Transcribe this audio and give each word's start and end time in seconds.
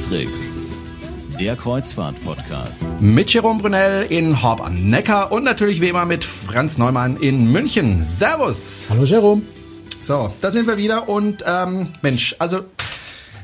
Cruise 0.00 0.54
der 1.38 1.54
Kreuzfahrt-Podcast. 1.56 2.82
Mit 3.00 3.30
Jerome 3.32 3.60
Brunel 3.60 4.06
in 4.08 4.42
Horb 4.42 4.64
am 4.64 4.88
Neckar 4.88 5.32
und 5.32 5.44
natürlich 5.44 5.82
wie 5.82 5.88
immer 5.88 6.06
mit 6.06 6.24
Franz 6.24 6.78
Neumann 6.78 7.16
in 7.16 7.50
München. 7.52 8.02
Servus. 8.02 8.86
Hallo 8.88 9.04
Jerome. 9.04 9.42
So, 10.00 10.32
da 10.40 10.50
sind 10.50 10.66
wir 10.66 10.78
wieder 10.78 11.08
und 11.10 11.44
ähm, 11.46 11.88
Mensch, 12.00 12.36
also 12.38 12.64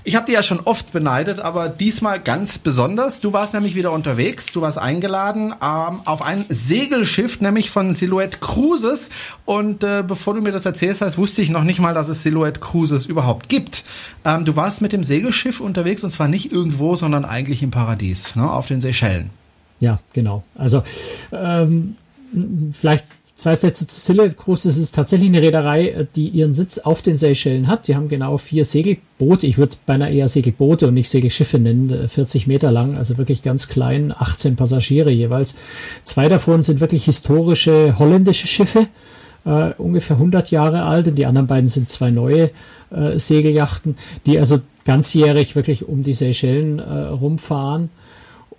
ich 0.08 0.16
habe 0.16 0.24
dir 0.24 0.32
ja 0.32 0.42
schon 0.42 0.60
oft 0.60 0.94
beneidet, 0.94 1.38
aber 1.38 1.68
diesmal 1.68 2.18
ganz 2.18 2.56
besonders. 2.56 3.20
Du 3.20 3.34
warst 3.34 3.52
nämlich 3.52 3.74
wieder 3.74 3.92
unterwegs, 3.92 4.52
du 4.52 4.62
warst 4.62 4.78
eingeladen 4.78 5.52
ähm, 5.62 6.00
auf 6.06 6.22
ein 6.22 6.46
Segelschiff, 6.48 7.42
nämlich 7.42 7.70
von 7.70 7.92
Silhouette 7.92 8.38
Cruises. 8.38 9.10
Und 9.44 9.84
äh, 9.84 10.02
bevor 10.02 10.32
du 10.32 10.40
mir 10.40 10.50
das 10.50 10.64
erzählst 10.64 11.02
hast, 11.02 11.18
wusste 11.18 11.42
ich 11.42 11.50
noch 11.50 11.62
nicht 11.62 11.78
mal, 11.78 11.92
dass 11.92 12.08
es 12.08 12.22
Silhouette 12.22 12.58
Cruises 12.58 13.04
überhaupt 13.04 13.50
gibt. 13.50 13.84
Ähm, 14.24 14.46
du 14.46 14.56
warst 14.56 14.80
mit 14.80 14.94
dem 14.94 15.04
Segelschiff 15.04 15.60
unterwegs 15.60 16.02
und 16.02 16.10
zwar 16.10 16.26
nicht 16.26 16.52
irgendwo, 16.52 16.96
sondern 16.96 17.26
eigentlich 17.26 17.62
im 17.62 17.70
Paradies, 17.70 18.34
ne, 18.34 18.50
auf 18.50 18.66
den 18.66 18.80
Seychellen. 18.80 19.28
Ja, 19.78 20.00
genau. 20.14 20.42
Also 20.54 20.84
ähm, 21.32 21.96
vielleicht 22.72 23.04
Zwei 23.38 23.54
Sätze 23.54 23.86
zu 23.86 24.14
Cruise. 24.34 24.68
Es 24.68 24.76
ist 24.76 24.96
tatsächlich 24.96 25.28
eine 25.28 25.40
Reederei, 25.40 25.90
äh, 25.90 26.06
die 26.16 26.26
ihren 26.26 26.54
Sitz 26.54 26.78
auf 26.78 27.02
den 27.02 27.18
Seychellen 27.18 27.68
hat. 27.68 27.86
Die 27.86 27.94
haben 27.94 28.08
genau 28.08 28.36
vier 28.36 28.64
Segelboote. 28.64 29.46
Ich 29.46 29.58
würde 29.58 29.70
es 29.70 29.76
beinahe 29.76 30.12
eher 30.12 30.26
Segelboote 30.26 30.88
und 30.88 30.94
nicht 30.94 31.08
Segelschiffe 31.08 31.60
nennen. 31.60 32.08
40 32.08 32.44
äh, 32.46 32.48
Meter 32.48 32.72
lang, 32.72 32.96
also 32.96 33.16
wirklich 33.16 33.42
ganz 33.42 33.68
klein. 33.68 34.12
18 34.12 34.56
Passagiere 34.56 35.10
jeweils. 35.10 35.54
Zwei 36.02 36.26
davon 36.26 36.64
sind 36.64 36.80
wirklich 36.80 37.04
historische 37.04 37.96
holländische 38.00 38.48
Schiffe. 38.48 38.88
Uh, 39.46 39.70
ungefähr 39.78 40.16
100 40.16 40.50
Jahre 40.50 40.82
alt 40.82 41.06
und 41.06 41.14
die 41.14 41.24
anderen 41.24 41.46
beiden 41.46 41.70
sind 41.70 41.88
zwei 41.88 42.10
neue 42.10 42.50
uh, 42.90 43.16
Segeljachten, 43.16 43.96
die 44.26 44.38
also 44.38 44.60
ganzjährig 44.84 45.54
wirklich 45.54 45.88
um 45.88 46.02
die 46.02 46.12
Seychellen 46.12 46.80
uh, 46.80 47.14
rumfahren. 47.14 47.88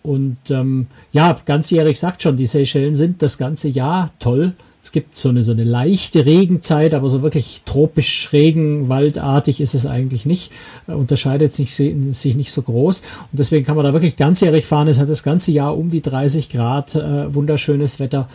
Und 0.02 0.38
ähm, 0.50 0.88
ja, 1.12 1.38
ganzjährig 1.46 2.00
sagt 2.00 2.24
schon, 2.24 2.38
die 2.38 2.46
Seychellen 2.46 2.96
sind 2.96 3.22
das 3.22 3.38
ganze 3.38 3.68
Jahr 3.68 4.12
toll. 4.20 4.54
Es 4.90 4.94
gibt 4.94 5.16
so 5.16 5.30
eine, 5.30 5.44
so 5.44 5.52
eine 5.52 5.66
leichte 5.66 6.26
Regenzeit, 6.26 6.96
aber 6.96 7.12
so 7.12 7.22
wirklich 7.22 7.62
tropisch 7.64 8.34
regenwaldartig 8.34 9.62
ist 9.62 9.76
es 9.76 9.86
eigentlich 9.86 10.26
nicht. 10.26 10.52
Äh, 10.88 10.94
unterscheidet 10.94 11.54
sich, 11.54 11.76
sich 11.76 12.36
nicht 12.36 12.52
so 12.52 12.64
groß. 12.64 13.02
Und 13.32 13.38
deswegen 13.38 13.68
kann 13.68 13.76
man 13.76 13.86
da 13.86 13.94
wirklich 13.94 14.16
ganzjährig 14.16 14.66
fahren. 14.66 14.88
Es 14.88 14.98
hat 14.98 15.08
das 15.08 15.22
ganze 15.22 15.52
Jahr 15.52 15.78
um 15.78 15.92
die 15.92 16.02
30 16.02 16.50
Grad, 16.50 16.96
äh, 16.96 17.32
wunderschönes 17.32 18.00
Wetter. 18.00 18.30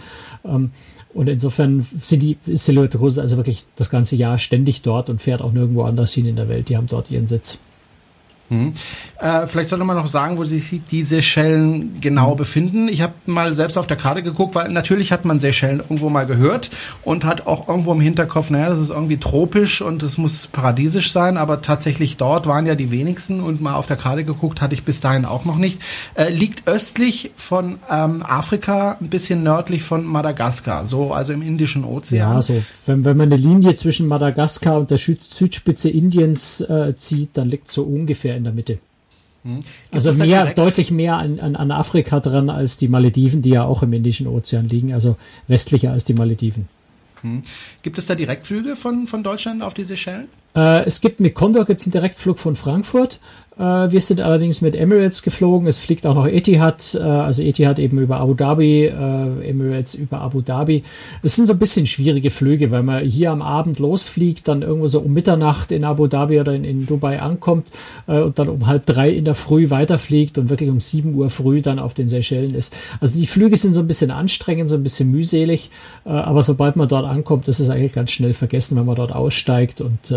Ähm, 0.44 0.70
und 1.12 1.28
insofern 1.28 1.84
sind 2.00 2.22
die 2.22 2.36
Silhouette 2.46 2.98
Rose 2.98 3.20
also 3.20 3.36
wirklich 3.36 3.64
das 3.74 3.90
ganze 3.90 4.14
Jahr 4.14 4.38
ständig 4.38 4.82
dort 4.82 5.10
und 5.10 5.20
fährt 5.20 5.42
auch 5.42 5.50
nirgendwo 5.50 5.82
anders 5.82 6.12
hin 6.12 6.24
in 6.24 6.36
der 6.36 6.48
Welt. 6.48 6.68
Die 6.68 6.76
haben 6.76 6.86
dort 6.88 7.10
ihren 7.10 7.26
Sitz. 7.26 7.58
Hm. 8.48 8.72
Äh, 9.20 9.46
vielleicht 9.46 9.70
sollte 9.70 9.84
man 9.84 9.96
noch 9.96 10.08
sagen, 10.08 10.36
wo 10.36 10.44
sich 10.44 10.80
die 10.90 11.02
Seychellen 11.02 12.00
genau 12.00 12.32
hm. 12.32 12.36
befinden. 12.36 12.88
Ich 12.88 13.02
habe 13.02 13.14
mal 13.26 13.54
selbst 13.54 13.78
auf 13.78 13.86
der 13.86 13.96
Karte 13.96 14.22
geguckt, 14.22 14.54
weil 14.54 14.68
natürlich 14.68 15.12
hat 15.12 15.24
man 15.24 15.40
Seychellen 15.40 15.80
irgendwo 15.80 16.10
mal 16.10 16.26
gehört 16.26 16.70
und 17.02 17.24
hat 17.24 17.46
auch 17.46 17.68
irgendwo 17.68 17.92
im 17.92 18.00
Hinterkopf, 18.00 18.50
naja, 18.50 18.68
das 18.68 18.80
ist 18.80 18.90
irgendwie 18.90 19.16
tropisch 19.16 19.80
und 19.80 20.02
es 20.02 20.18
muss 20.18 20.46
paradiesisch 20.46 21.10
sein, 21.10 21.36
aber 21.36 21.62
tatsächlich 21.62 22.16
dort 22.16 22.46
waren 22.46 22.66
ja 22.66 22.74
die 22.74 22.90
wenigsten 22.90 23.40
und 23.40 23.60
mal 23.60 23.74
auf 23.74 23.86
der 23.86 23.96
Karte 23.96 24.24
geguckt 24.24 24.60
hatte 24.60 24.74
ich 24.74 24.84
bis 24.84 25.00
dahin 25.00 25.24
auch 25.24 25.44
noch 25.44 25.56
nicht. 25.56 25.80
Äh, 26.14 26.30
liegt 26.30 26.68
östlich 26.68 27.32
von 27.36 27.78
ähm, 27.90 28.22
Afrika, 28.22 28.96
ein 29.00 29.08
bisschen 29.08 29.42
nördlich 29.42 29.82
von 29.82 30.04
Madagaskar, 30.04 30.84
so 30.84 31.12
also 31.12 31.32
im 31.32 31.42
Indischen 31.42 31.84
Ozean. 31.84 32.34
Ja, 32.34 32.42
so 32.42 32.62
wenn, 32.86 33.04
wenn 33.04 33.16
man 33.16 33.32
eine 33.32 33.40
Linie 33.40 33.74
zwischen 33.74 34.06
Madagaskar 34.06 34.78
und 34.78 34.90
der 34.90 34.98
Südspitze 34.98 35.88
Indiens 35.88 36.60
äh, 36.60 36.94
zieht, 36.96 37.36
dann 37.36 37.48
liegt 37.48 37.70
so 37.70 37.82
ungefähr 37.84 38.33
in 38.34 38.44
der 38.44 38.52
Mitte. 38.52 38.78
Hm. 39.44 39.60
Also 39.92 40.12
mehr, 40.24 40.46
deutlich 40.54 40.90
mehr 40.90 41.16
an, 41.16 41.38
an, 41.38 41.54
an 41.54 41.70
Afrika 41.70 42.20
dran 42.20 42.48
als 42.48 42.78
die 42.78 42.88
Malediven, 42.88 43.42
die 43.42 43.50
ja 43.50 43.64
auch 43.64 43.82
im 43.82 43.92
Indischen 43.92 44.26
Ozean 44.26 44.68
liegen, 44.68 44.92
also 44.94 45.16
westlicher 45.48 45.92
als 45.92 46.04
die 46.04 46.14
Malediven. 46.14 46.68
Hm. 47.20 47.42
Gibt 47.82 47.98
es 47.98 48.06
da 48.06 48.14
Direktflüge 48.14 48.76
von, 48.76 49.06
von 49.06 49.22
Deutschland 49.22 49.62
auf 49.62 49.74
die 49.74 49.84
Seychellen? 49.84 50.28
Äh, 50.56 50.84
es 50.84 51.00
gibt 51.00 51.20
mit 51.20 51.34
Condor 51.34 51.64
gibt's 51.64 51.86
einen 51.86 51.92
Direktflug 51.92 52.38
von 52.38 52.56
Frankfurt 52.56 53.18
wir 53.56 54.00
sind 54.00 54.20
allerdings 54.20 54.62
mit 54.62 54.74
Emirates 54.74 55.22
geflogen. 55.22 55.68
Es 55.68 55.78
fliegt 55.78 56.06
auch 56.06 56.14
noch 56.14 56.26
Etihad, 56.26 56.94
äh, 56.94 57.02
also 57.02 57.42
Etihad 57.42 57.78
eben 57.78 57.98
über 57.98 58.18
Abu 58.18 58.34
Dhabi, 58.34 58.86
äh, 58.86 59.48
Emirates 59.48 59.94
über 59.94 60.20
Abu 60.20 60.40
Dhabi. 60.40 60.82
Es 61.22 61.36
sind 61.36 61.46
so 61.46 61.52
ein 61.52 61.60
bisschen 61.60 61.86
schwierige 61.86 62.32
Flüge, 62.32 62.72
weil 62.72 62.82
man 62.82 63.04
hier 63.04 63.30
am 63.30 63.42
Abend 63.42 63.78
losfliegt, 63.78 64.48
dann 64.48 64.62
irgendwo 64.62 64.88
so 64.88 65.00
um 65.00 65.12
Mitternacht 65.12 65.70
in 65.70 65.84
Abu 65.84 66.08
Dhabi 66.08 66.40
oder 66.40 66.52
in, 66.52 66.64
in 66.64 66.86
Dubai 66.86 67.22
ankommt 67.22 67.68
und 68.06 68.38
dann 68.38 68.48
um 68.48 68.66
halb 68.66 68.86
drei 68.86 69.10
in 69.10 69.24
der 69.24 69.36
Früh 69.36 69.70
weiterfliegt 69.70 70.36
und 70.36 70.50
wirklich 70.50 70.70
um 70.70 70.80
sieben 70.80 71.14
Uhr 71.14 71.30
früh 71.30 71.60
dann 71.60 71.78
auf 71.78 71.94
den 71.94 72.08
Seychellen 72.08 72.54
ist. 72.54 72.74
Also 73.00 73.18
die 73.18 73.26
Flüge 73.26 73.56
sind 73.56 73.74
so 73.74 73.80
ein 73.80 73.86
bisschen 73.86 74.10
anstrengend, 74.10 74.68
so 74.68 74.76
ein 74.76 74.82
bisschen 74.82 75.10
mühselig, 75.10 75.70
aber 76.04 76.42
sobald 76.42 76.76
man 76.76 76.88
dort 76.88 77.06
ankommt, 77.06 77.48
ist 77.48 77.60
es 77.60 77.70
eigentlich 77.70 77.92
ganz 77.92 78.10
schnell 78.10 78.34
vergessen, 78.34 78.76
wenn 78.76 78.86
man 78.86 78.96
dort 78.96 79.12
aussteigt 79.12 79.80
und 79.80 80.12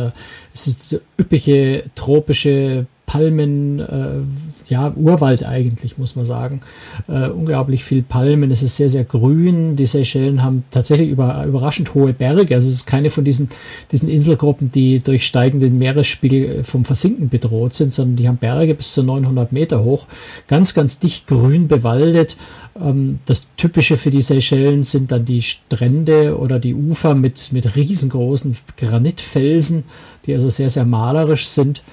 es 0.54 0.68
ist 0.68 1.00
üppige 1.20 1.84
tropische 1.96 2.88
Palmen, 3.08 3.80
äh, 3.80 4.20
ja, 4.68 4.92
Urwald 4.94 5.46
eigentlich, 5.46 5.98
muss 5.98 6.18
man 6.18 6.26
sagen. 6.26 6.60
Äh, 7.08 7.30
unglaublich 7.30 7.86
viel 7.86 8.04
Palmen. 8.04 8.52
Es 8.52 8.62
ist 8.62 8.76
sehr, 8.76 8.90
sehr 8.90 9.06
grün. 9.06 9.78
Die 9.78 9.86
Seychellen 9.86 10.44
haben 10.44 10.66
tatsächlich 10.72 11.10
über, 11.10 11.46
überraschend 11.46 11.94
hohe 11.94 12.12
Berge. 12.12 12.54
Also 12.54 12.68
es 12.68 12.76
ist 12.76 12.86
keine 12.86 13.10
von 13.10 13.24
diesen, 13.24 13.50
diesen 13.94 14.10
Inselgruppen, 14.10 14.70
die 14.70 15.00
durch 15.00 15.26
steigenden 15.26 15.78
Meeresspiegel 15.78 16.66
vom 16.66 16.84
Versinken 16.84 17.30
bedroht 17.30 17.74
sind, 17.76 17.94
sondern 17.94 18.18
die 18.18 18.28
haben 18.28 18.38
Berge 18.38 18.76
bis 18.76 18.94
zu 18.94 19.04
900 19.04 19.54
Meter 19.54 19.86
hoch. 19.86 20.06
Ganz, 20.50 20.74
ganz 20.74 21.00
dicht 21.00 21.28
grün 21.28 21.70
bewaldet. 21.70 22.36
Ähm, 22.78 23.20
das 23.26 23.48
Typische 23.56 23.96
für 23.96 24.12
die 24.12 24.22
Seychellen 24.22 24.84
sind 24.84 25.14
dann 25.14 25.24
die 25.24 25.44
Strände 25.44 26.38
oder 26.38 26.60
die 26.60 26.76
Ufer 26.76 27.16
mit, 27.16 27.54
mit 27.54 27.78
riesengroßen 27.78 28.58
Granitfelsen, 28.76 29.84
die 30.26 30.34
also 30.34 30.50
sehr, 30.50 30.70
sehr 30.70 30.84
malerisch 30.84 31.48
sind 31.48 31.84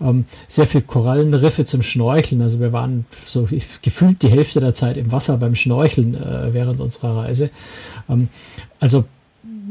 ähm, 0.00 0.26
sehr 0.48 0.66
viel 0.66 0.82
Korallenriffe 0.82 1.64
zum 1.64 1.82
Schnorcheln. 1.82 2.42
Also 2.42 2.60
wir 2.60 2.72
waren 2.72 3.06
so 3.26 3.48
gefühlt 3.82 4.22
die 4.22 4.28
Hälfte 4.28 4.60
der 4.60 4.74
Zeit 4.74 4.96
im 4.96 5.12
Wasser 5.12 5.36
beim 5.36 5.54
Schnorcheln 5.54 6.14
äh, 6.14 6.52
während 6.52 6.80
unserer 6.80 7.16
Reise. 7.16 7.50
Ähm, 8.08 8.28
also 8.80 9.04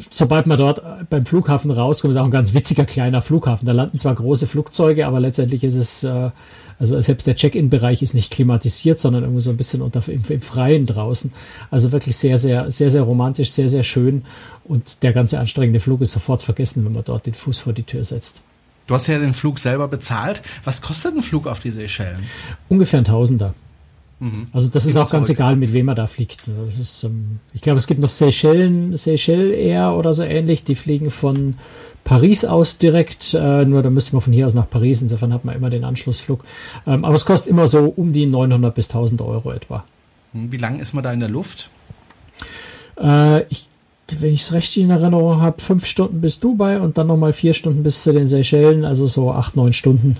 sobald 0.10 0.48
man 0.48 0.58
dort 0.58 0.82
beim 1.10 1.26
Flughafen 1.26 1.72
rauskommt, 1.72 2.14
ist 2.14 2.20
auch 2.20 2.26
ein 2.26 2.32
ganz 2.32 2.54
witziger 2.54 2.86
kleiner 2.86 3.22
Flughafen. 3.22 3.66
Da 3.66 3.72
landen 3.72 3.98
zwar 3.98 4.16
große 4.16 4.48
Flugzeuge, 4.48 5.06
aber 5.08 5.20
letztendlich 5.20 5.64
ist 5.64 5.76
es, 5.76 6.04
äh, 6.04 6.32
also 6.80 7.00
selbst 7.02 7.28
der 7.28 7.36
Check-in-Bereich 7.36 8.02
ist 8.02 8.14
nicht 8.14 8.32
klimatisiert, 8.32 9.00
sondern 9.00 9.24
irgendwie 9.24 9.42
so 9.42 9.52
ein 9.52 9.58
bisschen 9.58 9.82
unter, 9.82 10.02
im, 10.08 10.22
im, 10.28 10.42
Freien 10.42 10.86
draußen. 10.86 11.32
Also 11.72 11.92
wirklich 11.92 12.18
sehr, 12.18 12.38
sehr, 12.38 12.72
sehr, 12.72 12.92
sehr 12.92 13.04
romantisch, 13.04 13.52
sehr, 13.52 13.70
sehr 13.70 13.84
schön. 13.84 14.24
Und 14.64 15.04
der 15.04 15.14
ganze 15.14 15.40
anstrengende 15.40 15.80
Flug 15.80 16.02
ist 16.02 16.14
sofort 16.14 16.42
vergessen, 16.42 16.86
wenn 16.86 16.94
man 16.94 17.04
dort 17.04 17.26
den 17.26 17.34
Fuß 17.34 17.60
vor 17.60 17.74
die 17.74 17.84
Tür 17.84 18.04
setzt. 18.04 18.42
Du 18.88 18.96
hast 18.96 19.08
ja 19.08 19.18
den 19.18 19.34
Flug 19.34 19.60
selber 19.60 19.88
bezahlt. 19.88 20.42
Was 20.64 20.82
kostet 20.82 21.16
ein 21.16 21.22
Flug 21.22 21.48
auf 21.48 21.60
die 21.60 21.72
Seychellen? 21.72 22.24
Ungefähr 22.70 23.00
ein 23.00 23.06
Tausender. 23.06 23.54
Mhm. 24.20 24.48
Also 24.54 24.70
das 24.70 24.86
ist 24.86 24.98
auch 24.98 25.10
ganz 25.10 25.28
zurück. 25.28 25.40
egal, 25.40 25.56
mit 25.56 25.74
wem 25.74 25.86
man 25.86 25.96
da 25.96 26.08
fliegt. 26.08 26.44
Ist, 26.80 27.04
ähm, 27.04 27.40
ich 27.54 27.62
glaube, 27.62 27.78
es 27.78 27.88
gibt 27.88 28.00
noch 28.00 28.10
Seychellen, 28.10 28.96
Seychelles 28.98 29.56
Air 29.56 29.94
oder 29.94 30.14
so 30.14 30.24
ähnlich. 30.24 30.64
Die 30.64 30.76
fliegen 30.76 31.12
von 31.12 31.56
Paris 32.04 32.46
aus 32.46 32.78
direkt. 32.78 33.34
Äh, 33.34 33.66
nur 33.66 33.84
da 33.84 33.90
müsste 33.90 34.14
man 34.16 34.22
von 34.22 34.34
hier 34.34 34.48
aus 34.48 34.54
nach 34.54 34.70
Paris. 34.70 35.02
Insofern 35.02 35.34
hat 35.34 35.46
man 35.46 35.56
immer 35.56 35.70
den 35.70 35.84
Anschlussflug. 35.84 36.44
Ähm, 36.86 37.06
aber 37.06 37.16
es 37.16 37.26
kostet 37.26 37.50
immer 37.50 37.68
so 37.68 37.86
um 37.86 38.12
die 38.12 38.26
900 38.26 38.74
bis 38.76 38.90
1000 38.90 39.22
Euro 39.22 39.52
etwa. 39.52 39.84
Hm, 40.34 40.52
wie 40.52 40.58
lange 40.58 40.82
ist 40.82 40.94
man 40.94 41.04
da 41.04 41.12
in 41.12 41.20
der 41.20 41.30
Luft? 41.30 41.70
Äh, 43.02 43.44
ich 43.48 43.68
wenn 44.22 44.34
ich 44.34 44.42
es 44.42 44.54
recht 44.54 44.76
in 44.78 44.90
Erinnerung 44.90 45.42
habe, 45.42 45.62
fünf 45.62 45.86
Stunden 45.86 46.22
bis 46.22 46.40
Dubai 46.40 46.80
und 46.80 46.98
dann 46.98 47.08
nochmal 47.08 47.34
vier 47.34 47.54
Stunden 47.54 47.84
bis 47.84 48.04
zu 48.04 48.14
den 48.14 48.28
Seychellen, 48.28 48.86
also 48.86 49.08
so 49.08 49.32
acht, 49.32 49.56
neun 49.56 49.74
Stunden. 49.74 50.18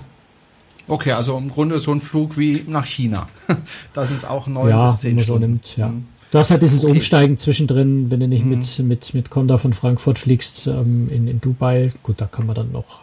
Okay, 0.86 1.12
also 1.12 1.36
im 1.38 1.50
Grunde 1.50 1.78
so 1.78 1.92
ein 1.92 2.00
Flug 2.00 2.36
wie 2.36 2.64
nach 2.68 2.84
China. 2.84 3.28
da 3.94 4.04
sind 4.04 4.18
es 4.18 4.24
auch 4.24 4.46
neun 4.46 4.68
ja, 4.68 4.84
bis 4.84 4.98
zehn 4.98 5.18
Stunden. 5.18 5.24
So 5.24 5.38
nimmt, 5.38 5.76
ja. 5.76 5.88
Mhm. 5.88 6.06
Du 6.30 6.38
hast 6.38 6.50
halt 6.50 6.62
dieses 6.62 6.84
okay. 6.84 6.94
Umsteigen 6.94 7.36
zwischendrin, 7.36 8.10
wenn 8.10 8.20
du 8.20 8.26
nicht 8.26 8.44
mhm. 8.44 8.50
mit, 8.50 8.78
mit, 8.80 9.14
mit 9.14 9.30
Conda 9.30 9.56
von 9.56 9.72
Frankfurt 9.72 10.18
fliegst 10.18 10.66
ähm, 10.66 11.08
in, 11.08 11.28
in 11.28 11.40
Dubai. 11.40 11.92
Gut, 12.02 12.20
da 12.20 12.26
kann 12.26 12.46
man 12.46 12.56
dann 12.56 12.72
noch 12.72 13.02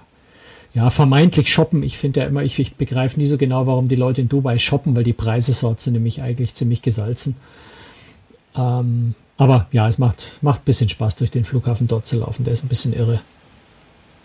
ja, 0.73 0.89
vermeintlich 0.89 1.51
shoppen. 1.51 1.83
Ich 1.83 1.97
finde 1.97 2.21
ja 2.21 2.27
immer, 2.27 2.43
ich, 2.43 2.59
ich 2.59 2.75
begreife 2.75 3.19
nie 3.19 3.25
so 3.25 3.37
genau, 3.37 3.67
warum 3.67 3.87
die 3.87 3.95
Leute 3.95 4.21
in 4.21 4.29
Dubai 4.29 4.57
shoppen, 4.59 4.95
weil 4.95 5.03
die 5.03 5.13
Preise 5.13 5.57
dort 5.59 5.81
sind 5.81 5.93
nämlich 5.93 6.21
eigentlich 6.21 6.53
ziemlich 6.53 6.81
gesalzen. 6.81 7.35
Ähm, 8.55 9.15
aber 9.41 9.65
ja, 9.71 9.87
es 9.87 9.97
macht, 9.97 10.23
macht 10.41 10.61
ein 10.61 10.65
bisschen 10.65 10.87
Spaß, 10.87 11.15
durch 11.15 11.31
den 11.31 11.45
Flughafen 11.45 11.87
dort 11.87 12.05
zu 12.05 12.19
laufen. 12.19 12.43
Der 12.43 12.53
ist 12.53 12.63
ein 12.63 12.67
bisschen 12.67 12.93
irre. 12.93 13.21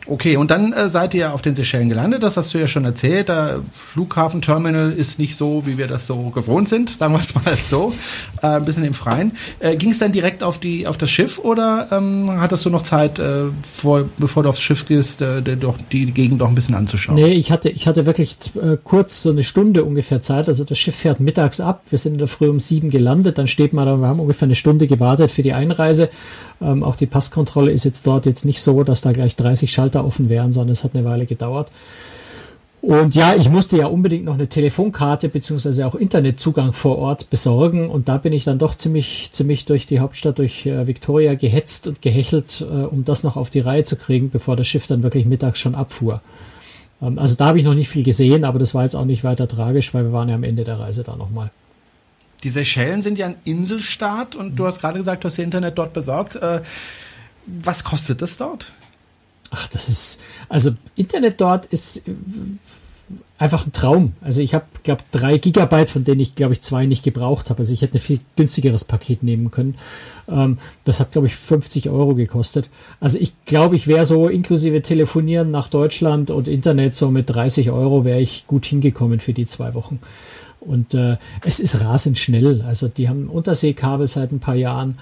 Okay, 0.08 0.37
und 0.37 0.50
dann 0.50 0.73
äh, 0.73 0.88
seid 0.88 1.14
ihr 1.14 1.35
auf 1.35 1.43
den 1.43 1.55
Seychellen 1.55 1.88
gelandet, 1.88 2.23
das 2.23 2.37
hast 2.37 2.55
du 2.55 2.58
ja 2.58 2.69
schon 2.69 2.85
erzählt. 2.85 3.29
Der 3.29 3.61
Flughafenterminal 3.73 4.93
ist 4.93 5.19
nicht 5.19 5.37
so, 5.37 5.67
wie 5.67 5.79
wir 5.79 5.88
das 5.88 6.06
so 6.06 6.31
gewohnt 6.31 6.69
sind, 6.69 6.91
sagen 6.91 7.12
wir 7.12 7.19
es 7.19 7.35
mal 7.44 7.56
so, 7.56 7.93
äh, 8.43 8.47
ein 8.47 8.64
bisschen 8.64 8.85
im 8.85 8.94
Freien. 8.94 9.32
Äh, 9.58 9.76
Ging 9.76 9.91
es 9.91 9.99
dann 9.99 10.12
direkt 10.12 10.43
auf 10.43 10.58
die 10.58 10.87
auf 10.87 10.97
das 10.97 11.11
Schiff 11.11 11.38
oder 11.38 11.88
ähm, 11.91 12.31
hattest 12.38 12.64
du 12.64 12.70
noch 12.70 12.82
Zeit, 12.82 13.19
äh, 13.19 13.44
vor, 13.69 14.08
bevor 14.19 14.44
du 14.44 14.49
aufs 14.49 14.61
Schiff 14.61 14.87
gehst, 14.87 15.23
äh, 15.23 15.43
doch 15.43 15.76
die 15.91 16.12
Gegend 16.12 16.41
doch 16.41 16.49
ein 16.49 16.55
bisschen 16.55 16.76
anzuschauen? 16.76 17.17
Nee, 17.17 17.32
ich 17.32 17.50
hatte, 17.50 17.69
ich 17.69 17.88
hatte 17.88 18.06
wirklich 18.06 18.37
äh, 18.55 18.76
kurz 18.82 19.23
so 19.23 19.31
eine 19.31 19.43
Stunde 19.43 19.85
ungefähr 19.85 20.23
Zeit. 20.23 20.47
Also 20.49 20.64
das 20.64 20.79
Schiff 20.79 20.94
fährt 20.94 21.19
mittags 21.19 21.61
ab. 21.61 21.82
Wir 21.91 21.99
sind 21.99 22.12
in 22.12 22.19
der 22.19 22.29
Früh 22.29 22.49
um 22.49 22.61
sieben 22.61 22.91
gelandet, 22.91 23.38
dann 23.38 23.49
steht 23.49 23.73
man 23.73 23.87
da, 23.87 23.97
wir 23.97 24.06
haben 24.06 24.20
ungefähr 24.20 24.47
eine 24.47 24.55
Stunde 24.55 24.87
gewartet 24.87 25.31
für 25.32 25.43
die 25.43 25.52
Einreise. 25.52 26.11
Ähm, 26.61 26.82
auch 26.82 26.97
die 26.97 27.06
Passkontrolle 27.06 27.70
ist 27.73 27.85
jetzt 27.85 28.06
dort 28.06 28.25
jetzt 28.25 28.44
nicht 28.44 28.62
so, 28.62 28.82
dass 28.82 29.02
da 29.02 29.12
gleich 29.12 29.37
30 29.37 29.70
Schalter 29.70 29.96
offen 30.05 30.29
wären, 30.29 30.53
sondern 30.53 30.73
es 30.73 30.85
hat 30.85 30.95
eine 30.95 31.05
Weile 31.05 31.27
gedauert. 31.27 31.71
Und 32.87 33.17
ja, 33.17 33.35
ich 33.35 33.49
musste 33.49 33.77
ja 33.77 33.87
unbedingt 33.87 34.25
noch 34.25 34.35
eine 34.35 34.49
Telefonkarte 34.49 35.29
beziehungsweise 35.29 35.89
auch 35.89 35.97
Internetzugang 35.97 36.73
vor 36.73 36.99
Ort 36.99 37.31
besorgen. 37.31 37.89
Und 37.89 38.09
da 38.09 38.17
bin 38.17 38.33
ich 38.33 38.45
dann 38.45 38.59
doch 38.59 38.77
ziemlich, 38.77 39.31
ziemlich 39.33 39.65
durch 39.65 39.87
die 39.87 39.99
Hauptstadt, 39.99 40.39
durch 40.39 40.67
äh, 40.67 40.87
Victoria 40.87 41.35
gehetzt 41.35 41.89
und 41.89 42.01
gehechelt, 42.01 42.61
äh, 42.61 42.85
um 42.85 43.05
das 43.05 43.25
noch 43.25 43.37
auf 43.37 43.51
die 43.51 43.59
Reihe 43.59 43.83
zu 43.83 43.97
kriegen, 43.97 44.31
bevor 44.31 44.55
das 44.55 44.69
Schiff 44.69 44.87
dann 44.87 45.03
wirklich 45.03 45.25
mittags 45.25 45.59
schon 45.59 45.75
abfuhr. 45.75 46.21
Ähm, 47.03 47.19
also 47.19 47.35
da 47.35 47.47
habe 47.47 47.59
ich 47.59 47.65
noch 47.65 47.75
nicht 47.75 47.89
viel 47.89 48.05
gesehen, 48.05 48.45
aber 48.45 48.61
das 48.61 48.73
war 48.73 48.85
jetzt 48.85 48.95
auch 48.95 49.05
nicht 49.05 49.25
weiter 49.25 49.49
tragisch, 49.49 49.93
weil 49.93 50.05
wir 50.05 50.13
waren 50.13 50.29
ja 50.29 50.37
am 50.37 50.45
Ende 50.45 50.63
der 50.63 50.79
Reise 50.79 51.03
da 51.03 51.17
nochmal. 51.17 51.51
Die 52.45 52.51
Seychellen 52.51 53.03
sind 53.03 53.19
ja 53.19 53.27
ein 53.27 53.37
Inselstaat 53.45 54.37
und 54.37 54.57
du 54.57 54.65
hast 54.67 54.81
gerade 54.81 54.99
gesagt, 54.99 55.25
du 55.25 55.27
hast 55.27 55.39
dir 55.39 55.43
Internet 55.43 55.77
dort 55.77 55.93
besorgt. 55.93 56.37
Äh, 56.37 56.61
was 57.47 57.83
kostet 57.83 58.23
das 58.23 58.37
dort? 58.37 58.71
Ach, 59.56 59.67
das 59.69 59.88
ist, 59.88 60.20
also 60.50 60.73
Internet 60.97 61.41
dort 61.41 61.64
ist 61.67 62.06
äh, 62.06 62.12
einfach 63.38 63.67
ein 63.67 63.73
Traum. 63.73 64.12
Also 64.20 64.43
ich 64.43 64.53
habe, 64.53 64.67
glaube 64.82 65.03
drei 65.12 65.38
Gigabyte, 65.38 65.88
von 65.88 66.05
denen 66.05 66.20
ich, 66.20 66.35
glaube 66.35 66.53
ich, 66.53 66.61
zwei 66.61 66.85
nicht 66.85 67.03
gebraucht 67.03 67.49
habe. 67.49 67.61
Also 67.61 67.73
ich 67.73 67.81
hätte 67.81 67.97
ein 67.97 68.00
viel 68.00 68.20
günstigeres 68.37 68.85
Paket 68.85 69.23
nehmen 69.23 69.50
können. 69.50 69.76
Ähm, 70.29 70.58
das 70.85 71.00
hat, 71.00 71.12
glaube 71.12 71.26
ich, 71.26 71.37
50 71.37 71.88
Euro 71.88 72.14
gekostet. 72.14 72.69
Also 73.00 73.19
ich 73.19 73.32
glaube, 73.47 73.76
ich 73.76 73.87
wäre 73.87 74.05
so 74.05 74.29
inklusive 74.29 74.82
Telefonieren 74.82 75.50
nach 75.50 75.69
Deutschland 75.69 76.31
und 76.31 76.49
Internet 76.49 76.94
so 76.94 77.11
mit 77.11 77.31
30 77.31 77.70
Euro 77.70 78.05
wäre 78.05 78.20
ich 78.20 78.47
gut 78.47 78.67
hingekommen 78.67 79.20
für 79.20 79.32
die 79.32 79.47
zwei 79.47 79.73
Wochen. 79.73 80.00
Und 80.61 80.94
äh, 80.94 81.17
es 81.44 81.61
ist 81.61 81.81
rasend 81.81 82.19
schnell. 82.19 82.62
Also 82.67 82.88
die 82.88 83.09
haben 83.09 83.29
Unterseekabel 83.29 84.09
seit 84.09 84.32
ein 84.32 84.41
paar 84.41 84.56
Jahren 84.56 84.99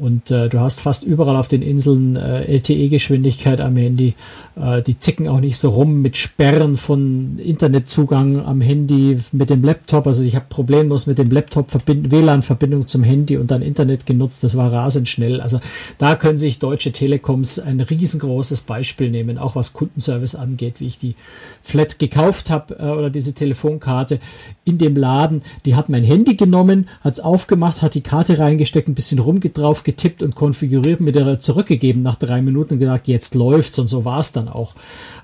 und 0.00 0.30
äh, 0.30 0.48
du 0.48 0.60
hast 0.60 0.80
fast 0.80 1.04
überall 1.04 1.36
auf 1.36 1.48
den 1.48 1.62
Inseln 1.62 2.16
äh, 2.16 2.44
LTE-Geschwindigkeit 2.44 3.60
am 3.60 3.76
Handy. 3.76 4.14
Äh, 4.56 4.82
die 4.82 4.98
zicken 4.98 5.28
auch 5.28 5.40
nicht 5.40 5.58
so 5.58 5.70
rum 5.70 6.02
mit 6.02 6.16
Sperren 6.16 6.76
von 6.76 7.38
Internetzugang 7.38 8.44
am 8.44 8.60
Handy 8.60 9.18
mit 9.32 9.50
dem 9.50 9.62
Laptop. 9.62 10.06
Also 10.06 10.22
ich 10.22 10.34
habe 10.34 10.46
problemlos 10.48 11.06
mit 11.06 11.18
dem 11.18 11.30
Laptop 11.30 11.72
WLAN-Verbindung 11.86 12.86
zum 12.86 13.02
Handy 13.02 13.36
und 13.36 13.50
dann 13.50 13.62
Internet 13.62 14.06
genutzt. 14.06 14.44
Das 14.44 14.56
war 14.56 14.72
rasend 14.72 15.08
schnell. 15.08 15.40
Also 15.40 15.60
da 15.98 16.16
können 16.16 16.38
sich 16.38 16.58
deutsche 16.58 16.92
Telekoms 16.92 17.58
ein 17.58 17.80
riesengroßes 17.80 18.62
Beispiel 18.62 19.10
nehmen, 19.10 19.38
auch 19.38 19.56
was 19.56 19.72
Kundenservice 19.72 20.34
angeht, 20.34 20.74
wie 20.78 20.86
ich 20.86 20.98
die 20.98 21.14
Flat 21.62 21.98
gekauft 21.98 22.50
habe 22.50 22.76
äh, 22.78 22.90
oder 22.90 23.10
diese 23.10 23.34
Telefonkarte 23.34 24.20
in 24.64 24.78
dem 24.78 24.96
Laden. 24.96 25.42
Die 25.64 25.74
hat 25.74 25.88
mein 25.88 26.04
Handy 26.04 26.34
genommen, 26.34 26.88
hat 27.00 27.14
es 27.14 27.20
aufgemacht, 27.20 27.82
hat 27.82 27.94
die 27.94 28.00
Karte 28.02 28.38
reingesteckt, 28.38 28.88
ein 28.88 28.94
bisschen 28.94 29.18
rumgedrauf 29.18 29.84
getippt 29.86 30.22
und 30.22 30.34
konfiguriert, 30.34 31.00
mir 31.00 31.12
der 31.12 31.38
zurückgegeben 31.40 32.02
nach 32.02 32.16
drei 32.16 32.42
Minuten 32.42 32.74
und 32.74 32.80
gesagt, 32.80 33.08
jetzt 33.08 33.34
läuft's 33.34 33.78
und 33.78 33.86
so 33.86 34.04
war's 34.04 34.32
dann 34.32 34.48
auch. 34.48 34.74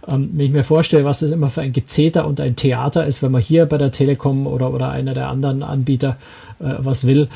Ähm, 0.09 0.31
wenn 0.32 0.47
ich 0.47 0.53
mir 0.53 0.64
vorstelle, 0.64 1.05
was 1.05 1.19
das 1.19 1.32
immer 1.32 1.50
für 1.50 1.61
ein 1.61 1.75
Gezeter 1.75 2.26
und 2.26 2.41
ein 2.41 2.56
Theater 2.56 3.05
ist, 3.05 3.23
wenn 3.23 3.32
man 3.32 3.43
hier 3.43 3.67
bei 3.67 3.76
der 3.76 3.93
Telekom 3.93 4.47
oder, 4.47 4.73
oder 4.73 4.91
einer 4.91 5.12
der 5.12 5.29
anderen 5.29 5.62
Anbieter 5.62 6.17
äh, 6.61 6.75
was 6.79 7.06
will, 7.06 7.29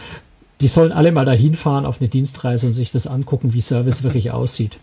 die 0.63 0.69
sollen 0.69 0.93
alle 0.93 1.13
mal 1.13 1.27
dahin 1.27 1.55
fahren 1.55 1.85
auf 1.85 2.01
eine 2.01 2.09
Dienstreise 2.09 2.69
und 2.69 2.73
sich 2.73 2.91
das 2.93 3.07
angucken, 3.07 3.53
wie 3.53 3.61
Service 3.61 4.03
wirklich 4.05 4.31
aussieht. 4.31 4.79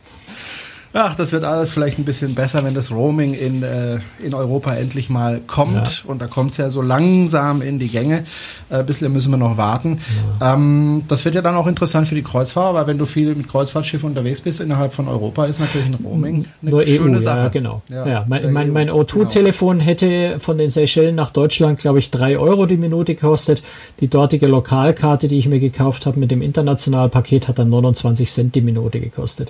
Ach, 0.95 1.15
das 1.15 1.31
wird 1.31 1.43
alles 1.43 1.71
vielleicht 1.71 1.97
ein 1.97 2.05
bisschen 2.05 2.35
besser, 2.35 2.63
wenn 2.63 2.75
das 2.75 2.91
Roaming 2.91 3.33
in, 3.33 3.63
äh, 3.63 3.99
in 4.23 4.35
Europa 4.35 4.75
endlich 4.75 5.09
mal 5.09 5.41
kommt. 5.47 6.03
Ja. 6.03 6.09
Und 6.09 6.21
da 6.21 6.27
kommt 6.27 6.51
es 6.51 6.57
ja 6.57 6.69
so 6.69 6.83
langsam 6.83 7.63
in 7.63 7.79
die 7.79 7.87
Gänge. 7.87 8.25
Äh, 8.69 8.83
bisschen 8.83 9.11
müssen 9.11 9.31
wir 9.31 9.37
noch 9.37 9.57
warten. 9.57 9.99
Ja. 10.39 10.53
Ähm, 10.53 11.03
das 11.07 11.25
wird 11.25 11.33
ja 11.33 11.41
dann 11.41 11.55
auch 11.55 11.65
interessant 11.65 12.07
für 12.07 12.13
die 12.13 12.21
Kreuzfahrer, 12.21 12.75
weil 12.75 12.87
wenn 12.87 12.99
du 12.99 13.05
viel 13.05 13.33
mit 13.33 13.49
Kreuzfahrtschiffen 13.49 14.07
unterwegs 14.07 14.41
bist 14.41 14.61
innerhalb 14.61 14.93
von 14.93 15.07
Europa, 15.07 15.45
ist 15.45 15.59
natürlich 15.59 15.87
ein 15.87 15.95
Roaming 16.05 16.45
eine 16.61 16.71
Nur 16.71 16.85
schöne 16.85 17.17
EU, 17.17 17.19
Sache. 17.19 17.39
Ja, 17.39 17.47
genau. 17.49 17.81
Ja, 17.89 18.07
ja 18.07 18.25
mein, 18.27 18.53
mein, 18.53 18.71
mein 18.71 18.91
O2-Telefon 18.91 19.79
genau. 19.79 19.89
hätte 19.89 20.39
von 20.39 20.59
den 20.59 20.69
Seychellen 20.69 21.15
nach 21.15 21.31
Deutschland, 21.31 21.79
glaube 21.79 21.97
ich, 21.97 22.11
drei 22.11 22.37
Euro 22.37 22.67
die 22.67 22.77
Minute 22.77 23.15
gekostet. 23.15 23.63
Die 23.99 24.09
dortige 24.09 24.45
Lokalkarte, 24.45 25.27
die 25.27 25.39
ich 25.39 25.47
mir 25.47 25.59
gekauft 25.59 26.05
habe 26.05 26.19
mit 26.19 26.29
dem 26.29 26.43
Internationalpaket, 26.43 27.47
hat 27.47 27.57
dann 27.57 27.71
29 27.71 28.29
Cent 28.29 28.53
die 28.53 28.61
Minute 28.61 28.99
gekostet. 28.99 29.49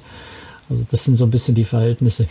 Also 0.69 0.85
das 0.89 1.03
sind 1.03 1.17
so 1.17 1.25
ein 1.25 1.31
bisschen 1.31 1.55
die 1.55 1.63
Verhältnisse. 1.63 2.27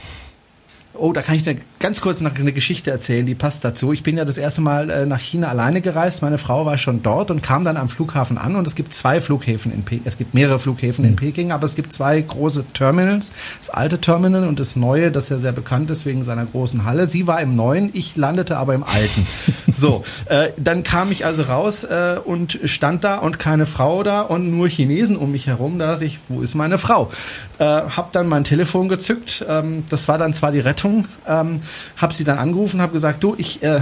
Oh, 0.95 1.13
da 1.13 1.23
kann 1.23 1.37
ich 1.37 1.43
dir 1.43 1.57
ganz 1.79 2.03
kurz 2.03 2.21
noch 2.21 2.39
eine 2.39 2.53
Geschichte 2.53 2.91
erzählen, 2.91 3.25
die 3.25 3.35
passt 3.35 3.65
dazu. 3.65 3.95
Ich 3.95 4.03
bin 4.03 4.19
ja 4.19 4.27
das 4.27 4.37
erste 4.37 4.61
Mal 4.61 4.91
äh, 4.91 5.07
nach 5.07 5.21
China 5.21 5.49
alleine 5.49 5.81
gereist. 5.81 6.21
Meine 6.21 6.37
Frau 6.37 6.67
war 6.67 6.77
schon 6.77 7.03
dort 7.03 7.31
und 7.31 7.43
kam 7.43 7.65
dann 7.65 7.79
am 7.79 7.89
Flughafen 7.89 8.37
an. 8.37 8.57
Und 8.57 8.67
es 8.67 8.75
gibt 8.75 8.93
zwei 8.93 9.23
Flughäfen 9.23 9.73
in 9.73 9.85
Peking. 9.85 10.07
Es 10.07 10.19
gibt 10.19 10.35
mehrere 10.35 10.59
Flughäfen 10.59 11.05
in 11.07 11.17
Peking, 11.17 11.51
aber 11.51 11.65
es 11.65 11.77
gibt 11.77 11.95
zwei 11.95 12.21
große 12.21 12.67
Terminals. 12.75 13.33
Das 13.59 13.71
alte 13.71 14.01
Terminal 14.03 14.47
und 14.47 14.61
das 14.61 14.77
neue, 14.77 15.11
das 15.11 15.31
ja 15.31 15.39
sehr 15.39 15.53
bekannt 15.53 15.91
ist 15.91 16.05
wegen 16.05 16.25
seiner 16.25 16.45
großen 16.45 16.85
Halle. 16.85 17.07
Sie 17.07 17.27
war 17.27 17.41
im 17.41 17.55
neuen, 17.55 17.89
ich 17.95 18.17
landete 18.17 18.59
aber 18.59 18.75
im 18.75 18.85
alten. 18.85 19.27
so, 19.75 20.05
äh, 20.27 20.51
dann 20.59 20.83
kam 20.83 21.11
ich 21.11 21.25
also 21.25 21.43
raus 21.43 21.85
äh, 21.85 22.17
und 22.23 22.61
stand 22.65 23.03
da 23.03 23.17
und 23.17 23.39
keine 23.39 23.65
Frau 23.65 24.03
da 24.03 24.21
und 24.21 24.51
nur 24.51 24.69
Chinesen 24.69 25.17
um 25.17 25.33
mich 25.33 25.47
herum. 25.47 25.79
Da 25.79 25.93
dachte 25.93 26.05
ich, 26.05 26.19
wo 26.29 26.43
ist 26.43 26.55
meine 26.55 26.77
Frau? 26.77 27.11
Äh, 27.59 27.65
hab 27.65 28.13
dann 28.13 28.29
mein 28.29 28.45
Telefon 28.45 28.91
gezückt. 28.91 29.45
Ähm, 29.49 29.85
das 29.89 30.07
war 30.07 30.19
dann 30.19 30.35
zwar 30.35 30.53
die 30.53 30.61
Rettung 30.61 30.82
Rettung. 30.83 31.07
Ähm, 31.27 31.57
habe 31.97 32.15
sie 32.15 32.25
dann 32.25 32.39
angerufen, 32.39 32.81
habe 32.81 32.93
gesagt, 32.93 33.23
du, 33.23 33.35
ich, 33.39 33.63
äh, 33.63 33.81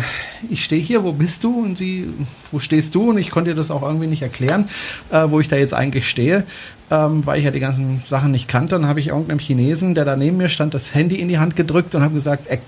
ich 0.49 0.65
stehe 0.65 0.83
hier, 0.83 1.05
wo 1.05 1.13
bist 1.13 1.45
du? 1.45 1.63
Und 1.63 1.79
sie, 1.79 2.09
wo 2.53 2.59
stehst 2.59 2.95
du? 2.95 3.11
Und 3.11 3.19
ich 3.19 3.31
konnte 3.31 3.51
ihr 3.51 3.57
das 3.57 3.71
auch 3.71 3.83
irgendwie 3.83 4.07
nicht 4.07 4.23
erklären, 4.23 4.69
äh, 5.11 5.25
wo 5.29 5.41
ich 5.41 5.49
da 5.49 5.57
jetzt 5.57 5.75
eigentlich 5.75 6.09
stehe. 6.09 6.45
Ähm, 6.91 7.25
weil 7.25 7.39
ich 7.39 7.45
ja 7.45 7.53
die 7.53 7.61
ganzen 7.61 8.03
Sachen 8.05 8.33
nicht 8.33 8.49
kannte. 8.49 8.75
Dann 8.75 8.87
habe 8.87 8.99
ich 8.99 9.09
irgendeinem 9.09 9.39
Chinesen, 9.39 9.95
der 9.95 10.05
da 10.05 10.17
neben 10.17 10.39
mir 10.39 10.49
stand, 10.49 10.75
das 10.75 10.95
Handy 10.95 11.17
in 11.17 11.29
die 11.29 11.39
Hand 11.39 11.55
gedrückt 11.55 11.95
und 11.95 12.03
habe 12.03 12.15
gesagt, 12.15 12.49
äh, 12.49 12.59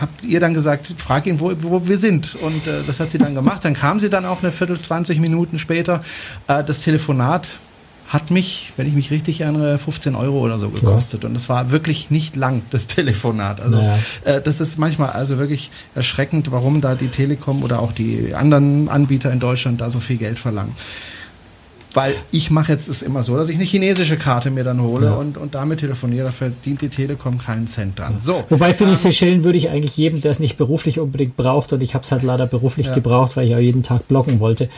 habt 0.00 0.22
ihr 0.22 0.38
dann 0.38 0.54
gesagt, 0.54 0.94
frag 0.96 1.26
ihn, 1.26 1.40
wo, 1.40 1.52
wo 1.60 1.88
wir 1.88 1.98
sind. 1.98 2.36
Und 2.36 2.66
äh, 2.68 2.82
das 2.86 3.00
hat 3.00 3.10
sie 3.10 3.18
dann 3.18 3.34
gemacht. 3.34 3.64
Dann 3.64 3.74
kam 3.74 3.98
sie 3.98 4.10
dann 4.10 4.24
auch 4.24 4.42
eine 4.42 4.52
Viertel, 4.52 4.80
20 4.80 5.18
Minuten 5.18 5.58
später. 5.58 6.02
Äh, 6.46 6.62
das 6.62 6.82
Telefonat 6.82 7.48
hat 8.08 8.30
mich, 8.30 8.72
wenn 8.76 8.88
ich 8.88 8.94
mich 8.94 9.10
richtig 9.10 9.42
erinnere, 9.42 9.78
15 9.78 10.14
Euro 10.14 10.38
oder 10.38 10.58
so 10.58 10.70
gekostet. 10.70 11.22
Ja. 11.22 11.28
Und 11.28 11.36
es 11.36 11.50
war 11.50 11.70
wirklich 11.70 12.10
nicht 12.10 12.36
lang, 12.36 12.62
das 12.70 12.86
Telefonat. 12.88 13.60
Also 13.60 13.76
naja. 13.76 13.98
äh, 14.24 14.40
das 14.40 14.60
ist 14.60 14.78
manchmal 14.78 15.10
also 15.10 15.38
wirklich 15.38 15.70
erschreckend, 15.94 16.50
warum 16.50 16.80
da 16.80 16.94
die 16.94 17.08
Telekom 17.08 17.62
oder 17.62 17.80
auch 17.80 17.92
die 17.92 18.34
anderen 18.34 18.88
Anbieter 18.88 19.30
in 19.30 19.40
Deutschland 19.40 19.82
da 19.82 19.90
so 19.90 20.00
viel 20.00 20.16
Geld 20.16 20.38
verlangen. 20.38 20.72
Weil 21.94 22.14
ich 22.30 22.50
mache 22.50 22.72
jetzt 22.72 22.88
es 22.88 23.02
immer 23.02 23.22
so, 23.22 23.36
dass 23.36 23.48
ich 23.48 23.56
eine 23.56 23.64
chinesische 23.64 24.16
Karte 24.16 24.50
mir 24.50 24.62
dann 24.62 24.80
hole 24.80 25.06
ja. 25.06 25.14
und, 25.14 25.36
und 25.36 25.54
damit 25.54 25.80
telefoniere. 25.80 26.26
Da 26.26 26.32
verdient 26.32 26.80
die 26.80 26.88
Telekom 26.88 27.38
keinen 27.38 27.66
Cent 27.66 27.98
dran. 27.98 28.18
So, 28.18 28.44
Wobei 28.48 28.72
für 28.72 28.84
ähm, 28.84 28.90
die 28.90 28.96
Seychellen 28.96 29.44
würde 29.44 29.58
ich 29.58 29.70
eigentlich 29.70 29.96
jedem, 29.96 30.20
der 30.20 30.30
es 30.30 30.38
nicht 30.38 30.56
beruflich 30.56 30.98
unbedingt 30.98 31.36
braucht, 31.36 31.72
und 31.72 31.80
ich 31.82 31.94
habe 31.94 32.04
es 32.04 32.12
halt 32.12 32.22
leider 32.22 32.46
beruflich 32.46 32.86
ja. 32.86 32.94
gebraucht, 32.94 33.36
weil 33.36 33.44
ich 33.44 33.50
ja 33.50 33.58
jeden 33.58 33.82
Tag 33.82 34.06
bloggen 34.06 34.38
wollte, 34.38 34.68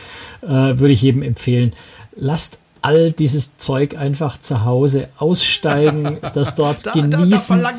äh, 0.41 0.47
würde 0.47 0.91
ich 0.91 1.01
jedem 1.01 1.21
empfehlen, 1.21 1.73
lasst 2.15 2.60
all 2.81 3.11
dieses 3.11 3.57
Zeug 3.57 3.97
einfach 3.97 4.39
zu 4.41 4.65
Hause 4.65 5.09
aussteigen, 5.17 6.17
das 6.33 6.55
dort 6.55 6.85
da, 6.85 6.91
genießen, 6.91 7.61
da, 7.61 7.73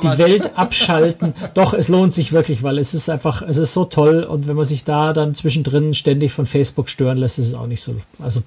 da 0.00 0.14
die 0.14 0.18
Welt 0.18 0.52
abschalten. 0.56 1.34
Doch, 1.54 1.74
es 1.74 1.88
lohnt 1.88 2.14
sich 2.14 2.32
wirklich, 2.32 2.62
weil 2.62 2.78
es 2.78 2.94
ist 2.94 3.08
einfach, 3.10 3.42
es 3.42 3.56
ist 3.56 3.72
so 3.72 3.84
toll 3.84 4.22
und 4.22 4.46
wenn 4.46 4.56
man 4.56 4.64
sich 4.64 4.84
da 4.84 5.12
dann 5.12 5.34
zwischendrin 5.34 5.94
ständig 5.94 6.32
von 6.32 6.46
Facebook 6.46 6.88
stören 6.88 7.18
lässt, 7.18 7.38
ist 7.38 7.48
es 7.48 7.54
auch 7.54 7.66
nicht 7.66 7.82
so, 7.82 7.96
also 8.18 8.42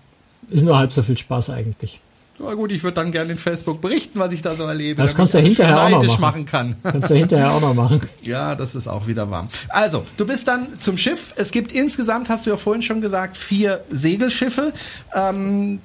ist 0.50 0.64
nur 0.64 0.78
halb 0.78 0.94
so 0.94 1.04
viel 1.04 1.18
Spaß 1.18 1.50
eigentlich. 1.50 2.00
Na 2.40 2.54
gut, 2.54 2.72
ich 2.72 2.84
würde 2.84 2.94
dann 2.94 3.12
gerne 3.12 3.32
in 3.32 3.38
Facebook 3.40 3.82
berichten, 3.82 4.20
was 4.20 4.32
ich 4.32 4.44
da 4.44 4.56
so 4.56 4.64
erlebe. 4.64 5.02
Das 5.02 5.16
kannst 5.16 5.34
du 5.34 5.40
ja 5.40 5.44
hinterher 5.44 5.82
auch 5.82 5.90
noch 5.90 6.04
machen. 6.04 6.22
machen 6.22 6.46
kann. 6.46 6.76
Kannst 6.84 7.10
du 7.10 7.16
hinterher 7.16 7.52
auch 7.52 7.62
noch 7.62 7.74
machen. 7.74 8.02
Ja, 8.22 8.56
das 8.56 8.76
ist 8.76 8.88
auch 8.88 9.08
wieder 9.08 9.32
warm. 9.32 9.50
Also, 9.70 10.06
du 10.18 10.26
bist 10.26 10.48
dann 10.48 10.80
zum 10.80 11.00
Schiff. 11.00 11.34
Es 11.36 11.52
gibt 11.52 11.72
insgesamt, 11.72 12.30
hast 12.30 12.46
du 12.46 12.52
ja 12.52 12.58
vorhin 12.58 12.84
schon 12.84 13.02
gesagt, 13.02 13.38
vier 13.38 13.84
Segelschiffe. 13.90 14.72
Ähm, 15.16 15.80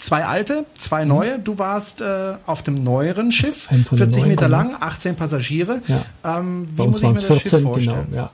zwei 0.00 0.24
alte, 0.24 0.66
zwei 0.76 1.04
neue. 1.04 1.38
Du 1.38 1.58
warst 1.58 2.00
äh, 2.00 2.34
auf 2.46 2.62
dem 2.62 2.74
neueren 2.74 3.32
Schiff, 3.32 3.68
40 3.94 4.26
Meter 4.26 4.48
lang, 4.48 4.76
18 4.80 5.16
Passagiere. 5.16 5.80
Ja. 5.86 6.38
Ähm, 6.38 6.68
wie 6.74 6.86
muss 6.86 6.98
ich 6.98 7.02
mir 7.02 7.12
das 7.12 7.22
14, 7.22 7.40
Schiff 7.40 7.58
genau, 7.58 7.70
vorstellen? 7.70 8.08
Ja. 8.12 8.30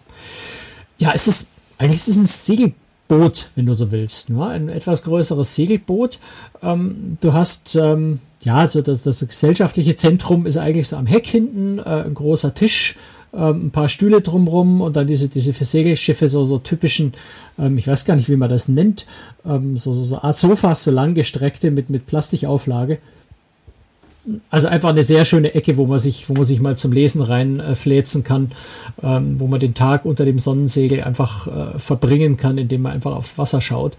ja, 0.98 1.12
es 1.14 1.28
ist 1.28 1.48
eigentlich 1.78 2.08
ist 2.08 2.16
es 2.16 2.48
ein 2.48 2.74
Boot, 3.08 3.50
wenn 3.54 3.66
du 3.66 3.74
so 3.74 3.90
willst. 3.90 4.30
Ne? 4.30 4.46
Ein 4.46 4.68
etwas 4.68 5.02
größeres 5.02 5.54
Segelboot. 5.54 6.18
Ähm, 6.62 7.18
du 7.20 7.32
hast, 7.32 7.76
ähm, 7.76 8.20
ja, 8.42 8.56
also 8.56 8.82
das, 8.82 9.02
das, 9.02 9.20
gesellschaftliche 9.20 9.96
Zentrum 9.96 10.46
ist 10.46 10.56
eigentlich 10.56 10.88
so 10.88 10.96
am 10.96 11.06
Heck 11.06 11.26
hinten, 11.26 11.78
äh, 11.78 12.04
ein 12.04 12.14
großer 12.14 12.54
Tisch, 12.54 12.96
ähm, 13.36 13.66
ein 13.66 13.70
paar 13.70 13.88
Stühle 13.88 14.20
drumrum 14.20 14.80
und 14.80 14.96
dann 14.96 15.06
diese, 15.06 15.28
diese 15.28 15.52
für 15.52 15.64
Segelschiffe 15.64 16.28
so, 16.28 16.44
so 16.44 16.58
typischen, 16.58 17.14
ähm, 17.58 17.76
ich 17.78 17.86
weiß 17.86 18.04
gar 18.04 18.16
nicht, 18.16 18.28
wie 18.28 18.36
man 18.36 18.48
das 18.48 18.68
nennt, 18.68 19.06
ähm, 19.44 19.76
so, 19.76 19.92
so, 19.92 20.02
so 20.02 20.18
Art 20.22 20.38
Sofas, 20.38 20.84
so 20.84 20.90
langgestreckte 20.90 21.70
mit, 21.70 21.90
mit 21.90 22.06
Plastikauflage. 22.06 22.98
Also 24.50 24.66
einfach 24.66 24.88
eine 24.88 25.04
sehr 25.04 25.24
schöne 25.24 25.54
Ecke, 25.54 25.76
wo 25.76 25.86
man 25.86 26.00
sich, 26.00 26.28
wo 26.28 26.32
man 26.32 26.42
sich 26.42 26.60
mal 26.60 26.76
zum 26.76 26.90
Lesen 26.90 27.22
reinfläzen 27.22 28.22
äh, 28.22 28.24
kann, 28.24 28.52
ähm, 29.00 29.38
wo 29.38 29.46
man 29.46 29.60
den 29.60 29.74
Tag 29.74 30.04
unter 30.04 30.24
dem 30.24 30.40
Sonnensegel 30.40 31.04
einfach 31.04 31.46
äh, 31.46 31.78
verbringen 31.78 32.36
kann, 32.36 32.58
indem 32.58 32.82
man 32.82 32.92
einfach 32.92 33.14
aufs 33.14 33.38
Wasser 33.38 33.60
schaut. 33.60 33.96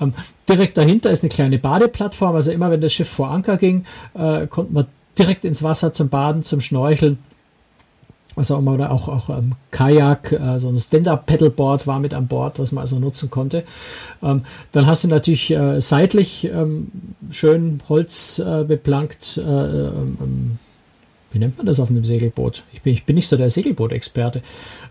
Ähm, 0.00 0.12
direkt 0.48 0.76
dahinter 0.76 1.10
ist 1.10 1.24
eine 1.24 1.30
kleine 1.30 1.58
Badeplattform, 1.58 2.36
also 2.36 2.52
immer 2.52 2.70
wenn 2.70 2.82
das 2.82 2.92
Schiff 2.92 3.08
vor 3.08 3.30
Anker 3.30 3.56
ging, 3.56 3.84
äh, 4.14 4.46
konnte 4.46 4.72
man 4.72 4.86
direkt 5.18 5.44
ins 5.44 5.64
Wasser 5.64 5.92
zum 5.92 6.08
Baden, 6.08 6.44
zum 6.44 6.60
Schnorcheln 6.60 7.18
was 8.34 8.50
auch 8.50 8.58
immer, 8.58 8.74
oder 8.74 8.90
auch, 8.90 9.08
auch 9.08 9.30
ähm, 9.30 9.52
Kajak, 9.70 10.32
äh, 10.32 10.58
so 10.58 10.68
ein 10.68 10.76
Stand-Up-Pedalboard 10.76 11.86
war 11.86 12.00
mit 12.00 12.14
an 12.14 12.26
Bord, 12.26 12.58
was 12.58 12.72
man 12.72 12.82
also 12.82 12.98
nutzen 12.98 13.30
konnte. 13.30 13.64
Ähm, 14.22 14.44
dann 14.72 14.86
hast 14.86 15.04
du 15.04 15.08
natürlich 15.08 15.50
äh, 15.50 15.80
seitlich 15.80 16.44
ähm, 16.44 16.90
schön 17.30 17.80
Holz 17.88 18.38
äh, 18.38 18.64
beplankt, 18.64 19.38
äh, 19.38 19.40
ähm, 19.42 20.18
ähm, 20.20 20.58
wie 21.34 21.40
nennt 21.40 21.58
man 21.58 21.66
das 21.66 21.80
auf 21.80 21.90
einem 21.90 22.04
Segelboot? 22.04 22.62
Ich 22.72 22.82
bin, 22.82 22.92
ich 22.92 23.04
bin 23.04 23.16
nicht 23.16 23.28
so 23.28 23.36
der 23.36 23.50
Segelboot-Experte. 23.50 24.40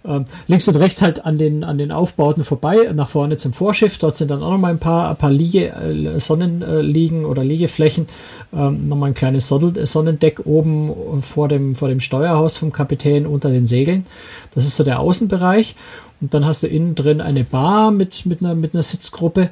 Ähm, 0.06 0.26
links 0.48 0.68
und 0.68 0.76
rechts 0.76 1.02
halt 1.02 1.26
an 1.26 1.38
den, 1.38 1.64
an 1.64 1.78
den 1.78 1.92
Aufbauten 1.92 2.44
vorbei, 2.44 2.92
nach 2.94 3.08
vorne 3.08 3.38
zum 3.38 3.54
Vorschiff. 3.54 3.98
Dort 3.98 4.18
sind 4.18 4.30
dann 4.30 4.44
auch 4.44 4.52
nochmal 4.52 4.72
ein 4.72 4.80
paar, 4.80 5.10
ein 5.10 5.16
paar 5.16 5.32
Liege, 5.32 5.70
äh, 5.70 6.20
Sonnenliegen 6.20 7.24
oder 7.24 7.44
Liegeflächen. 7.44 8.08
Ähm, 8.54 8.90
nochmal 8.90 9.12
ein 9.12 9.16
kleines 9.16 9.48
Sonnendeck 9.48 10.46
oben 10.46 11.24
vor 11.24 11.48
dem, 11.48 11.76
vor 11.76 11.88
dem 11.88 12.02
Steuerhaus 12.02 12.58
vom 12.58 12.74
Kapitän 12.74 13.26
unter 13.26 13.50
den 13.50 13.66
Segeln. 13.66 14.06
Das 14.54 14.66
ist 14.66 14.76
so 14.76 14.84
der 14.84 15.00
Außenbereich. 15.00 15.76
Und 16.20 16.34
dann 16.34 16.46
hast 16.46 16.64
du 16.64 16.68
innen 16.68 16.96
drin 16.96 17.22
eine 17.22 17.46
Bar 17.46 17.92
mit, 17.92 18.26
mit, 18.26 18.42
einer, 18.42 18.54
mit 18.54 18.74
einer 18.74 18.84
Sitzgruppe 18.84 19.50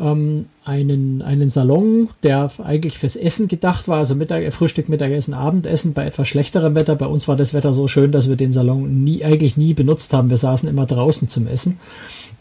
ähm, 0.00 0.46
einen, 0.64 1.22
einen 1.22 1.50
Salon, 1.50 2.08
der 2.22 2.50
eigentlich 2.62 2.98
fürs 2.98 3.16
Essen 3.16 3.48
gedacht 3.48 3.86
war, 3.86 3.98
also 3.98 4.14
Mittag, 4.14 4.52
Frühstück, 4.52 4.88
Mittagessen, 4.88 5.34
Abendessen 5.34 5.92
bei 5.92 6.06
etwas 6.06 6.28
schlechterem 6.28 6.74
Wetter. 6.74 6.96
Bei 6.96 7.06
uns 7.06 7.28
war 7.28 7.36
das 7.36 7.54
Wetter 7.54 7.74
so 7.74 7.86
schön, 7.88 8.12
dass 8.12 8.28
wir 8.28 8.36
den 8.36 8.52
Salon 8.52 9.04
nie, 9.04 9.24
eigentlich 9.24 9.56
nie 9.56 9.74
benutzt 9.74 10.12
haben. 10.12 10.30
Wir 10.30 10.36
saßen 10.36 10.68
immer 10.68 10.86
draußen 10.86 11.28
zum 11.28 11.46
Essen. 11.46 11.78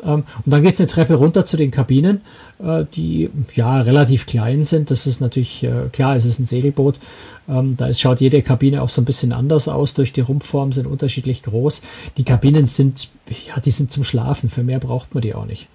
Ähm, 0.04 0.24
und 0.46 0.52
dann 0.52 0.64
geht 0.64 0.74
es 0.74 0.80
eine 0.80 0.88
Treppe 0.88 1.16
runter 1.16 1.46
zu 1.46 1.58
den 1.58 1.72
Kabinen, 1.72 2.22
äh, 2.64 2.86
die 2.96 3.30
ja 3.56 3.82
relativ 3.82 4.26
klein 4.26 4.64
sind. 4.64 4.92
Das 4.92 5.08
ist 5.08 5.22
natürlich 5.22 5.64
äh, 5.64 5.90
klar, 5.92 6.16
es 6.16 6.26
ist 6.26 6.40
ein 6.40 6.46
Segelboot. 6.46 7.00
Ähm, 7.48 7.76
da 7.78 7.88
ist, 7.88 8.02
schaut 8.02 8.22
jede 8.22 8.42
Kabine 8.42 8.82
auch 8.82 8.90
so 8.90 9.02
ein 9.02 9.06
bisschen 9.06 9.34
anders 9.34 9.68
aus. 9.68 9.94
Durch 9.94 10.14
die 10.14 10.22
Rumpfform 10.22 10.72
sind 10.72 10.88
unterschiedlich 10.88 11.44
groß. 11.44 11.82
Die 12.18 12.24
Kabinen 12.24 12.68
sind, 12.68 13.10
ja, 13.48 13.60
die 13.60 13.72
sind 13.72 13.92
zum 13.92 14.04
Schlafen. 14.04 14.50
Für 14.50 14.64
mehr 14.64 14.80
braucht 14.80 15.14
man 15.14 15.22
die 15.22 15.36
auch 15.36 15.46
nicht. 15.46 15.68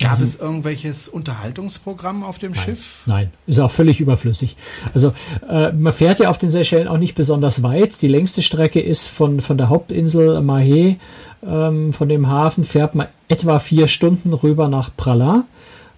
Gab 0.00 0.12
also, 0.12 0.24
es 0.24 0.36
irgendwelches 0.36 1.08
Unterhaltungsprogramm 1.08 2.24
auf 2.24 2.38
dem 2.38 2.52
nein, 2.52 2.60
Schiff? 2.62 3.02
Nein, 3.06 3.30
ist 3.46 3.60
auch 3.60 3.70
völlig 3.70 4.00
überflüssig. 4.00 4.56
Also 4.94 5.12
äh, 5.48 5.72
man 5.72 5.92
fährt 5.92 6.20
ja 6.20 6.30
auf 6.30 6.38
den 6.38 6.50
Seychellen 6.50 6.88
auch 6.88 6.98
nicht 6.98 7.14
besonders 7.14 7.62
weit. 7.62 8.00
Die 8.00 8.08
längste 8.08 8.40
Strecke 8.40 8.80
ist 8.80 9.08
von, 9.08 9.40
von 9.40 9.58
der 9.58 9.68
Hauptinsel 9.68 10.38
Mahé, 10.38 10.96
ähm, 11.46 11.92
von 11.92 12.08
dem 12.08 12.28
Hafen, 12.28 12.64
fährt 12.64 12.94
man 12.94 13.08
etwa 13.28 13.58
vier 13.58 13.88
Stunden 13.88 14.32
rüber 14.32 14.68
nach 14.68 14.90
Pralat. 14.96 15.44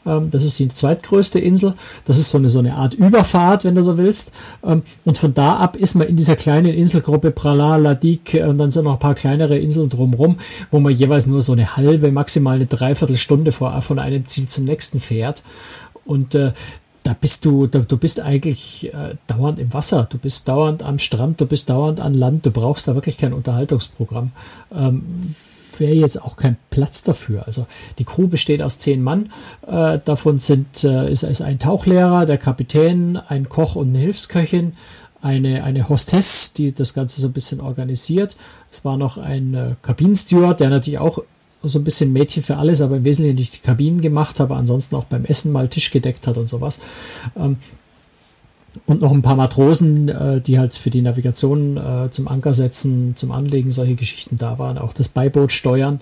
Ähm, 0.06 0.30
das 0.30 0.44
ist 0.44 0.58
die 0.58 0.68
zweitgrößte 0.68 1.38
Insel. 1.38 1.74
Das 2.04 2.18
ist 2.18 2.30
so 2.30 2.38
eine, 2.38 2.50
so 2.50 2.58
eine 2.58 2.74
Art 2.74 2.94
Überfahrt, 2.94 3.64
wenn 3.64 3.74
du 3.74 3.82
so 3.82 3.96
willst. 3.96 4.32
Ähm, 4.64 4.82
und 5.04 5.18
von 5.18 5.34
da 5.34 5.56
ab 5.56 5.76
ist 5.76 5.94
man 5.94 6.08
in 6.08 6.16
dieser 6.16 6.36
kleinen 6.36 6.74
Inselgruppe 6.74 7.30
Prala, 7.30 7.76
Ladik 7.76 8.40
und 8.46 8.58
dann 8.58 8.70
sind 8.70 8.84
noch 8.84 8.94
ein 8.94 8.98
paar 8.98 9.14
kleinere 9.14 9.58
Inseln 9.58 9.88
drumherum, 9.88 10.38
wo 10.70 10.80
man 10.80 10.94
jeweils 10.94 11.26
nur 11.26 11.42
so 11.42 11.52
eine 11.52 11.76
halbe, 11.76 12.12
maximal 12.12 12.56
eine 12.56 12.66
Dreiviertelstunde 12.66 13.52
vor, 13.52 13.80
von 13.82 13.98
einem 13.98 14.26
Ziel 14.26 14.48
zum 14.48 14.64
nächsten 14.64 15.00
fährt. 15.00 15.42
Und 16.04 16.34
äh, 16.34 16.52
da 17.02 17.16
bist 17.20 17.44
du, 17.44 17.66
da, 17.66 17.80
du 17.80 17.96
bist 17.96 18.20
eigentlich 18.20 18.92
äh, 18.94 19.14
dauernd 19.26 19.58
im 19.58 19.72
Wasser, 19.72 20.06
du 20.08 20.18
bist 20.18 20.48
dauernd 20.48 20.82
am 20.82 20.98
Strand, 20.98 21.40
du 21.40 21.46
bist 21.46 21.68
dauernd 21.68 22.00
an 22.00 22.14
Land, 22.14 22.46
du 22.46 22.50
brauchst 22.50 22.86
da 22.86 22.94
wirklich 22.94 23.18
kein 23.18 23.32
Unterhaltungsprogramm. 23.32 24.30
Ähm, 24.74 25.34
wäre 25.82 25.92
jetzt 25.92 26.22
auch 26.22 26.36
kein 26.36 26.56
Platz 26.70 27.02
dafür. 27.02 27.46
Also 27.46 27.66
die 27.98 28.04
Crew 28.04 28.28
besteht 28.28 28.62
aus 28.62 28.78
zehn 28.78 29.02
Mann. 29.02 29.32
Äh, 29.66 29.98
davon 30.04 30.38
sind, 30.38 30.84
äh, 30.84 31.10
ist, 31.10 31.24
ist 31.24 31.42
ein 31.42 31.58
Tauchlehrer, 31.58 32.24
der 32.24 32.38
Kapitän, 32.38 33.16
ein 33.16 33.48
Koch 33.48 33.74
und 33.74 33.88
eine 33.88 33.98
Hilfsköchin, 33.98 34.74
eine, 35.20 35.64
eine 35.64 35.88
Hostess, 35.88 36.52
die 36.52 36.72
das 36.72 36.94
Ganze 36.94 37.20
so 37.20 37.28
ein 37.28 37.32
bisschen 37.32 37.60
organisiert. 37.60 38.36
Es 38.70 38.84
war 38.84 38.96
noch 38.96 39.18
ein 39.18 39.54
äh, 39.54 39.74
Kabinensteward, 39.82 40.60
der 40.60 40.70
natürlich 40.70 40.98
auch 40.98 41.22
so 41.62 41.78
ein 41.78 41.84
bisschen 41.84 42.12
Mädchen 42.12 42.42
für 42.42 42.56
alles, 42.56 42.80
aber 42.80 42.96
im 42.96 43.04
Wesentlichen 43.04 43.36
nicht 43.36 43.54
die 43.54 43.66
Kabinen 43.66 44.00
gemacht 44.00 44.40
hat, 44.40 44.46
aber 44.46 44.56
ansonsten 44.56 44.96
auch 44.96 45.04
beim 45.04 45.24
Essen 45.24 45.52
mal 45.52 45.68
Tisch 45.68 45.90
gedeckt 45.90 46.26
hat 46.26 46.36
und 46.38 46.48
sowas. 46.48 46.80
Ähm, 47.36 47.58
und 48.86 49.00
noch 49.00 49.12
ein 49.12 49.22
paar 49.22 49.36
Matrosen, 49.36 50.08
äh, 50.08 50.40
die 50.40 50.58
halt 50.58 50.74
für 50.74 50.90
die 50.90 51.02
Navigation 51.02 51.76
äh, 51.76 52.10
zum 52.10 52.28
Anker 52.28 52.54
setzen, 52.54 53.14
zum 53.16 53.30
Anlegen, 53.30 53.70
solche 53.70 53.94
Geschichten 53.94 54.36
da 54.36 54.58
waren, 54.58 54.78
auch 54.78 54.92
das 54.92 55.08
Beiboot 55.08 55.52
steuern. 55.52 56.00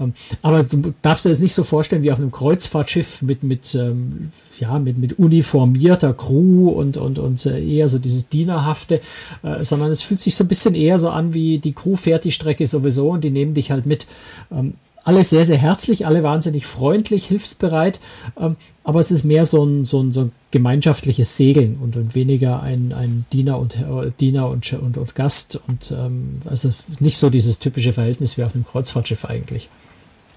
Ähm, 0.00 0.14
aber 0.42 0.62
du 0.62 0.94
darfst 1.02 1.24
dir 1.24 1.28
das 1.28 1.38
nicht 1.38 1.54
so 1.54 1.64
vorstellen 1.64 2.02
wie 2.02 2.12
auf 2.12 2.18
einem 2.18 2.30
Kreuzfahrtschiff 2.30 3.22
mit, 3.22 3.42
mit, 3.42 3.74
ähm, 3.74 4.30
ja, 4.58 4.78
mit, 4.78 4.98
mit 4.98 5.18
uniformierter 5.18 6.14
Crew 6.14 6.68
und, 6.68 6.96
und, 6.96 7.18
und 7.18 7.44
äh, 7.46 7.62
eher 7.62 7.88
so 7.88 7.98
dieses 7.98 8.28
Dienerhafte, 8.28 9.00
äh, 9.42 9.64
sondern 9.64 9.90
es 9.90 10.02
fühlt 10.02 10.20
sich 10.20 10.36
so 10.36 10.44
ein 10.44 10.48
bisschen 10.48 10.74
eher 10.74 10.98
so 10.98 11.10
an 11.10 11.34
wie 11.34 11.58
die 11.58 11.72
Crew 11.72 11.96
fährt 11.96 12.24
die 12.24 12.32
Strecke 12.32 12.66
sowieso 12.66 13.10
und 13.10 13.24
die 13.24 13.30
nehmen 13.30 13.54
dich 13.54 13.70
halt 13.70 13.86
mit. 13.86 14.06
Ähm, 14.50 14.74
alle 15.06 15.22
sehr, 15.22 15.46
sehr 15.46 15.56
herzlich, 15.56 16.04
alle 16.04 16.24
wahnsinnig 16.24 16.66
freundlich, 16.66 17.26
hilfsbereit, 17.26 18.00
ähm, 18.38 18.56
aber 18.82 18.98
es 18.98 19.12
ist 19.12 19.24
mehr 19.24 19.46
so 19.46 19.64
ein, 19.64 19.86
so 19.86 20.02
ein, 20.02 20.12
so 20.12 20.22
ein 20.22 20.32
gemeinschaftliches 20.50 21.36
Segeln 21.36 21.78
und, 21.80 21.96
und 21.96 22.16
weniger 22.16 22.60
ein, 22.60 22.92
ein 22.92 23.24
Diener 23.32 23.58
und 23.58 23.76
äh, 23.76 24.10
Diener 24.18 24.48
und, 24.50 24.72
und, 24.72 24.98
und 24.98 25.14
Gast 25.14 25.60
und 25.68 25.92
ähm, 25.92 26.42
also 26.44 26.72
nicht 26.98 27.18
so 27.18 27.30
dieses 27.30 27.60
typische 27.60 27.92
Verhältnis 27.92 28.36
wie 28.36 28.42
auf 28.42 28.54
einem 28.54 28.66
Kreuzfahrtschiff 28.66 29.24
eigentlich. 29.24 29.68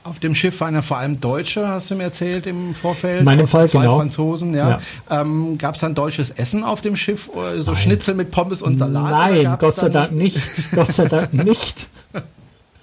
Auf 0.04 0.20
dem 0.20 0.36
Schiff 0.36 0.62
waren 0.62 0.76
ja 0.76 0.84
vor 0.84 0.98
allem 0.98 1.20
Deutsche, 1.20 1.68
hast 1.68 1.90
du 1.90 1.96
mir 1.96 2.04
erzählt 2.04 2.46
im 2.46 2.76
Vorfeld. 2.76 3.26
Meinem 3.26 3.48
Fall, 3.48 3.68
zwei 3.68 3.82
genau. 3.82 3.98
Franzosen, 3.98 4.54
ja. 4.54 4.70
ja. 4.70 5.22
Ähm, 5.22 5.58
Gab 5.58 5.76
es 5.76 5.82
dann 5.82 5.96
deutsches 5.96 6.30
Essen 6.30 6.64
auf 6.64 6.82
dem 6.82 6.96
Schiff? 6.96 7.30
So 7.34 7.72
Nein. 7.72 7.76
Schnitzel 7.76 8.14
mit 8.14 8.30
Pommes 8.30 8.62
und 8.62 8.78
Salat? 8.78 9.12
Nein, 9.12 9.58
Gott 9.60 9.76
sei 9.76 9.90
Dank 9.90 10.12
nicht. 10.12 10.40
Gott 10.74 10.92
sei 10.92 11.06
Dank 11.06 11.34
nicht. 11.34 11.90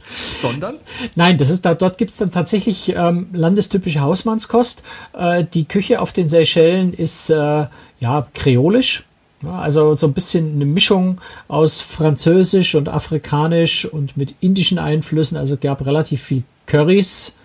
Sondern? 0.09 0.77
Nein, 1.17 1.37
das 1.37 1.51
ist 1.51 1.65
da, 1.65 1.75
dort 1.75 1.99
gibt 1.99 2.13
es 2.13 2.19
dann 2.19 2.31
tatsächlich 2.31 2.95
ähm, 2.95 3.29
landestypische 3.33 4.01
Hausmannskost. 4.01 4.83
Äh, 5.19 5.45
die 5.53 5.65
Küche 5.65 6.01
auf 6.01 6.13
den 6.13 6.29
Seychellen 6.29 6.95
ist 6.95 7.31
äh, 7.31 7.67
ja 7.99 8.27
kreolisch. 8.35 9.05
Also 9.45 9.95
so 9.95 10.07
ein 10.07 10.13
bisschen 10.13 10.55
eine 10.55 10.65
Mischung 10.65 11.21
aus 11.49 11.81
Französisch 11.81 12.75
und 12.75 12.89
Afrikanisch 12.89 13.85
und 13.85 14.17
mit 14.17 14.35
indischen 14.41 14.79
Einflüssen. 14.79 15.37
Also 15.37 15.57
gab 15.57 15.85
relativ 15.85 16.23
viel 16.23 16.45
Currys, 16.67 17.37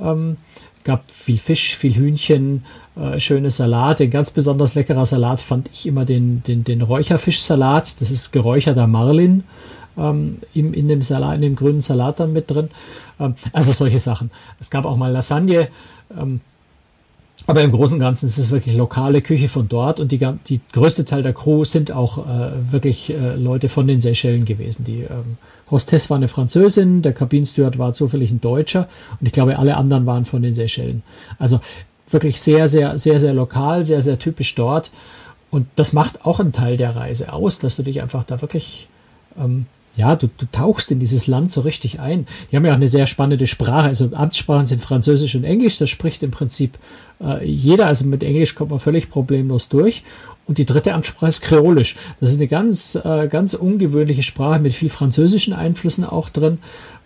ähm, 0.00 0.38
gab 0.84 1.10
viel 1.10 1.38
Fisch, 1.38 1.76
viel 1.76 1.94
Hühnchen, 1.94 2.64
äh, 2.96 3.20
schöne 3.20 3.50
Salate. 3.50 4.04
Ein 4.04 4.10
ganz 4.10 4.30
besonders 4.30 4.74
leckerer 4.74 5.06
Salat 5.06 5.40
fand 5.40 5.68
ich 5.72 5.86
immer 5.86 6.04
den, 6.04 6.42
den, 6.44 6.64
den 6.64 6.82
Räucherfischsalat. 6.82 8.00
Das 8.00 8.10
ist 8.10 8.32
geräucherter 8.32 8.86
Marlin 8.86 9.44
ähm, 9.98 10.38
im, 10.54 10.72
in 10.74 10.88
dem 10.88 11.02
Salat, 11.02 11.36
in 11.36 11.42
dem 11.42 11.56
grünen 11.56 11.80
Salat 11.80 12.20
dann 12.20 12.32
mit 12.32 12.50
drin. 12.50 12.70
Ähm, 13.20 13.34
also 13.52 13.72
solche 13.72 13.98
Sachen. 13.98 14.30
Es 14.60 14.70
gab 14.70 14.84
auch 14.84 14.96
mal 14.96 15.12
Lasagne. 15.12 15.68
Ähm, 16.16 16.40
aber 17.46 17.62
im 17.62 17.70
Großen 17.70 17.94
und 17.94 18.00
Ganzen 18.00 18.26
ist 18.26 18.38
es 18.38 18.50
wirklich 18.50 18.76
lokale 18.76 19.22
Küche 19.22 19.48
von 19.48 19.68
dort 19.68 20.00
und 20.00 20.10
die, 20.10 20.18
die 20.48 20.60
größte 20.72 21.04
Teil 21.04 21.22
der 21.22 21.32
Crew 21.32 21.64
sind 21.64 21.92
auch 21.92 22.26
äh, 22.26 22.72
wirklich 22.72 23.10
äh, 23.10 23.36
Leute 23.36 23.68
von 23.68 23.86
den 23.86 24.00
Seychellen 24.00 24.44
gewesen. 24.44 24.84
Die 24.84 25.02
ähm, 25.02 25.36
Hostess 25.70 26.10
war 26.10 26.16
eine 26.16 26.28
Französin, 26.28 27.02
der 27.02 27.12
Kabinensteward 27.12 27.78
war 27.78 27.92
zufällig 27.92 28.30
ein 28.30 28.40
Deutscher 28.40 28.88
und 29.20 29.26
ich 29.26 29.32
glaube, 29.32 29.58
alle 29.58 29.76
anderen 29.76 30.06
waren 30.06 30.24
von 30.24 30.42
den 30.42 30.54
Seychellen. 30.54 31.02
Also 31.38 31.60
wirklich 32.10 32.40
sehr, 32.40 32.68
sehr, 32.68 32.98
sehr, 32.98 33.20
sehr 33.20 33.34
lokal, 33.34 33.84
sehr, 33.84 34.02
sehr 34.02 34.18
typisch 34.18 34.54
dort. 34.54 34.90
Und 35.50 35.68
das 35.76 35.92
macht 35.92 36.24
auch 36.24 36.40
einen 36.40 36.52
Teil 36.52 36.76
der 36.76 36.96
Reise 36.96 37.32
aus, 37.32 37.60
dass 37.60 37.76
du 37.76 37.82
dich 37.82 38.02
einfach 38.02 38.24
da 38.24 38.40
wirklich 38.40 38.88
ähm, 39.38 39.66
ja, 39.96 40.14
du, 40.14 40.28
du 40.28 40.46
tauchst 40.52 40.90
in 40.90 40.98
dieses 40.98 41.26
Land 41.26 41.50
so 41.52 41.62
richtig 41.62 42.00
ein. 42.00 42.26
Die 42.50 42.56
haben 42.56 42.64
ja 42.64 42.72
auch 42.72 42.76
eine 42.76 42.88
sehr 42.88 43.06
spannende 43.06 43.46
Sprache. 43.46 43.88
Also 43.88 44.10
Amtssprachen 44.12 44.66
sind 44.66 44.82
Französisch 44.82 45.34
und 45.34 45.44
Englisch. 45.44 45.78
Das 45.78 45.90
spricht 45.90 46.22
im 46.22 46.30
Prinzip 46.30 46.78
äh, 47.20 47.44
jeder. 47.44 47.86
Also 47.86 48.06
mit 48.06 48.22
Englisch 48.22 48.54
kommt 48.54 48.70
man 48.70 48.80
völlig 48.80 49.10
problemlos 49.10 49.68
durch. 49.68 50.04
Und 50.46 50.58
die 50.58 50.66
dritte 50.66 50.94
Amtssprache 50.94 51.28
ist 51.28 51.40
Kreolisch. 51.40 51.96
Das 52.20 52.30
ist 52.30 52.36
eine 52.36 52.46
ganz, 52.46 52.94
äh, 52.94 53.26
ganz 53.28 53.54
ungewöhnliche 53.54 54.22
Sprache 54.22 54.60
mit 54.60 54.74
viel 54.74 54.90
französischen 54.90 55.54
Einflüssen 55.54 56.04
auch 56.04 56.28
drin. 56.28 56.58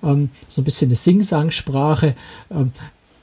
Ähm, 0.02 0.30
so 0.48 0.60
ein 0.60 0.64
bisschen 0.64 0.88
eine 0.88 0.96
Sing-Sang-Sprache. 0.96 2.16
Ähm, 2.50 2.72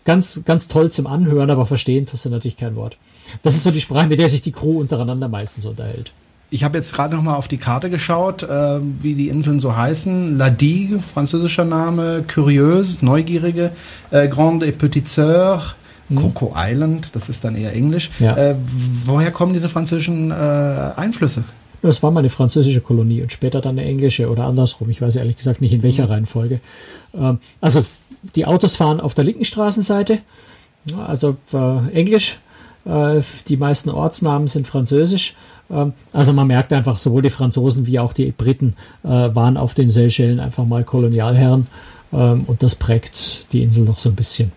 ganz, 0.06 0.42
ganz 0.46 0.70
toll 0.70 0.92
zum 0.92 1.06
Anhören, 1.08 1.52
aber 1.52 1.66
verstehen 1.66 2.06
tust 2.06 2.26
du 2.26 2.30
natürlich 2.30 2.58
kein 2.58 2.76
Wort. 2.76 2.98
Das 3.44 3.56
ist 3.56 3.64
so 3.64 3.72
die 3.72 3.82
Sprache, 3.82 4.08
mit 4.08 4.20
der 4.20 4.30
sich 4.30 4.42
die 4.42 4.54
Crew 4.54 4.80
untereinander 4.80 5.28
meistens 5.28 5.66
unterhält. 5.66 6.14
Ich 6.50 6.64
habe 6.64 6.78
jetzt 6.78 6.94
gerade 6.94 7.14
noch 7.16 7.24
mal 7.24 7.36
auf 7.36 7.50
die 7.50 7.58
Karte 7.58 7.90
geschaut, 7.90 8.44
äh, 8.44 8.80
wie 9.02 9.16
die 9.16 9.28
Inseln 9.28 9.60
so 9.60 9.76
heißen. 9.76 10.38
La 10.38 10.50
Digue, 10.50 11.00
französischer 11.00 11.66
Name, 11.66 12.24
Curieuse, 12.26 13.04
Neugierige, 13.04 13.72
äh, 14.12 14.30
Grande 14.30 14.66
et 14.66 14.78
Petite 14.78 15.10
Sœur, 15.10 15.60
mhm. 16.08 16.16
Coco 16.16 16.54
Island, 16.56 17.10
das 17.16 17.28
ist 17.28 17.44
dann 17.44 17.56
eher 17.56 17.74
Englisch. 17.74 18.12
Ja. 18.20 18.38
Äh, 18.38 18.56
woher 19.06 19.32
kommen 19.32 19.54
diese 19.54 19.68
französischen 19.68 20.32
äh, 20.32 20.34
Einflüsse? 20.34 21.44
Das 21.82 22.02
war 22.02 22.12
mal 22.12 22.22
eine 22.22 22.30
französische 22.30 22.82
Kolonie 22.82 23.22
und 23.22 23.32
später 23.32 23.60
dann 23.60 23.78
eine 23.78 23.88
englische 23.88 24.30
oder 24.30 24.46
andersrum. 24.46 24.90
Ich 24.90 25.02
weiß 25.02 25.18
ehrlich 25.18 25.38
gesagt 25.38 25.60
nicht 25.60 25.74
in 25.74 25.84
welcher 25.84 26.06
mhm. 26.06 26.12
Reihenfolge. 26.12 26.62
Ähm, 27.14 27.40
also 27.60 27.84
die 28.36 28.46
Autos 28.46 28.76
fahren 28.78 29.02
auf 29.02 29.14
der 29.14 29.26
linken 29.26 29.46
Straßenseite, 29.46 30.20
also 31.06 31.36
äh, 31.52 31.90
Englisch. 31.94 32.40
Äh, 32.88 33.22
die 33.48 33.58
meisten 33.58 33.90
Ortsnamen 33.90 34.48
sind 34.48 34.68
französisch. 34.68 35.36
Ähm, 35.70 35.94
also 36.14 36.34
man 36.34 36.48
merkt 36.48 36.74
einfach, 36.74 36.98
sowohl 36.98 37.22
die 37.22 37.30
Franzosen 37.30 37.86
wie 37.86 38.00
auch 38.00 38.14
die 38.14 38.32
Briten 38.32 38.76
äh, 39.04 39.10
waren 39.10 39.58
auf 39.58 39.74
den 39.74 39.90
Seychellen 39.90 40.40
einfach 40.40 40.66
mal 40.66 40.84
Kolonialherren 40.84 41.68
ähm, 42.14 42.44
und 42.48 42.64
das 42.64 42.76
prägt 42.76 43.52
die 43.52 43.64
Insel 43.64 43.84
noch 43.84 44.00
so 44.00 44.10
ein 44.10 44.16
bisschen. 44.16 44.52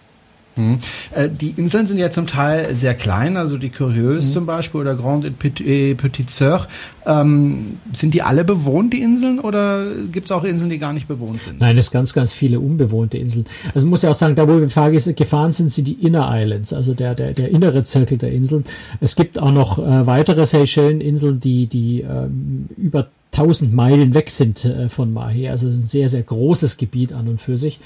Mhm. 0.60 0.78
Äh, 1.14 1.28
die 1.28 1.50
Inseln 1.56 1.86
sind 1.86 1.98
ja 1.98 2.10
zum 2.10 2.26
Teil 2.26 2.74
sehr 2.74 2.94
klein, 2.94 3.36
also 3.36 3.56
die 3.58 3.70
Curieuse 3.70 4.28
mhm. 4.28 4.32
zum 4.32 4.46
Beispiel 4.46 4.80
oder 4.80 4.94
Grand 4.94 5.24
et 5.24 5.38
Petite 5.38 6.30
Sœur. 6.30 6.66
Ähm, 7.06 7.78
sind 7.92 8.12
die 8.12 8.22
alle 8.22 8.44
bewohnt, 8.44 8.92
die 8.92 9.00
Inseln, 9.00 9.40
oder 9.40 9.86
gibt 10.12 10.26
es 10.26 10.32
auch 10.32 10.44
Inseln, 10.44 10.70
die 10.70 10.78
gar 10.78 10.92
nicht 10.92 11.08
bewohnt 11.08 11.42
sind? 11.42 11.60
Nein, 11.60 11.78
es 11.78 11.86
sind 11.86 11.92
ganz, 11.94 12.12
ganz 12.12 12.32
viele 12.32 12.60
unbewohnte 12.60 13.16
Inseln. 13.16 13.46
Also 13.74 13.86
man 13.86 13.90
muss 13.90 14.02
ja 14.02 14.10
auch 14.10 14.14
sagen, 14.14 14.34
da 14.34 14.46
wo 14.46 14.60
wir 14.60 15.14
gefahren 15.14 15.52
sind, 15.52 15.72
sind 15.72 15.88
die 15.88 15.94
Inner 15.94 16.30
Islands, 16.32 16.72
also 16.72 16.94
der, 16.94 17.14
der, 17.14 17.32
der 17.32 17.48
innere 17.48 17.84
Zirkel 17.84 18.18
der 18.18 18.32
Inseln. 18.32 18.64
Es 19.00 19.16
gibt 19.16 19.38
auch 19.38 19.52
noch 19.52 19.78
äh, 19.78 20.06
weitere 20.06 20.44
Seychelleninseln, 20.44 21.40
die, 21.40 21.66
die 21.66 22.02
ähm, 22.02 22.68
über 22.76 23.08
1000 23.32 23.72
Meilen 23.72 24.14
weg 24.14 24.30
sind 24.30 24.64
äh, 24.64 24.88
von 24.88 25.12
Mahe, 25.12 25.50
also 25.50 25.68
ein 25.68 25.84
sehr, 25.84 26.08
sehr 26.08 26.22
großes 26.22 26.76
Gebiet 26.76 27.12
an 27.12 27.28
und 27.28 27.40
für 27.40 27.56
sich. 27.56 27.78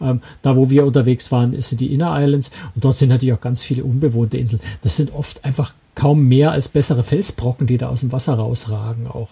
Ähm, 0.00 0.20
da, 0.42 0.56
wo 0.56 0.70
wir 0.70 0.84
unterwegs 0.84 1.30
waren, 1.30 1.60
sind 1.60 1.80
die 1.80 1.92
Inner 1.92 2.16
Islands 2.20 2.50
und 2.74 2.84
dort 2.84 2.96
sind 2.96 3.10
natürlich 3.10 3.34
auch 3.34 3.40
ganz 3.40 3.62
viele 3.62 3.84
unbewohnte 3.84 4.38
Inseln. 4.38 4.60
Das 4.82 4.96
sind 4.96 5.12
oft 5.14 5.44
einfach 5.44 5.72
kaum 5.94 6.26
mehr 6.26 6.52
als 6.52 6.68
bessere 6.68 7.02
Felsbrocken, 7.02 7.66
die 7.66 7.78
da 7.78 7.88
aus 7.88 8.00
dem 8.00 8.12
Wasser 8.12 8.34
rausragen 8.34 9.06
auch. 9.06 9.30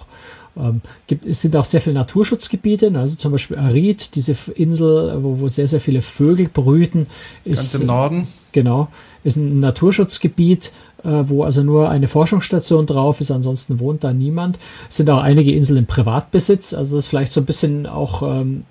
Ähm, 0.57 0.81
gibt, 1.07 1.27
es 1.27 1.43
sind 1.43 1.55
auch 1.55 1.65
sehr 1.65 1.81
viele 1.81 1.95
Naturschutzgebiete, 1.95 2.91
ne? 2.91 3.01
also 3.01 3.17
zum 3.17 3.33
Beispiel 3.33 3.59
Arid, 3.59 4.15
diese 4.15 4.35
Insel, 4.55 5.23
wo, 5.23 5.41
wo 5.41 5.49
sehr, 5.49 5.67
sehr 5.67 5.81
viele 5.81 6.01
Vögel 6.01 6.49
brüten. 6.49 7.07
Ist, 7.45 7.73
Ganz 7.73 7.75
im 7.75 7.87
Norden. 7.87 8.27
Genau, 8.53 8.89
ist 9.23 9.37
ein 9.37 9.61
Naturschutzgebiet, 9.61 10.73
äh, 10.96 10.96
wo 11.11 11.45
also 11.45 11.63
nur 11.63 11.89
eine 11.91 12.09
Forschungsstation 12.09 12.87
drauf 12.87 13.21
ist, 13.21 13.31
ansonsten 13.31 13.79
wohnt 13.81 14.05
da 14.05 14.13
niemand. 14.13 14.59
Es 14.89 14.97
sind 14.97 15.09
auch 15.11 15.23
einige 15.23 15.53
Inseln 15.53 15.79
im 15.79 15.87
Privatbesitz, 15.87 16.75
also 16.75 16.97
das 16.97 17.05
ist 17.05 17.09
vielleicht 17.09 17.33
so 17.33 17.41
ein 17.41 17.47
bisschen 17.47 17.87
auch, 17.87 18.23
ähm, 18.23 18.65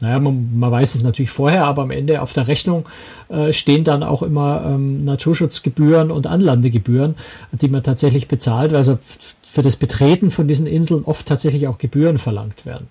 naja, 0.00 0.18
man, 0.18 0.58
man 0.58 0.70
weiß 0.70 0.94
es 0.94 1.02
natürlich 1.02 1.30
vorher, 1.30 1.64
aber 1.64 1.82
am 1.82 1.90
Ende 1.90 2.22
auf 2.22 2.32
der 2.32 2.48
Rechnung 2.48 2.86
äh, 3.28 3.52
stehen 3.52 3.84
dann 3.84 4.02
auch 4.02 4.22
immer 4.22 4.64
ähm, 4.66 5.04
Naturschutzgebühren 5.04 6.10
und 6.10 6.26
Anlandegebühren, 6.26 7.14
die 7.52 7.68
man 7.68 7.82
tatsächlich 7.82 8.28
bezahlt, 8.28 8.74
also 8.74 8.98
für 9.42 9.62
das 9.62 9.76
Betreten 9.76 10.30
von 10.30 10.48
diesen 10.48 10.66
Inseln 10.66 11.04
oft 11.04 11.26
tatsächlich 11.26 11.66
auch 11.66 11.78
Gebühren 11.78 12.18
verlangt 12.18 12.66
werden. 12.66 12.88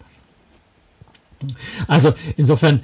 Also 1.88 2.14
insofern 2.38 2.82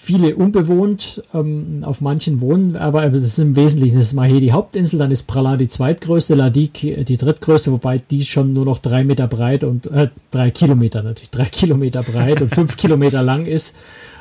viele 0.00 0.36
unbewohnt, 0.36 1.22
ähm, 1.32 1.82
auf 1.84 2.00
manchen 2.00 2.40
wohnen, 2.40 2.76
aber 2.76 3.04
es 3.04 3.22
ist 3.22 3.38
im 3.38 3.56
Wesentlichen, 3.56 3.98
das 3.98 4.08
ist 4.08 4.18
Mahé 4.18 4.40
die 4.40 4.52
Hauptinsel, 4.52 4.98
dann 4.98 5.10
ist 5.10 5.24
Pralat 5.24 5.60
die 5.60 5.68
zweitgrößte, 5.68 6.34
Ladik 6.34 6.74
die 6.74 7.16
drittgrößte, 7.16 7.72
wobei 7.72 7.98
die 7.98 8.24
schon 8.24 8.52
nur 8.52 8.64
noch 8.64 8.78
drei 8.78 9.04
Meter 9.04 9.26
breit 9.26 9.64
und 9.64 9.86
äh, 9.86 10.08
drei 10.30 10.50
Kilometer 10.50 11.02
natürlich, 11.02 11.30
drei 11.30 11.44
Kilometer 11.52 12.02
breit 12.02 12.40
und 12.40 12.54
fünf 12.54 12.76
Kilometer 12.76 13.22
lang 13.22 13.46
ist. 13.46 13.74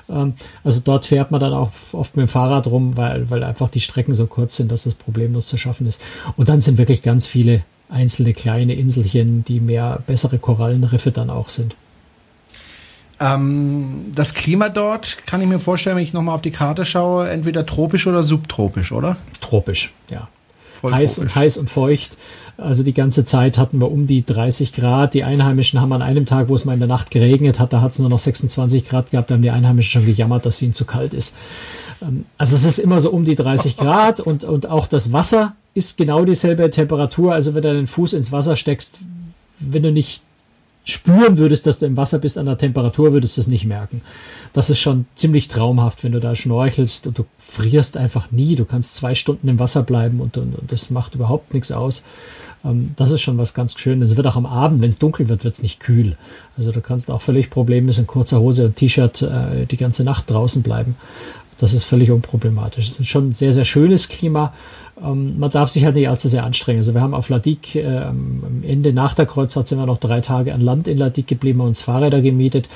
Ähm, 0.09 0.33
also 0.63 0.81
dort 0.83 1.05
fährt 1.05 1.31
man 1.31 1.41
dann 1.41 1.53
auch 1.53 1.71
oft 1.93 2.15
mit 2.15 2.27
dem 2.27 2.29
Fahrrad 2.29 2.67
rum, 2.67 2.95
weil, 2.95 3.29
weil 3.29 3.43
einfach 3.43 3.69
die 3.69 3.79
Strecken 3.79 4.13
so 4.13 4.27
kurz 4.27 4.55
sind, 4.55 4.71
dass 4.71 4.83
das 4.83 4.95
problemlos 4.95 5.47
zu 5.47 5.57
schaffen 5.57 5.87
ist. 5.87 6.01
Und 6.37 6.49
dann 6.49 6.61
sind 6.61 6.77
wirklich 6.77 7.01
ganz 7.01 7.27
viele 7.27 7.61
einzelne 7.89 8.33
kleine 8.33 8.73
Inselchen, 8.73 9.45
die 9.45 9.59
mehr 9.59 10.01
bessere 10.07 10.39
Korallenriffe 10.39 11.11
dann 11.11 11.29
auch 11.29 11.49
sind. 11.49 11.75
Ähm, 13.23 14.11
das 14.13 14.33
Klima 14.33 14.67
dort 14.67 15.25
kann 15.25 15.41
ich 15.41 15.47
mir 15.47 15.59
vorstellen, 15.59 15.95
wenn 15.95 16.03
ich 16.03 16.11
nochmal 16.11 16.35
auf 16.35 16.41
die 16.41 16.51
Karte 16.51 16.83
schaue, 16.83 17.29
entweder 17.29 17.65
tropisch 17.65 18.05
oder 18.05 18.21
subtropisch, 18.21 18.91
oder? 18.91 19.15
Tropisch, 19.39 19.93
ja. 20.09 20.27
Voll 20.81 20.93
heiß 20.93 21.15
tropisch. 21.15 21.31
und 21.31 21.35
heiß 21.35 21.57
und 21.57 21.69
feucht. 21.69 22.17
Also 22.57 22.83
die 22.83 22.93
ganze 22.93 23.23
Zeit 23.23 23.57
hatten 23.57 23.79
wir 23.79 23.89
um 23.89 24.07
die 24.07 24.25
30 24.25 24.73
Grad. 24.73 25.13
Die 25.13 25.23
Einheimischen 25.23 25.79
haben 25.79 25.93
an 25.93 26.01
einem 26.01 26.25
Tag, 26.25 26.49
wo 26.49 26.55
es 26.55 26.65
mal 26.65 26.73
in 26.73 26.79
der 26.79 26.89
Nacht 26.89 27.11
geregnet 27.11 27.59
hat, 27.59 27.71
da 27.71 27.79
hat 27.79 27.93
es 27.93 27.99
nur 27.99 28.09
noch 28.09 28.19
26 28.19 28.89
Grad 28.89 29.11
gehabt, 29.11 29.31
da 29.31 29.35
haben 29.35 29.41
die 29.41 29.51
Einheimischen 29.51 30.01
schon 30.01 30.05
gejammert, 30.05 30.45
dass 30.45 30.61
ihnen 30.61 30.73
zu 30.73 30.83
kalt 30.83 31.13
ist. 31.13 31.35
Ähm, 32.01 32.25
also 32.37 32.57
es 32.57 32.65
ist 32.65 32.77
immer 32.77 32.99
so 32.99 33.09
um 33.11 33.23
die 33.23 33.35
30 33.35 33.77
Grad 33.77 34.19
und, 34.19 34.43
und 34.43 34.67
auch 34.67 34.87
das 34.87 35.13
Wasser 35.13 35.55
ist 35.73 35.97
genau 35.97 36.25
dieselbe 36.25 36.69
Temperatur. 36.69 37.33
Also 37.33 37.55
wenn 37.55 37.61
du 37.61 37.73
den 37.73 37.87
Fuß 37.87 38.11
ins 38.11 38.33
Wasser 38.33 38.57
steckst, 38.57 38.99
wenn 39.59 39.81
du 39.81 39.93
nicht 39.93 40.21
spüren 40.85 41.37
würdest, 41.37 41.65
dass 41.65 41.79
du 41.79 41.85
im 41.85 41.97
Wasser 41.97 42.19
bist 42.19 42.37
an 42.37 42.45
der 42.45 42.57
Temperatur, 42.57 43.13
würdest 43.13 43.37
du 43.37 43.41
es 43.41 43.47
nicht 43.47 43.65
merken. 43.65 44.01
Das 44.51 44.69
ist 44.69 44.79
schon 44.79 45.05
ziemlich 45.15 45.47
traumhaft, 45.47 46.03
wenn 46.03 46.11
du 46.11 46.19
da 46.19 46.35
schnorchelst 46.35 47.07
und 47.07 47.17
du 47.17 47.25
frierst 47.39 47.97
einfach 47.97 48.31
nie. 48.31 48.55
Du 48.55 48.65
kannst 48.65 48.95
zwei 48.95 49.15
Stunden 49.15 49.47
im 49.47 49.59
Wasser 49.59 49.83
bleiben 49.83 50.19
und, 50.19 50.37
und, 50.37 50.55
und 50.55 50.71
das 50.71 50.89
macht 50.89 51.15
überhaupt 51.15 51.53
nichts 51.53 51.71
aus. 51.71 52.03
Ähm, 52.65 52.91
das 52.95 53.11
ist 53.11 53.21
schon 53.21 53.37
was 53.37 53.53
ganz 53.53 53.77
Schönes. 53.79 54.11
Es 54.11 54.17
wird 54.17 54.27
auch 54.27 54.35
am 54.35 54.45
Abend, 54.45 54.81
wenn 54.81 54.89
es 54.89 54.97
dunkel 54.97 55.29
wird, 55.29 55.43
wird 55.43 55.53
es 55.53 55.63
nicht 55.63 55.79
kühl. 55.79 56.17
Also 56.57 56.71
du 56.71 56.81
kannst 56.81 57.09
auch 57.09 57.21
völlig 57.21 57.49
problemlos 57.49 57.97
in 57.97 58.07
kurzer 58.07 58.39
Hose 58.39 58.65
und 58.65 58.75
T-Shirt 58.75 59.21
äh, 59.21 59.65
die 59.65 59.77
ganze 59.77 60.03
Nacht 60.03 60.29
draußen 60.29 60.63
bleiben. 60.63 60.95
Das 61.59 61.73
ist 61.73 61.83
völlig 61.83 62.11
unproblematisch. 62.11 62.89
Es 62.89 62.99
ist 62.99 63.07
schon 63.07 63.29
ein 63.29 63.33
sehr, 63.33 63.53
sehr 63.53 63.65
schönes 63.65 64.09
Klima. 64.09 64.53
Ähm, 65.01 65.39
man 65.39 65.49
darf 65.49 65.69
sich 65.69 65.85
halt 65.85 65.95
nicht 65.95 66.09
allzu 66.09 66.27
sehr 66.27 66.43
anstrengen. 66.43 66.79
Also 66.79 66.93
wir 66.93 67.01
haben 67.01 67.13
auf 67.13 67.29
Ladik 67.29 67.75
äh, 67.75 67.85
am 67.85 68.63
Ende 68.65 68.93
nach 68.93 69.13
der 69.13 69.25
Kreuzfahrt 69.25 69.67
sind 69.67 69.79
wir 69.79 69.85
noch 69.85 69.97
drei 69.97 70.21
Tage 70.21 70.53
an 70.53 70.61
Land 70.61 70.87
in 70.87 70.97
Ladik 70.97 71.27
geblieben 71.27 71.61
und 71.61 71.67
uns 71.67 71.81
Fahrräder 71.81 72.21
gemietet. 72.21 72.67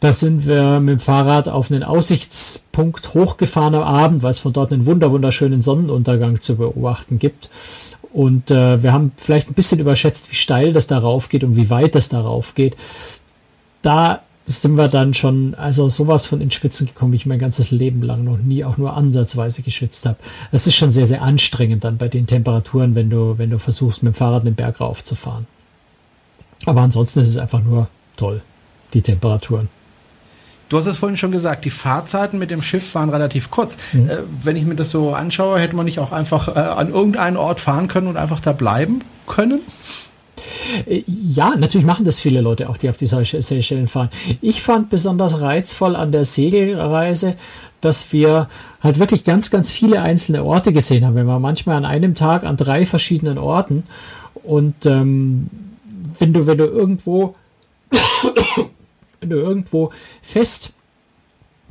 Da 0.00 0.12
sind 0.12 0.46
wir 0.46 0.80
mit 0.80 0.98
dem 0.98 1.00
Fahrrad 1.00 1.48
auf 1.48 1.70
einen 1.70 1.82
Aussichtspunkt 1.82 3.14
hochgefahren 3.14 3.74
am 3.74 3.82
Abend, 3.82 4.22
weil 4.22 4.32
es 4.32 4.38
von 4.38 4.52
dort 4.52 4.72
einen 4.72 4.84
wunder 4.84 5.10
wunderschönen 5.10 5.62
Sonnenuntergang 5.62 6.42
zu 6.42 6.56
beobachten 6.56 7.18
gibt. 7.18 7.48
Und 8.12 8.50
äh, 8.50 8.82
wir 8.82 8.92
haben 8.92 9.12
vielleicht 9.16 9.48
ein 9.48 9.54
bisschen 9.54 9.80
überschätzt, 9.80 10.30
wie 10.30 10.36
steil 10.36 10.72
das 10.72 10.86
darauf 10.86 11.30
geht 11.30 11.42
und 11.42 11.56
wie 11.56 11.70
weit 11.70 11.94
das 11.94 12.10
darauf 12.10 12.54
geht. 12.54 12.76
Da 13.80 14.20
sind 14.46 14.76
wir 14.76 14.88
dann 14.88 15.14
schon, 15.14 15.54
also 15.54 15.88
sowas 15.88 16.26
von 16.26 16.40
ins 16.40 16.54
Schwitzen 16.54 16.86
gekommen, 16.86 17.12
wie 17.12 17.16
ich 17.16 17.26
mein 17.26 17.38
ganzes 17.38 17.70
Leben 17.70 18.02
lang 18.02 18.24
noch 18.24 18.36
nie 18.36 18.64
auch 18.64 18.76
nur 18.76 18.94
ansatzweise 18.94 19.62
geschwitzt 19.62 20.04
habe. 20.04 20.18
Es 20.52 20.66
ist 20.66 20.74
schon 20.74 20.90
sehr, 20.90 21.06
sehr 21.06 21.22
anstrengend 21.22 21.84
dann 21.84 21.96
bei 21.96 22.08
den 22.08 22.26
Temperaturen, 22.26 22.94
wenn 22.94 23.08
du, 23.08 23.38
wenn 23.38 23.50
du 23.50 23.58
versuchst, 23.58 24.02
mit 24.02 24.14
dem 24.14 24.16
Fahrrad 24.16 24.44
den 24.44 24.54
Berg 24.54 24.80
raufzufahren. 24.80 25.46
Aber 26.66 26.82
ansonsten 26.82 27.20
ist 27.20 27.28
es 27.28 27.38
einfach 27.38 27.62
nur 27.62 27.88
toll, 28.16 28.42
die 28.92 29.02
Temperaturen. 29.02 29.68
Du 30.68 30.78
hast 30.78 30.86
es 30.86 30.98
vorhin 30.98 31.16
schon 31.16 31.30
gesagt, 31.30 31.64
die 31.64 31.70
Fahrzeiten 31.70 32.38
mit 32.38 32.50
dem 32.50 32.62
Schiff 32.62 32.94
waren 32.94 33.10
relativ 33.10 33.50
kurz. 33.50 33.76
Mhm. 33.92 34.08
Äh, 34.08 34.18
wenn 34.42 34.56
ich 34.56 34.64
mir 34.64 34.74
das 34.74 34.90
so 34.90 35.14
anschaue, 35.14 35.58
hätte 35.58 35.76
man 35.76 35.84
nicht 35.84 35.98
auch 35.98 36.12
einfach 36.12 36.48
äh, 36.48 36.58
an 36.58 36.90
irgendeinen 36.90 37.36
Ort 37.36 37.60
fahren 37.60 37.88
können 37.88 38.08
und 38.08 38.16
einfach 38.16 38.40
da 38.40 38.52
bleiben 38.52 39.00
können? 39.26 39.60
Äh, 40.86 41.02
ja, 41.06 41.54
natürlich 41.56 41.86
machen 41.86 42.04
das 42.04 42.20
viele 42.20 42.40
Leute 42.40 42.68
auch, 42.68 42.76
die 42.76 42.88
auf 42.88 42.96
die 42.96 43.06
Seychellen 43.06 43.88
fahren. 43.88 44.10
Ich 44.40 44.62
fand 44.62 44.90
besonders 44.90 45.40
reizvoll 45.40 45.96
an 45.96 46.12
der 46.12 46.24
Segelreise, 46.24 47.36
dass 47.80 48.12
wir 48.12 48.48
halt 48.80 48.98
wirklich 48.98 49.24
ganz, 49.24 49.50
ganz 49.50 49.70
viele 49.70 50.02
einzelne 50.02 50.44
Orte 50.44 50.72
gesehen 50.72 51.04
haben. 51.04 51.16
Wir 51.16 51.26
waren 51.26 51.42
manchmal 51.42 51.76
an 51.76 51.84
einem 51.84 52.14
Tag 52.14 52.44
an 52.44 52.56
drei 52.56 52.86
verschiedenen 52.86 53.38
Orten. 53.38 53.84
Und 54.42 54.86
ähm, 54.86 55.48
wenn 56.18 56.32
du, 56.32 56.46
wenn 56.46 56.58
du 56.58 56.64
irgendwo, 56.64 57.34
wenn 59.20 59.30
du 59.30 59.36
irgendwo 59.36 59.90
fest 60.22 60.73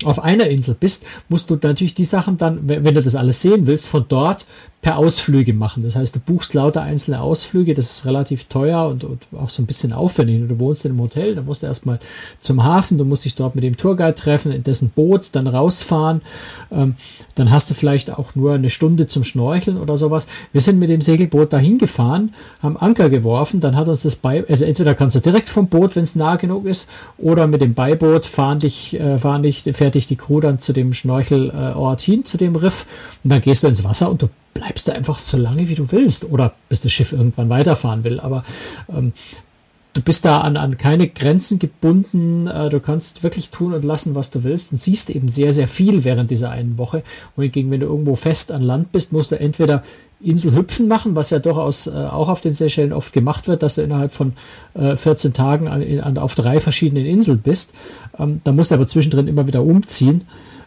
auf 0.05 0.23
einer 0.23 0.47
Insel 0.47 0.75
bist, 0.79 1.05
musst 1.29 1.49
du 1.49 1.57
natürlich 1.61 1.93
die 1.93 2.03
Sachen 2.03 2.37
dann, 2.37 2.59
wenn 2.67 2.93
du 2.93 3.01
das 3.01 3.15
alles 3.15 3.41
sehen 3.41 3.67
willst, 3.67 3.87
von 3.89 4.05
dort 4.07 4.45
per 4.83 4.97
Ausflüge 4.97 5.53
machen. 5.53 5.81
Das 5.81 5.95
heißt, 5.95 6.13
du 6.13 6.19
buchst 6.19 6.53
lauter 6.53 6.81
einzelne 6.81 7.21
Ausflüge, 7.21 7.73
das 7.73 7.89
ist 7.89 8.05
relativ 8.05 8.43
teuer 8.45 8.85
und, 8.89 9.05
und 9.05 9.21
auch 9.31 9.49
so 9.49 9.63
ein 9.63 9.65
bisschen 9.65 9.93
aufwendig. 9.93 10.45
Du 10.49 10.59
wohnst 10.59 10.83
in 10.83 10.91
einem 10.91 10.99
Hotel, 10.99 11.35
dann 11.35 11.45
musst 11.45 11.63
du 11.63 11.67
erstmal 11.67 11.99
zum 12.39 12.63
Hafen, 12.65 12.97
du 12.97 13.05
musst 13.05 13.23
dich 13.23 13.33
dort 13.33 13.55
mit 13.55 13.63
dem 13.63 13.77
Tourguide 13.77 14.13
treffen, 14.13 14.51
in 14.51 14.61
dessen 14.63 14.89
Boot 14.89 15.29
dann 15.31 15.47
rausfahren. 15.47 16.21
Ähm, 16.69 16.95
dann 17.35 17.49
hast 17.49 17.69
du 17.69 17.73
vielleicht 17.73 18.11
auch 18.11 18.35
nur 18.35 18.53
eine 18.53 18.69
Stunde 18.69 19.07
zum 19.07 19.23
Schnorcheln 19.23 19.77
oder 19.77 19.97
sowas. 19.97 20.27
Wir 20.51 20.61
sind 20.61 20.79
mit 20.79 20.89
dem 20.89 21.01
Segelboot 21.01 21.53
dahin 21.53 21.77
gefahren, 21.77 22.33
haben 22.61 22.75
Anker 22.75 23.09
geworfen, 23.09 23.61
dann 23.61 23.77
hat 23.77 23.87
uns 23.87 24.03
das 24.03 24.17
bei, 24.17 24.45
also 24.47 24.65
entweder 24.65 24.93
kannst 24.95 25.15
du 25.15 25.21
direkt 25.21 25.47
vom 25.47 25.67
Boot, 25.67 25.95
wenn 25.95 26.03
es 26.03 26.15
nah 26.15 26.35
genug 26.35 26.65
ist, 26.65 26.89
oder 27.17 27.47
mit 27.47 27.61
dem 27.61 27.73
Beiboot 27.73 28.25
fahren 28.25 28.59
dich, 28.59 28.99
äh, 28.99 29.17
fahren 29.17 29.43
dich, 29.43 29.63
fährt 29.63 29.92
rechtzeitig 29.93 30.07
die 30.07 30.15
Crew 30.15 30.39
dann 30.39 30.59
zu 30.59 30.73
dem 30.73 30.93
Schnorchelort 30.93 32.01
hin, 32.01 32.25
zu 32.25 32.37
dem 32.37 32.55
Riff. 32.55 32.85
Und 33.23 33.29
dann 33.29 33.41
gehst 33.41 33.63
du 33.63 33.67
ins 33.67 33.83
Wasser 33.83 34.09
und 34.09 34.21
du 34.21 34.29
bleibst 34.53 34.87
da 34.87 34.93
einfach 34.93 35.19
so 35.19 35.37
lange, 35.37 35.69
wie 35.69 35.75
du 35.75 35.91
willst. 35.91 36.25
Oder 36.25 36.53
bis 36.69 36.81
das 36.81 36.91
Schiff 36.91 37.11
irgendwann 37.11 37.49
weiterfahren 37.49 38.03
will. 38.03 38.19
Aber 38.19 38.43
ähm, 38.89 39.13
du 39.93 40.01
bist 40.01 40.25
da 40.25 40.41
an, 40.41 40.57
an 40.57 40.77
keine 40.77 41.07
Grenzen 41.07 41.59
gebunden. 41.59 42.47
Äh, 42.47 42.69
du 42.69 42.79
kannst 42.79 43.23
wirklich 43.23 43.49
tun 43.49 43.73
und 43.73 43.85
lassen, 43.85 44.15
was 44.15 44.31
du 44.31 44.43
willst 44.43 44.71
und 44.71 44.77
siehst 44.77 45.09
eben 45.09 45.29
sehr, 45.29 45.53
sehr 45.53 45.67
viel 45.67 46.03
während 46.03 46.31
dieser 46.31 46.49
einen 46.49 46.77
Woche. 46.77 47.03
Und 47.35 47.43
hingegen, 47.43 47.71
wenn 47.71 47.79
du 47.79 47.85
irgendwo 47.85 48.15
fest 48.15 48.51
an 48.51 48.61
Land 48.61 48.91
bist, 48.91 49.13
musst 49.13 49.31
du 49.31 49.39
entweder 49.39 49.83
Inselhüpfen 50.19 50.87
machen, 50.87 51.15
was 51.15 51.29
ja 51.29 51.39
durchaus 51.39 51.87
äh, 51.87 51.91
auch 51.91 52.29
auf 52.29 52.41
den 52.41 52.53
Seychellen 52.53 52.93
oft 52.93 53.13
gemacht 53.13 53.47
wird, 53.47 53.61
dass 53.61 53.75
du 53.75 53.81
innerhalb 53.81 54.13
von 54.13 54.33
äh, 54.73 54.95
14 54.95 55.33
Tagen 55.33 55.67
an, 55.67 55.83
an, 55.99 56.17
auf 56.17 56.35
drei 56.35 56.59
verschiedenen 56.59 57.05
Inseln 57.05 57.39
bist. 57.39 57.73
Ähm, 58.17 58.41
da 58.43 58.51
musst 58.51 58.71
du 58.71 58.75
aber 58.75 58.87
zwischendrin 58.87 59.27
immer 59.27 59.47
wieder 59.47 59.63
umziehen. 59.63 60.21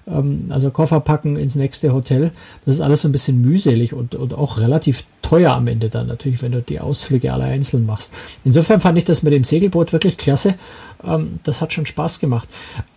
Ähm, 0.07 0.47
also 0.51 0.71
Koffer 0.71 1.01
packen 1.01 1.37
ins 1.37 1.55
nächste 1.55 1.93
Hotel. 1.93 2.31
Das 2.65 2.77
ist 2.77 2.81
alles 2.81 3.03
so 3.03 3.09
ein 3.09 3.13
bisschen 3.13 3.41
mühselig 3.41 3.93
und, 3.93 4.15
und 4.15 4.35
auch 4.35 4.59
relativ 4.59 5.05
teuer 5.23 5.53
am 5.53 5.67
Ende 5.67 5.89
dann 5.89 6.07
natürlich, 6.07 6.43
wenn 6.43 6.53
du 6.53 6.63
die 6.63 6.81
Ausflüge 6.81 7.33
alle 7.33 7.45
einzeln 7.45 7.87
machst. 7.87 8.13
Insofern 8.45 8.81
fand 8.81 8.99
ich 8.99 9.05
das 9.05 9.23
mit 9.23 9.33
dem 9.33 9.45
Segelboot 9.45 9.93
wirklich 9.93 10.17
klasse. 10.19 10.55
Ähm, 11.05 11.41
das 11.45 11.61
hat 11.61 11.73
schon 11.73 11.87
Spaß 11.87 12.21
gemacht. 12.21 12.49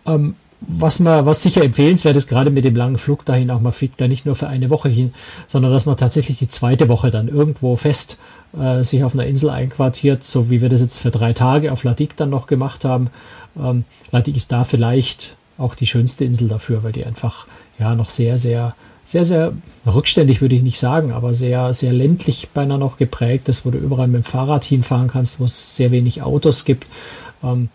Ähm, 0.06 0.34
was 0.60 1.00
man, 1.00 1.24
was 1.24 1.42
sicher 1.42 1.64
empfehlenswert 1.64 2.16
ist, 2.16 2.28
gerade 2.28 2.50
mit 2.50 2.66
dem 2.66 2.76
langen 2.76 2.98
Flug 2.98 3.24
dahin 3.24 3.50
auch, 3.50 3.60
man 3.60 3.72
fliegt 3.72 3.98
da 4.00 4.08
nicht 4.08 4.26
nur 4.26 4.34
für 4.34 4.46
eine 4.46 4.68
Woche 4.68 4.90
hin, 4.90 5.14
sondern 5.46 5.72
dass 5.72 5.86
man 5.86 5.96
tatsächlich 5.96 6.38
die 6.38 6.50
zweite 6.50 6.88
Woche 6.88 7.10
dann 7.10 7.28
irgendwo 7.28 7.76
fest 7.76 8.18
äh, 8.58 8.84
sich 8.84 9.02
auf 9.02 9.14
einer 9.14 9.26
Insel 9.26 9.48
einquartiert, 9.50 10.24
so 10.24 10.50
wie 10.50 10.60
wir 10.60 10.68
das 10.68 10.82
jetzt 10.82 10.98
für 10.98 11.10
drei 11.10 11.32
Tage 11.32 11.72
auf 11.72 11.84
Ladik 11.84 12.14
dann 12.16 12.30
noch 12.30 12.46
gemacht 12.46 12.84
haben. 12.84 13.08
Ähm, 13.58 13.84
Ladik 14.12 14.36
ist 14.36 14.52
da 14.52 14.64
vielleicht 14.64 15.34
auch 15.60 15.74
die 15.74 15.86
schönste 15.86 16.24
Insel 16.24 16.48
dafür, 16.48 16.82
weil 16.82 16.92
die 16.92 17.04
einfach 17.04 17.46
ja 17.78 17.94
noch 17.94 18.10
sehr, 18.10 18.38
sehr, 18.38 18.74
sehr, 19.04 19.24
sehr 19.24 19.52
rückständig 19.86 20.40
würde 20.40 20.54
ich 20.54 20.62
nicht 20.62 20.78
sagen, 20.78 21.12
aber 21.12 21.34
sehr, 21.34 21.74
sehr 21.74 21.92
ländlich 21.92 22.48
beinahe 22.50 22.78
noch 22.78 22.96
geprägt 22.96 23.48
ist, 23.48 23.64
wo 23.64 23.70
du 23.70 23.78
überall 23.78 24.08
mit 24.08 24.24
dem 24.24 24.24
Fahrrad 24.24 24.64
hinfahren 24.64 25.08
kannst, 25.08 25.40
wo 25.40 25.44
es 25.44 25.76
sehr 25.76 25.90
wenig 25.90 26.22
Autos 26.22 26.64
gibt. 26.64 26.86
Ähm, 27.42 27.68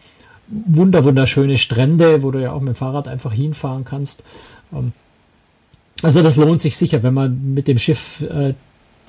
wunder, 0.48 1.04
wunderschöne 1.04 1.58
Strände, 1.58 2.24
wo 2.24 2.32
du 2.32 2.42
ja 2.42 2.52
auch 2.52 2.62
mit 2.62 2.70
dem 2.70 2.76
Fahrrad 2.76 3.08
einfach 3.08 3.34
hinfahren 3.34 3.86
kannst. 3.86 4.24
Ähm, 4.74 4.94
also 6.02 6.22
das 6.22 6.36
lohnt 6.36 6.62
sich 6.62 6.78
sicher, 6.78 7.04
wenn 7.04 7.14
man 7.14 7.54
mit 7.54 7.68
dem 7.68 7.78
Schiff 7.78 8.22
äh, 8.22 8.54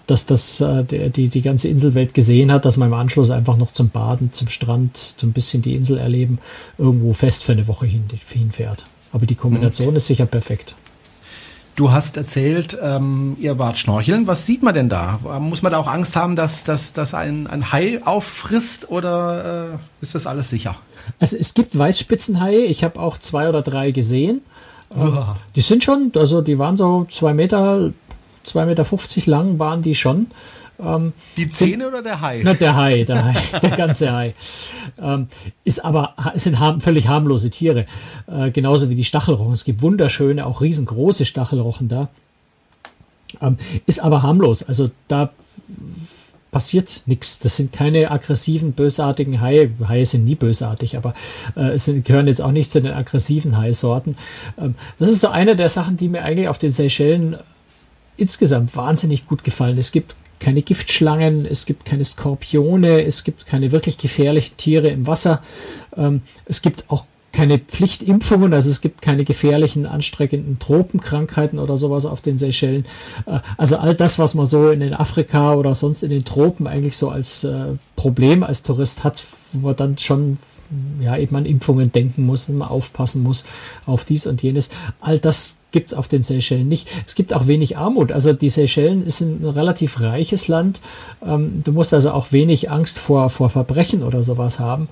dass 0.07 0.27
das 0.27 0.61
äh, 0.61 0.85
die, 0.85 1.29
die 1.29 1.43
ganze 1.43 1.69
Inselwelt 1.69 2.15
gesehen 2.15 2.53
hat, 2.53 2.65
dass 2.65 2.77
man 2.77 2.89
im 2.89 2.95
Anschluss 2.95 3.31
einfach 3.31 3.57
noch 3.57 3.73
zum 3.73 3.91
Baden, 3.91 4.33
zum 4.33 4.49
Strand, 4.49 4.97
zum 4.97 5.33
bisschen 5.33 5.63
die 5.63 5.75
Insel 5.75 5.99
erleben, 5.99 6.39
irgendwo 6.79 7.13
fest 7.13 7.45
für 7.45 7.53
eine 7.53 7.67
Woche 7.67 7.87
hin, 7.87 8.05
hinfährt. 8.29 8.85
Aber 9.13 9.27
die 9.27 9.35
Kombination 9.35 9.91
mhm. 9.91 9.97
ist 9.97 10.07
sicher 10.07 10.27
perfekt. 10.27 10.75
Du 11.75 11.93
hast 11.93 12.17
erzählt, 12.17 12.77
ähm, 12.83 13.37
ihr 13.39 13.59
wart 13.59 13.77
schnorcheln. 13.77 14.27
Was 14.27 14.47
sieht 14.47 14.63
man 14.63 14.73
denn 14.73 14.89
da? 14.89 15.19
Muss 15.41 15.63
man 15.63 15.73
da 15.73 15.79
auch 15.79 15.89
Angst 15.89 16.17
haben, 16.17 16.35
dass, 16.35 16.65
dass, 16.65 16.95
dass 16.95 17.13
ein, 17.13 17.47
ein 17.47 17.71
Hai 17.71 18.01
auffrisst 18.03 18.91
oder 18.91 19.75
äh, 19.75 19.79
ist 20.01 20.15
das 20.15 20.27
alles 20.27 20.49
sicher? 20.49 20.77
Also 21.21 21.37
es 21.37 21.53
gibt 21.53 21.77
Weißspitzenhaie. 21.77 22.65
Ich 22.65 22.83
habe 22.83 22.99
auch 22.99 23.19
zwei 23.19 23.51
oder 23.51 23.61
drei 23.61 23.91
gesehen. 23.91 24.41
Ähm, 24.97 25.19
die 25.55 25.61
sind 25.61 25.85
schon, 25.85 26.13
also 26.17 26.41
die 26.41 26.59
waren 26.59 26.79
so 26.79 27.07
zwei 27.11 27.35
Meter 27.35 27.93
2,50 28.47 28.65
Meter 28.67 29.31
lang 29.31 29.59
waren 29.59 29.83
die 29.83 29.95
schon. 29.95 30.29
Ähm, 30.79 31.13
die 31.37 31.49
Zähne 31.51 31.85
sind, 31.85 31.87
oder 31.87 32.03
der 32.03 32.21
Hai? 32.21 32.43
Na, 32.45 32.55
der 32.55 32.77
Hai, 32.77 33.05
der 33.05 33.25
Hai, 33.25 33.35
der 33.63 33.71
ganze 33.71 34.13
Hai. 34.13 34.35
Ähm, 35.01 35.29
ist 35.65 35.85
aber, 35.85 36.15
sind 36.35 36.59
harm, 36.59 36.81
völlig 36.81 37.09
harmlose 37.09 37.51
Tiere. 37.51 37.87
Äh, 38.27 38.51
genauso 38.51 38.91
wie 38.91 38.95
die 38.95 39.05
Stachelrochen. 39.05 39.53
Es 39.53 39.65
gibt 39.65 39.83
wunderschöne, 39.83 40.47
auch 40.47 40.61
riesengroße 40.61 41.25
Stachelrochen 41.25 41.89
da. 41.89 42.09
Ähm, 43.41 43.57
ist 43.87 44.01
aber 44.01 44.23
harmlos. 44.23 44.63
Also 44.63 44.91
da 45.09 45.31
passiert 46.51 47.03
nichts. 47.07 47.39
Das 47.39 47.57
sind 47.57 47.73
keine 47.73 48.11
aggressiven, 48.11 48.73
bösartigen 48.73 49.41
Haie. 49.41 49.71
Haie 49.89 50.07
sind 50.07 50.25
nie 50.25 50.37
bösartig, 50.37 50.97
aber 50.97 51.15
äh, 51.57 51.73
es 51.73 51.87
sind, 51.87 52.05
gehören 52.05 52.27
jetzt 52.27 52.41
auch 52.41 52.53
nicht 52.53 52.73
zu 52.73 52.81
den 52.81 52.93
aggressiven 52.93 53.59
Haisorten. 53.59 54.17
Ähm, 54.59 54.75
das 54.99 55.11
ist 55.11 55.21
so 55.21 55.29
eine 55.29 55.55
der 55.55 55.69
Sachen, 55.69 55.97
die 55.97 56.09
mir 56.09 56.23
eigentlich 56.23 56.49
auf 56.49 56.59
den 56.59 56.71
Seychellen 56.71 57.37
insgesamt 58.17 58.77
wahnsinnig 58.77 59.27
gut 59.27 59.45
gefallen. 59.45 59.79
Es 59.79 59.93
gibt 59.93 60.17
keine 60.39 60.63
Giftschlangen, 60.63 61.47
es 61.47 61.67
gibt 61.67 61.85
keine 61.85 62.05
Skorpione, 62.05 63.03
es 63.03 63.25
gibt 63.25 63.47
keine 63.47 63.73
wirklich 63.73 63.99
gefährlichen 63.99 64.57
Tiere 64.57 64.89
im 64.89 65.07
Wasser. 65.07 65.43
Ähm, 65.97 66.23
es 66.45 66.63
gibt 66.63 66.85
auch 66.89 67.05
keine 67.33 67.59
Pflichtimpfungen, 67.59 68.55
also 68.55 68.71
es 68.71 68.81
gibt 68.81 69.03
keine 69.03 69.25
gefährlichen, 69.25 69.85
anstrengenden 69.85 70.59
Tropenkrankheiten 70.59 71.59
oder 71.59 71.77
sowas 71.77 72.07
auf 72.07 72.23
den 72.23 72.39
Seychellen. 72.39 72.87
Äh, 73.27 73.41
also 73.57 73.77
all 73.77 73.95
das, 73.95 74.19
was 74.19 74.35
man 74.35 74.47
so 74.47 74.71
in 74.71 74.81
den 74.81 74.95
Afrika 74.95 75.55
oder 75.55 75.75
sonst 75.75 76.03
in 76.03 76.11
den 76.11 76.25
Tropen 76.25 76.67
eigentlich 76.67 76.97
so 76.97 77.11
als 77.11 77.45
äh, 77.45 77.75
Problem 77.95 78.43
als 78.43 78.63
Tourist 78.63 79.05
hat, 79.05 79.25
wo 79.53 79.69
man 79.69 79.77
dann 79.77 79.99
schon 79.99 80.39
ja, 81.01 81.17
eben 81.17 81.37
an 81.37 81.47
Impfungen 81.47 81.93
denken 81.93 82.25
muss, 82.25 82.49
man 82.49 82.69
aufpassen 82.69 83.23
muss 83.23 83.45
auf 83.87 84.05
dies 84.05 84.27
und 84.27 84.43
jenes. 84.43 84.71
All 85.01 85.19
das 85.19 85.63
gibt 85.73 85.93
es 85.93 85.99
auf 85.99 86.09
den 86.09 86.23
Seychellen 86.23 86.69
nicht. 86.69 86.89
Es 87.07 87.15
gibt 87.15 87.35
auch 87.35 87.47
wenig 87.47 87.77
Armut. 87.77 88.11
Also 88.11 88.33
die 88.33 88.49
Seychellen 88.49 89.05
ist 89.05 89.21
ein 89.21 89.45
relativ 89.45 90.01
reiches 90.01 90.49
Land. 90.49 90.81
Ähm, 91.23 91.63
du 91.65 91.73
musst 91.73 91.93
also 91.93 92.13
auch 92.13 92.33
wenig 92.33 92.71
Angst 92.71 92.99
vor, 92.99 93.29
vor 93.31 93.51
Verbrechen 93.51 94.03
oder 94.03 94.23
sowas 94.23 94.59
haben. 94.59 94.89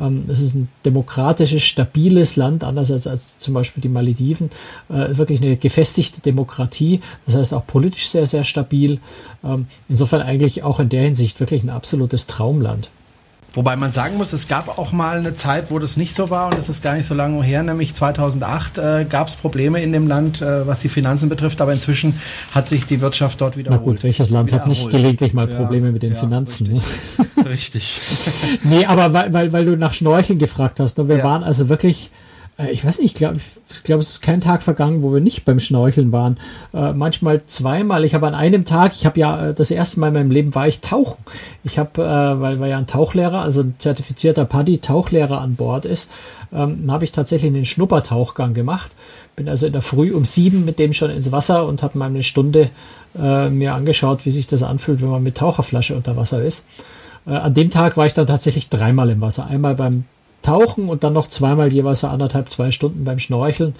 Ähm, 0.00 0.24
es 0.28 0.40
ist 0.40 0.54
ein 0.54 0.68
demokratisches, 0.84 1.62
stabiles 1.62 2.36
Land, 2.36 2.64
anders 2.64 2.90
als, 2.90 3.06
als 3.06 3.38
zum 3.38 3.54
Beispiel 3.54 3.80
die 3.80 3.88
Malediven. 3.88 4.50
Äh, 4.88 5.16
wirklich 5.16 5.40
eine 5.40 5.56
gefestigte 5.56 6.20
Demokratie. 6.20 7.00
Das 7.26 7.36
heißt 7.36 7.54
auch 7.54 7.66
politisch 7.66 8.08
sehr, 8.08 8.26
sehr 8.26 8.44
stabil. 8.44 8.98
Ähm, 9.44 9.66
insofern 9.88 10.22
eigentlich 10.22 10.62
auch 10.62 10.80
in 10.80 10.88
der 10.88 11.02
Hinsicht 11.02 11.40
wirklich 11.40 11.62
ein 11.62 11.70
absolutes 11.70 12.26
Traumland. 12.26 12.90
Wobei 13.54 13.76
man 13.76 13.92
sagen 13.92 14.16
muss, 14.16 14.32
es 14.32 14.48
gab 14.48 14.78
auch 14.78 14.90
mal 14.90 15.18
eine 15.18 15.32
Zeit, 15.34 15.70
wo 15.70 15.78
das 15.78 15.96
nicht 15.96 16.14
so 16.14 16.28
war 16.28 16.46
und 16.46 16.56
das 16.56 16.68
ist 16.68 16.82
gar 16.82 16.94
nicht 16.94 17.06
so 17.06 17.14
lange 17.14 17.40
her, 17.42 17.62
nämlich 17.62 17.94
2008 17.94 18.78
äh, 18.78 19.06
gab 19.08 19.28
es 19.28 19.36
Probleme 19.36 19.80
in 19.80 19.92
dem 19.92 20.08
Land, 20.08 20.42
äh, 20.42 20.66
was 20.66 20.80
die 20.80 20.88
Finanzen 20.88 21.28
betrifft, 21.28 21.60
aber 21.60 21.72
inzwischen 21.72 22.18
hat 22.50 22.68
sich 22.68 22.84
die 22.84 23.00
Wirtschaft 23.00 23.40
dort 23.40 23.56
wieder 23.56 23.70
Na 23.70 23.76
gut, 23.76 24.02
welches 24.02 24.30
Land 24.30 24.52
hat 24.52 24.66
nicht 24.66 24.90
gelegentlich 24.90 25.34
mal 25.34 25.46
Probleme 25.46 25.86
ja, 25.86 25.92
mit 25.92 26.02
den 26.02 26.14
ja, 26.14 26.18
Finanzen? 26.18 26.66
Richtig. 26.66 26.80
Ne? 27.36 27.44
richtig. 27.50 28.00
nee, 28.64 28.84
aber 28.86 29.12
weil, 29.12 29.32
weil, 29.32 29.52
weil 29.52 29.64
du 29.64 29.76
nach 29.76 29.94
Schnorcheln 29.94 30.38
gefragt 30.38 30.80
hast, 30.80 30.98
ne? 30.98 31.08
wir 31.08 31.18
ja. 31.18 31.24
waren 31.24 31.44
also 31.44 31.68
wirklich 31.68 32.10
ich 32.70 32.84
weiß 32.84 33.00
nicht, 33.00 33.12
ich 33.12 33.14
glaube, 33.14 33.40
ich 33.72 33.82
glaube, 33.82 34.00
es 34.00 34.10
ist 34.10 34.22
kein 34.22 34.40
Tag 34.40 34.62
vergangen, 34.62 35.02
wo 35.02 35.12
wir 35.12 35.20
nicht 35.20 35.44
beim 35.44 35.58
Schnorcheln 35.58 36.12
waren. 36.12 36.38
Äh, 36.72 36.92
manchmal 36.92 37.42
zweimal. 37.46 38.04
Ich 38.04 38.14
habe 38.14 38.28
an 38.28 38.34
einem 38.34 38.64
Tag, 38.64 38.92
ich 38.94 39.06
habe 39.06 39.18
ja 39.18 39.48
äh, 39.48 39.54
das 39.54 39.72
erste 39.72 39.98
Mal 39.98 40.08
in 40.08 40.14
meinem 40.14 40.30
Leben 40.30 40.54
war 40.54 40.68
ich 40.68 40.80
tauchen. 40.80 41.24
Ich 41.64 41.78
habe, 41.78 42.02
äh, 42.02 42.40
weil 42.40 42.60
wir 42.60 42.68
ja 42.68 42.78
ein 42.78 42.86
Tauchlehrer, 42.86 43.40
also 43.40 43.62
ein 43.62 43.74
zertifizierter 43.78 44.44
Paddy-Tauchlehrer 44.44 45.40
an 45.40 45.56
Bord 45.56 45.84
ist, 45.84 46.12
ähm, 46.52 46.90
habe 46.92 47.04
ich 47.04 47.10
tatsächlich 47.10 47.52
einen 47.52 47.64
Schnuppertauchgang 47.64 48.54
gemacht. 48.54 48.92
Bin 49.34 49.48
also 49.48 49.66
in 49.66 49.72
der 49.72 49.82
Früh 49.82 50.12
um 50.12 50.24
sieben 50.24 50.64
mit 50.64 50.78
dem 50.78 50.92
schon 50.92 51.10
ins 51.10 51.32
Wasser 51.32 51.66
und 51.66 51.82
habe 51.82 51.98
mal 51.98 52.06
eine 52.06 52.22
Stunde 52.22 52.70
äh, 53.18 53.50
mir 53.50 53.74
angeschaut, 53.74 54.24
wie 54.26 54.30
sich 54.30 54.46
das 54.46 54.62
anfühlt, 54.62 55.02
wenn 55.02 55.10
man 55.10 55.24
mit 55.24 55.36
Taucherflasche 55.36 55.96
unter 55.96 56.16
Wasser 56.16 56.42
ist. 56.42 56.68
Äh, 57.26 57.30
an 57.30 57.54
dem 57.54 57.70
Tag 57.70 57.96
war 57.96 58.06
ich 58.06 58.14
dann 58.14 58.28
tatsächlich 58.28 58.68
dreimal 58.68 59.10
im 59.10 59.20
Wasser. 59.20 59.46
Einmal 59.46 59.74
beim 59.74 60.04
Tauchen 60.44 60.88
und 60.88 61.02
dann 61.02 61.12
noch 61.12 61.28
zweimal 61.28 61.72
jeweils 61.72 62.04
anderthalb, 62.04 62.50
zwei 62.50 62.70
Stunden 62.70 63.04
beim 63.04 63.18
Schnorcheln. 63.18 63.74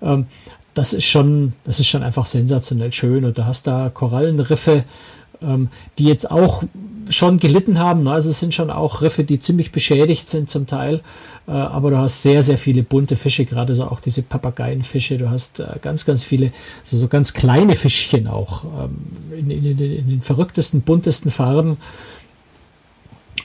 Ähm, 0.00 0.26
das 0.74 0.92
ist 0.92 1.04
schon, 1.04 1.54
das 1.64 1.80
ist 1.80 1.88
schon 1.88 2.02
einfach 2.02 2.26
sensationell 2.26 2.92
schön. 2.92 3.24
Und 3.24 3.36
du 3.36 3.44
hast 3.44 3.66
da 3.66 3.90
Korallenriffe, 3.92 4.84
ähm, 5.42 5.68
die 5.98 6.04
jetzt 6.04 6.30
auch 6.30 6.62
schon 7.10 7.38
gelitten 7.38 7.78
haben. 7.78 8.06
Also 8.08 8.30
es 8.30 8.40
sind 8.40 8.54
schon 8.54 8.70
auch 8.70 9.02
Riffe, 9.02 9.24
die 9.24 9.38
ziemlich 9.38 9.72
beschädigt 9.72 10.28
sind 10.28 10.48
zum 10.48 10.66
Teil. 10.66 11.00
Äh, 11.46 11.52
aber 11.52 11.90
du 11.90 11.98
hast 11.98 12.22
sehr, 12.22 12.42
sehr 12.42 12.58
viele 12.58 12.82
bunte 12.82 13.16
Fische, 13.16 13.44
gerade 13.44 13.74
so 13.74 13.84
auch 13.84 14.00
diese 14.00 14.22
Papageienfische. 14.22 15.18
Du 15.18 15.30
hast 15.30 15.60
äh, 15.60 15.66
ganz, 15.80 16.04
ganz 16.04 16.22
viele, 16.22 16.52
so, 16.84 16.96
so 16.96 17.08
ganz 17.08 17.34
kleine 17.34 17.76
Fischchen 17.76 18.28
auch 18.28 18.64
ähm, 18.64 18.98
in, 19.36 19.50
in, 19.50 19.78
in 19.78 20.08
den 20.08 20.22
verrücktesten, 20.22 20.82
buntesten 20.82 21.30
Farben 21.30 21.78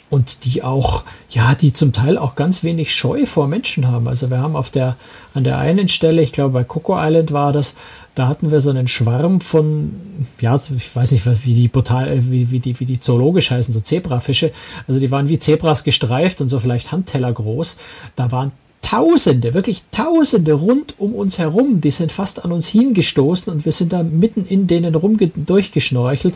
und 0.09 0.45
die 0.45 0.63
auch, 0.63 1.03
ja, 1.29 1.55
die 1.55 1.73
zum 1.73 1.93
Teil 1.93 2.17
auch 2.17 2.35
ganz 2.35 2.63
wenig 2.63 2.95
Scheu 2.95 3.25
vor 3.25 3.47
Menschen 3.47 3.87
haben. 3.87 4.07
Also 4.07 4.29
wir 4.29 4.39
haben 4.39 4.55
auf 4.55 4.69
der, 4.69 4.95
an 5.33 5.43
der 5.43 5.57
einen 5.57 5.89
Stelle, 5.89 6.21
ich 6.21 6.31
glaube 6.31 6.53
bei 6.53 6.63
Coco 6.63 6.95
Island 6.97 7.31
war 7.31 7.51
das, 7.51 7.75
da 8.15 8.27
hatten 8.27 8.49
wir 8.49 8.61
so 8.61 8.69
einen 8.69 8.87
Schwarm 8.87 9.41
von, 9.41 9.91
ja, 10.39 10.55
ich 10.55 10.95
weiß 10.95 11.11
nicht, 11.11 11.25
wie 11.45 11.53
die 11.53 11.67
brutal, 11.67 12.31
wie, 12.31 12.49
wie 12.49 12.59
die, 12.59 12.79
wie 12.79 12.85
die 12.85 12.99
zoologisch 12.99 13.51
heißen, 13.51 13.73
so 13.73 13.79
Zebrafische. 13.79 14.51
Also 14.87 14.99
die 14.99 15.11
waren 15.11 15.29
wie 15.29 15.39
Zebras 15.39 15.83
gestreift 15.83 16.41
und 16.41 16.49
so 16.49 16.59
vielleicht 16.59 16.91
Handteller 16.91 17.31
groß. 17.31 17.77
Da 18.15 18.31
waren 18.31 18.51
Tausende, 18.81 19.53
wirklich 19.53 19.83
Tausende 19.91 20.53
rund 20.53 20.97
um 20.97 21.13
uns 21.13 21.37
herum, 21.37 21.81
die 21.81 21.91
sind 21.91 22.13
fast 22.13 22.45
an 22.45 22.53
uns 22.53 22.69
hingestoßen 22.69 23.51
und 23.51 23.65
wir 23.65 23.73
sind 23.73 23.91
da 23.91 24.01
mitten 24.01 24.45
in 24.47 24.65
denen 24.65 24.95
rum 24.95 25.17
durchgeschnorchelt 25.35 26.35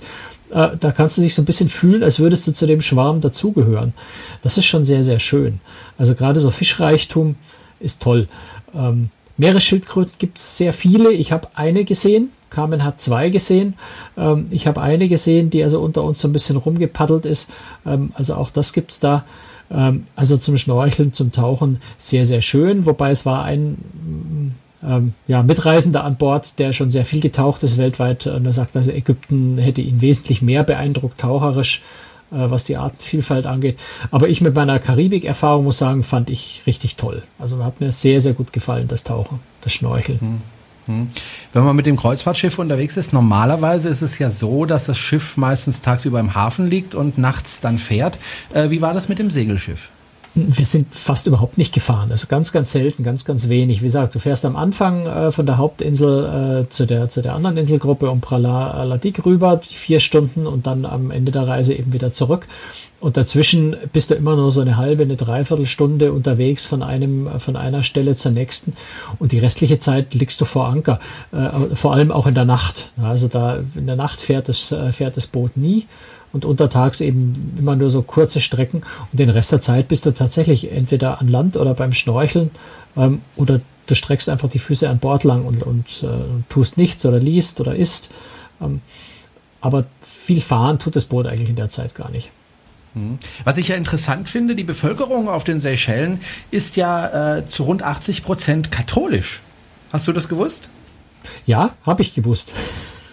äh, 0.52 0.78
da 0.80 0.92
kannst 0.92 1.18
du 1.18 1.22
dich 1.22 1.34
so 1.34 1.42
ein 1.42 1.46
bisschen 1.46 1.70
fühlen, 1.70 2.04
als 2.04 2.20
würdest 2.20 2.48
du 2.48 2.54
zu 2.54 2.68
dem 2.68 2.82
Schwarm 2.82 3.22
dazugehören. 3.22 3.94
Das 4.42 4.58
ist 4.58 4.66
schon 4.66 4.86
sehr, 4.86 5.04
sehr 5.04 5.20
schön. 5.20 5.60
Also 5.98 6.16
gerade 6.16 6.40
so 6.40 6.52
Fischreichtum 6.52 7.36
ist 7.80 8.02
toll. 8.02 8.28
Ähm, 8.76 9.10
Meeresschildkröten 9.38 10.14
gibt 10.20 10.38
es 10.38 10.58
sehr 10.58 10.74
viele. 10.74 11.12
Ich 11.12 11.32
habe 11.32 11.48
eine 11.56 11.84
gesehen. 11.86 12.30
Carmen 12.50 12.84
hat 12.84 13.02
zwei 13.02 13.30
gesehen. 13.30 13.76
Ähm, 14.18 14.48
ich 14.52 14.68
habe 14.68 14.82
eine 14.82 15.08
gesehen, 15.08 15.50
die 15.50 15.64
also 15.64 15.80
unter 15.80 16.04
uns 16.04 16.20
so 16.20 16.28
ein 16.28 16.34
bisschen 16.34 16.58
rumgepaddelt 16.58 17.26
ist. 17.26 17.50
Ähm, 17.86 18.12
also 18.14 18.36
auch 18.36 18.50
das 18.50 18.74
gibt 18.74 18.92
es 18.92 19.00
da. 19.00 19.24
Ähm, 19.72 20.06
also 20.16 20.38
zum 20.38 20.58
Schnorcheln, 20.58 21.14
zum 21.14 21.32
Tauchen 21.32 21.80
sehr, 21.98 22.26
sehr 22.26 22.42
schön. 22.42 22.86
Wobei 22.86 23.12
es 23.12 23.26
war 23.26 23.44
ein 23.44 23.78
ähm, 24.84 25.14
ja, 25.28 25.44
Mitreisender 25.44 26.04
an 26.04 26.18
Bord, 26.18 26.60
der 26.60 26.74
schon 26.74 26.92
sehr 26.92 27.06
viel 27.06 27.22
getaucht 27.22 27.64
ist 27.64 27.78
weltweit. 27.78 28.28
Und 28.28 28.46
er 28.46 28.54
sagt, 28.54 28.76
also 28.76 28.92
Ägypten 28.92 29.58
hätte 29.58 29.82
ihn 29.82 30.02
wesentlich 30.02 30.42
mehr 30.42 30.64
beeindruckt, 30.64 31.20
taucherisch, 31.20 31.82
äh, 32.32 32.50
was 32.50 32.64
die 32.64 32.78
Artenvielfalt 32.78 33.46
angeht. 33.46 33.78
Aber 34.10 34.30
ich 34.30 34.42
mit 34.42 34.56
meiner 34.56 34.80
Karibik-Erfahrung 34.80 35.66
muss 35.66 35.78
sagen, 35.78 36.04
fand 36.04 36.30
ich 36.30 36.64
richtig 36.66 36.96
toll. 36.96 37.24
Also 37.40 37.64
hat 37.64 37.80
mir 37.80 37.92
sehr, 37.92 38.22
sehr 38.22 38.34
gut 38.34 38.54
gefallen, 38.54 38.88
das 38.88 39.04
Tauchen, 39.04 39.40
das 39.62 39.74
Schnorcheln. 39.74 40.20
Hm. 40.20 40.42
hm. 40.88 41.10
Wenn 41.54 41.64
man 41.64 41.76
mit 41.76 41.86
dem 41.86 41.98
Kreuzfahrtschiff 41.98 42.58
unterwegs 42.58 42.98
ist, 42.98 43.14
normalerweise 43.14 43.90
ist 43.90 44.02
es 44.02 44.18
ja 44.18 44.30
so, 44.30 44.66
dass 44.66 44.86
das 44.86 44.98
Schiff 44.98 45.38
meistens 45.38 45.82
tagsüber 45.82 46.20
im 46.20 46.34
Hafen 46.34 46.68
liegt 46.68 46.96
und 46.96 47.18
nachts 47.18 47.62
dann 47.62 47.78
fährt. 47.78 48.18
Äh, 48.54 48.70
wie 48.72 48.82
war 48.82 48.94
das 48.94 49.10
mit 49.10 49.20
dem 49.20 49.30
Segelschiff? 49.30 49.90
Wir 50.34 50.66
sind 50.66 50.94
fast 50.96 51.28
überhaupt 51.28 51.58
nicht 51.58 51.74
gefahren, 51.74 52.10
also 52.12 52.28
ganz, 52.28 52.54
ganz 52.54 52.72
selten, 52.72 53.04
ganz, 53.04 53.26
ganz 53.26 53.50
wenig. 53.50 53.82
Wie 53.82 53.86
gesagt, 53.86 54.16
du 54.16 54.20
fährst 54.20 54.46
am 54.46 54.56
Anfang 54.56 55.06
äh, 55.06 55.32
von 55.32 55.46
der 55.46 55.58
Hauptinsel 55.58 56.66
äh, 56.66 56.70
zu, 56.70 56.86
der, 56.86 57.10
zu 57.10 57.22
der 57.22 57.36
anderen 57.36 57.58
Inselgruppe 57.58 58.10
um 58.10 58.22
Praladik 58.22 59.26
rüber, 59.26 59.60
vier 59.62 60.00
Stunden 60.00 60.48
und 60.48 60.68
dann 60.68 60.86
am 60.86 61.12
Ende 61.12 61.34
der 61.34 61.48
Reise 61.48 61.74
eben 61.74 61.92
wieder 61.92 62.14
zurück. 62.14 62.48
Und 63.02 63.18
dazwischen 63.18 63.76
bist 63.92 64.12
du 64.12 64.16
immer 64.16 64.36
nur 64.36 64.52
so 64.52 64.62
eine 64.62 64.78
halbe, 64.78 65.04
eine 65.04 65.16
Dreiviertelstunde 65.16 66.14
unterwegs 66.14 66.66
von 66.68 66.84
einem, 66.84 67.28
von 67.40 67.56
einer 67.56 67.84
Stelle 67.84 68.16
zur 68.16 68.32
nächsten. 68.32 68.74
Und 69.18 69.32
die 69.32 69.40
restliche 69.40 69.80
Zeit 69.80 70.14
liegst 70.14 70.40
du 70.40 70.46
vor 70.46 70.68
Anker. 70.68 71.00
Äh, 71.32 71.76
vor 71.76 71.94
allem 71.94 72.12
auch 72.12 72.28
in 72.28 72.36
der 72.36 72.46
Nacht. 72.46 72.92
Also 73.02 73.28
da, 73.28 73.60
in 73.76 73.88
der 73.88 73.96
Nacht 73.96 74.22
fährt 74.22 74.50
das, 74.50 74.72
äh, 74.72 74.92
fährt 74.92 75.18
das 75.18 75.28
Boot 75.28 75.58
nie 75.58 75.88
und 76.34 76.46
untertags 76.46 77.02
eben 77.02 77.56
immer 77.58 77.76
nur 77.76 77.90
so 77.90 78.02
kurze 78.02 78.42
Strecken 78.42 78.84
und 79.12 79.20
den 79.20 79.30
Rest 79.30 79.52
der 79.52 79.62
Zeit 79.62 79.88
bist 79.88 80.06
du 80.06 80.12
tatsächlich 80.12 80.72
entweder 80.72 81.20
an 81.20 81.28
Land 81.28 81.58
oder 81.58 81.74
beim 81.74 81.94
Schnorcheln 81.94 82.52
ähm, 82.96 83.22
oder 83.36 83.62
du 83.88 83.96
streckst 83.96 84.30
einfach 84.30 84.50
die 84.50 84.60
Füße 84.60 84.90
an 84.90 85.00
Bord 85.00 85.24
lang 85.24 85.44
und, 85.44 85.64
und 85.64 86.04
äh, 86.04 86.08
tust 86.50 86.78
nichts 86.78 87.06
oder 87.06 87.20
liest 87.20 87.60
oder 87.60 87.76
isst. 87.76 88.10
Ähm, 88.62 88.82
aber 89.60 89.86
viel 90.02 90.42
fahren 90.42 90.80
tut 90.80 90.96
das 90.96 91.06
Boot 91.06 91.28
eigentlich 91.28 91.50
in 91.50 91.56
der 91.56 91.70
Zeit 91.70 91.96
gar 91.96 92.10
nicht. 92.10 92.32
Hm. 92.94 93.20
Was 93.44 93.58
ich 93.58 93.70
ja 93.70 93.76
interessant 93.76 94.28
finde, 94.28 94.56
die 94.56 94.64
Bevölkerung 94.64 95.30
auf 95.30 95.44
den 95.44 95.62
Seychellen 95.62 96.20
ist 96.52 96.76
ja 96.76 97.38
äh, 97.38 97.46
zu 97.46 97.64
rund 97.64 97.84
80 97.84 98.24
Prozent 98.24 98.72
katholisch. 98.72 99.42
Hast 99.92 100.08
du 100.08 100.14
das 100.14 100.28
gewusst? 100.30 100.70
Ja, 101.46 101.76
habe 101.86 102.02
ich 102.02 102.14
gewusst. 102.14 102.54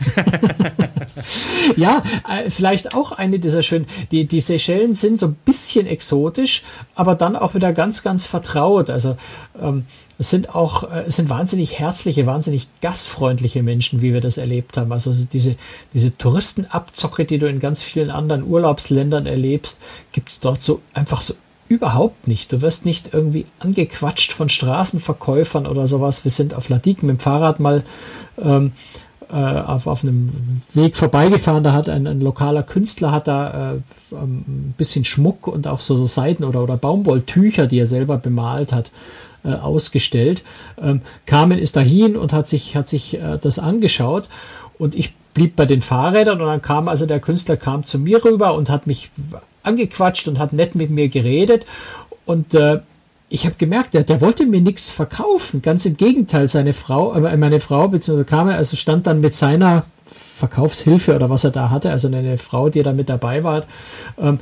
ja, 1.77 2.03
äh, 2.29 2.51
vielleicht 2.51 2.95
auch 2.95 3.13
eine 3.13 3.39
dieser 3.39 3.63
schönen. 3.63 3.87
Die, 4.11 4.27
die 4.27 4.41
Seychellen 4.41 4.95
sind 4.95 5.19
so 5.19 5.27
ein 5.27 5.37
bisschen 5.45 5.87
exotisch, 5.87 6.63
aber 6.95 7.15
dann 7.15 7.37
auch 7.37 7.55
wieder 7.55 7.73
ganz, 7.73 8.03
ganz 8.03 8.27
vertraut. 8.27 8.91
Also 8.91 9.17
ähm, 9.61 9.87
es 10.19 10.31
sind 10.31 10.55
auch, 10.55 10.91
äh, 10.91 11.05
es 11.07 11.17
sind 11.17 11.29
wahnsinnig 11.29 11.79
herzliche, 11.79 12.27
wahnsinnig 12.27 12.69
gastfreundliche 12.81 13.63
Menschen, 13.63 14.03
wie 14.03 14.13
wir 14.13 14.21
das 14.21 14.37
erlebt 14.37 14.77
haben. 14.77 14.93
Also 14.93 15.15
diese, 15.33 15.57
diese 15.95 16.17
Touristenabzocke, 16.17 17.25
die 17.25 17.39
du 17.39 17.49
in 17.49 17.61
ganz 17.61 17.83
vielen 17.83 18.11
anderen 18.11 18.43
Urlaubsländern 18.43 19.27
erlebst, 19.27 19.81
gibt 20.13 20.31
es 20.31 20.41
dort 20.41 20.63
so 20.63 20.81
einfach 20.93 21.23
so 21.23 21.35
überhaupt 21.69 22.27
nicht. 22.27 22.51
Du 22.51 22.63
wirst 22.63 22.87
nicht 22.87 23.13
irgendwie 23.13 23.47
angequatscht 23.61 24.33
von 24.33 24.49
Straßenverkäufern 24.49 25.67
oder 25.67 25.87
sowas. 25.87 26.25
Wir 26.25 26.31
sind 26.31 26.55
auf 26.55 26.69
Ladik 26.69 27.03
mit 27.03 27.19
dem 27.19 27.21
Fahrrad 27.21 27.61
mal 27.61 27.85
ähm, 28.43 28.73
äh, 29.31 29.35
auf, 29.35 29.87
auf 29.87 30.03
einem 30.03 30.63
Weg 30.75 30.97
vorbeigefahren, 30.97 31.63
da 31.63 31.73
hat 31.73 31.89
ein, 31.89 32.07
ein 32.07 32.21
lokaler 32.21 32.63
Künstler 32.63 33.13
hat 33.13 33.29
da 33.29 33.75
äh, 33.75 34.15
ein 34.15 34.75
bisschen 34.77 35.05
Schmuck 35.05 35.47
und 35.47 35.67
auch 35.67 35.81
so, 35.81 35.97
so 35.97 36.07
Seiden- 36.07 36.45
oder, 36.45 36.63
oder 36.63 36.77
Baumwolltücher, 36.77 37.67
die 37.67 37.79
er 37.79 37.87
selber 37.87 38.17
bemalt 38.17 38.73
hat, 38.73 38.91
äh, 39.45 39.53
ausgestellt. 39.53 40.43
Ähm, 40.81 41.03
Carmen 41.27 41.59
ist 41.59 41.77
dahin 41.77 42.17
und 42.17 42.33
hat 42.33 42.49
sich, 42.49 42.75
hat 42.75 42.89
sich 42.89 43.15
äh, 43.15 43.39
das 43.41 43.59
angeschaut. 43.59 44.29
Und 44.79 44.95
ich 44.95 45.15
blieb 45.35 45.57
bei 45.57 45.67
den 45.67 45.83
Fahrrädern 45.83 46.41
und 46.41 46.49
dann 46.49 46.63
kam 46.63 46.89
also 46.89 47.07
der 47.07 47.21
Künstler 47.21 47.57
kam 47.57 47.85
zu 47.85 47.99
mir 47.99 48.25
rüber 48.25 48.55
und 48.55 48.71
hat 48.71 48.87
mich 48.87 49.11
angequatscht 49.63 50.27
und 50.29 50.39
hat 50.39 50.53
nett 50.53 50.75
mit 50.75 50.91
mir 50.91 51.09
geredet. 51.09 51.67
Und 52.25 52.55
äh, 52.55 52.81
ich 53.31 53.45
habe 53.45 53.57
gemerkt, 53.59 53.95
der, 53.95 54.05
der 54.05 54.21
wollte 54.21 54.47
mir 54.47 54.61
nichts 54.61 54.91
verkaufen. 54.91 55.63
Ganz 55.63 55.85
im 55.87 55.97
Gegenteil, 55.97 56.49
seine 56.49 56.73
Frau, 56.73 57.15
äh, 57.15 57.37
meine 57.37 57.61
Frau, 57.61 57.89
beziehungsweise 57.89 58.29
kam 58.29 58.49
er, 58.49 58.57
also 58.57 58.77
stand 58.77 59.07
dann 59.07 59.21
mit 59.21 59.35
seiner 59.35 59.85
Verkaufshilfe 60.37 61.15
oder 61.15 61.29
was 61.29 61.45
er 61.45 61.51
da 61.51 61.71
hatte, 61.71 61.91
also 61.91 62.09
eine 62.09 62.39
Frau, 62.39 62.69
die 62.69 62.83
da 62.83 62.93
mit 62.93 63.09
dabei 63.09 63.45
war. 63.45 63.65
Ähm, 64.19 64.39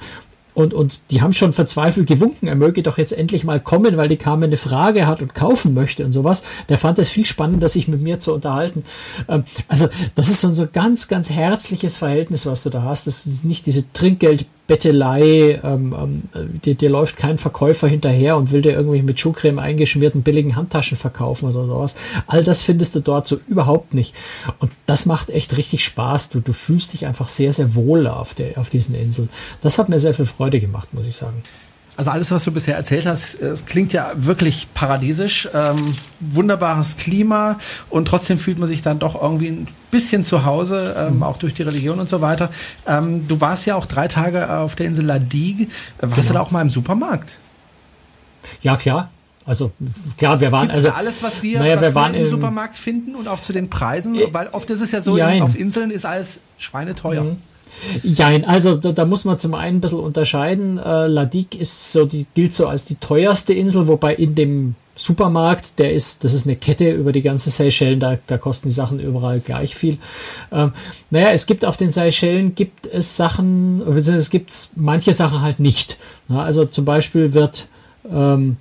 und, 0.55 0.73
und 0.73 1.11
die 1.11 1.21
haben 1.21 1.35
schon 1.35 1.53
verzweifelt 1.53 2.07
gewunken, 2.07 2.49
er 2.49 2.55
möge 2.55 2.83
doch 2.83 2.97
jetzt 2.97 3.13
endlich 3.13 3.45
mal 3.45 3.61
kommen, 3.61 3.99
weil 3.99 4.09
die 4.09 4.17
Carmen 4.17 4.45
eine 4.45 4.57
Frage 4.57 5.07
hat 5.07 5.21
und 5.21 5.35
kaufen 5.35 5.75
möchte 5.75 6.03
und 6.03 6.15
sowas. 6.15 6.45
Der 6.71 6.79
fand 6.79 6.99
es 6.99 7.11
viel 7.11 7.27
spannender, 7.27 7.69
sich 7.69 7.89
mit 7.89 8.01
mir 8.01 8.21
zu 8.21 8.33
unterhalten. 8.33 8.85
Ähm, 9.29 9.45
also 9.69 9.89
das 10.15 10.31
ist 10.31 10.41
so 10.41 10.49
ein 10.49 10.55
so 10.55 10.67
ganz, 10.73 11.09
ganz 11.09 11.29
herzliches 11.29 11.99
Verhältnis, 11.99 12.47
was 12.47 12.63
du 12.63 12.71
da 12.71 12.83
hast. 12.83 13.07
Das 13.07 13.27
ist 13.27 13.45
nicht 13.45 13.67
diese 13.67 13.93
Trinkgeld 13.93 14.47
Bettelei, 14.67 15.61
ähm, 15.63 15.95
ähm, 16.35 16.61
dir, 16.65 16.75
dir 16.75 16.91
läuft 16.91 17.17
kein 17.17 17.39
Verkäufer 17.39 17.87
hinterher 17.87 18.37
und 18.37 18.51
will 18.51 18.63
dir 18.63 18.73
irgendwie 18.73 19.03
mit 19.03 19.21
Schuhcreme 19.21 19.61
eingeschmierten 19.61 20.23
billigen 20.23 20.57
Handtaschen 20.57 20.99
verkaufen 20.99 21.49
oder 21.49 21.65
sowas. 21.65 21.95
All 22.27 22.43
das 22.43 22.63
findest 22.63 22.95
du 22.95 23.01
dort 23.01 23.29
so 23.29 23.39
überhaupt 23.49 23.95
nicht. 23.95 24.15
Und 24.59 24.73
das 24.87 25.07
macht 25.07 25.31
echt 25.31 25.57
richtig 25.57 25.85
Spaß. 25.85 26.31
Du, 26.31 26.41
du 26.41 26.53
fühlst 26.53 26.93
dich 26.93 27.07
einfach 27.07 27.29
sehr, 27.29 27.53
sehr 27.53 27.75
wohl 27.75 28.07
auf, 28.07 28.35
der, 28.35 28.59
auf 28.59 28.71
diesen 28.71 28.95
Inseln. 28.95 29.29
Das 29.63 29.79
hat 29.79 29.89
mir 29.89 30.01
sehr 30.01 30.15
viel 30.15 30.27
Freude 30.27 30.59
gemacht, 30.61 30.93
muss 30.93 31.07
ich 31.07 31.15
sagen. 31.15 31.43
Also 31.97 32.11
alles, 32.11 32.31
was 32.31 32.45
du 32.45 32.53
bisher 32.53 32.77
erzählt 32.77 33.07
hast, 33.07 33.41
es 33.41 33.65
klingt 33.65 33.95
ja 33.95 34.13
wirklich 34.15 34.69
paradiesisch. 34.75 35.49
Ähm, 35.55 35.95
wunderbares 36.21 36.99
Klima 36.99 37.59
und 37.89 38.07
trotzdem 38.07 38.39
fühlt 38.39 38.59
man 38.59 38.69
sich 38.69 38.83
dann 38.83 38.99
doch 38.99 39.21
irgendwie 39.21 39.49
ein 39.49 39.69
bisschen 39.91 40.25
zu 40.25 40.45
Hause, 40.45 40.95
ähm, 40.99 41.17
mhm. 41.17 41.23
auch 41.23 41.39
durch 41.39 41.55
die 41.55 41.63
Religion 41.63 41.99
und 41.99 42.09
so 42.09 42.21
weiter. 42.21 42.51
Ähm, 42.87 43.27
du 43.29 43.41
warst 43.41 43.67
ja 43.67 43.77
auch 43.77 43.87
drei 43.87 44.09
Tage 44.09 44.51
auf 44.51 44.77
der 44.77 44.87
Insel 44.87 45.07
La 45.07 45.19
Digue. 45.19 45.69
Warst 46.01 46.17
genau. 46.17 46.27
du 46.27 46.33
da 46.35 46.41
auch 46.41 46.51
mal 46.51 46.63
im 46.63 46.71
Supermarkt? 46.71 47.39
Ja, 48.61 48.77
klar. 48.77 49.11
Also 49.47 49.71
klar, 50.19 50.41
wir 50.41 50.51
waren 50.51 50.63
Gibt's 50.63 50.85
also 50.85 50.91
alles, 50.91 51.23
was 51.23 51.43
wir, 51.43 51.61
naja, 51.61 51.77
was 51.77 51.83
wir, 51.83 51.95
waren 51.95 52.13
wir 52.15 52.21
im 52.21 52.27
Supermarkt 52.27 52.77
finden 52.77 53.15
und 53.15 53.29
auch 53.29 53.41
zu 53.41 53.53
den 53.53 53.71
Preisen, 53.71 54.17
äh, 54.17 54.35
weil 54.35 54.49
oft 54.49 54.69
ist 54.71 54.81
es 54.81 54.91
ja 54.91 55.01
so, 55.01 55.17
in, 55.17 55.43
auf 55.43 55.57
Inseln 55.57 55.93
ist 55.93 56.05
alles 56.05 56.41
schweineteuer. 56.59 57.23
Mhm. 57.23 57.37
Jein, 58.03 58.45
also 58.45 58.77
da, 58.77 58.93
da, 58.93 59.05
muss 59.05 59.25
man 59.25 59.39
zum 59.39 59.55
einen 59.55 59.79
ein 59.79 59.81
bisschen 59.81 60.01
unterscheiden. 60.01 60.79
Äh, 60.79 61.07
Ladik 61.07 61.55
ist 61.55 61.93
so, 61.93 62.05
die 62.05 62.27
gilt 62.35 62.55
so 62.55 62.67
als 62.67 62.85
die 62.85 62.97
teuerste 62.97 63.53
Insel, 63.53 63.87
wobei 63.87 64.15
in 64.15 64.35
dem 64.35 64.75
Supermarkt, 64.97 65.79
der 65.79 65.93
ist, 65.93 66.25
das 66.25 66.33
ist 66.33 66.47
eine 66.47 66.57
Kette 66.57 66.91
über 66.91 67.13
die 67.13 67.21
ganze 67.21 67.51
Seychellen, 67.51 68.01
da, 68.01 68.19
da 68.27 68.39
kosten 68.39 68.69
die 68.69 68.75
Sachen 68.75 68.99
überall 68.99 69.41
gleich 69.41 69.75
viel. 69.75 69.99
Ähm, 70.51 70.73
naja, 71.11 71.31
es 71.33 71.47
gibt 71.47 71.67
auf 71.67 71.77
den 71.77 71.91
Seychellen 71.91 72.55
gibt 72.55 72.87
es 72.87 73.17
Sachen, 73.17 73.79
beziehungsweise 73.81 74.17
es 74.17 74.31
gibt 74.31 74.53
manche 74.75 75.13
Sachen 75.13 75.43
halt 75.43 75.61
nicht. 75.61 75.99
Na, 76.29 76.43
also 76.45 76.65
zum 76.65 76.87
Beispiel 76.87 77.35
wird 77.35 77.69
ähm, 78.11 78.57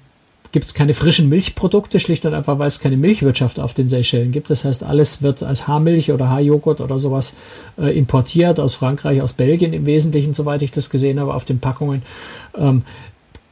gibt 0.56 0.68
es 0.68 0.74
keine 0.74 0.94
frischen 0.94 1.28
Milchprodukte, 1.28 2.00
schlicht 2.00 2.26
und 2.26 2.34
einfach, 2.34 2.60
weil 2.60 2.70
es 2.70 2.80
keine 2.80 2.96
Milchwirtschaft 2.96 3.60
auf 3.60 3.74
den 3.74 3.90
Seychellen 3.90 4.32
gibt. 4.32 4.50
Das 4.50 4.64
heißt, 4.64 4.86
alles 4.86 5.22
wird 5.22 5.44
als 5.44 5.68
Haarmilch 5.68 6.14
oder 6.14 6.30
Haarjoghurt 6.30 6.80
oder 6.80 6.98
sowas 6.98 7.36
äh, 7.78 7.88
importiert 7.88 8.62
aus 8.62 8.74
Frankreich, 8.74 9.22
aus 9.22 9.34
Belgien 9.34 9.74
im 9.74 9.86
Wesentlichen, 9.86 10.34
soweit 10.34 10.62
ich 10.62 10.72
das 10.72 10.90
gesehen 10.90 11.20
habe, 11.20 11.34
auf 11.34 11.44
den 11.44 11.60
Packungen. 11.60 12.04
Ähm, 12.58 12.84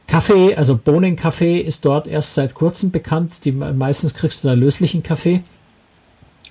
Kaffee, 0.06 0.54
also 0.54 0.78
Bohnenkaffee 0.78 1.58
ist 1.58 1.84
dort 1.84 2.06
erst 2.06 2.32
seit 2.32 2.54
kurzem 2.54 2.90
bekannt. 2.90 3.44
Die, 3.44 3.52
meistens 3.52 4.14
kriegst 4.14 4.42
du 4.42 4.48
da 4.48 4.54
löslichen 4.54 5.02
Kaffee. 5.02 5.42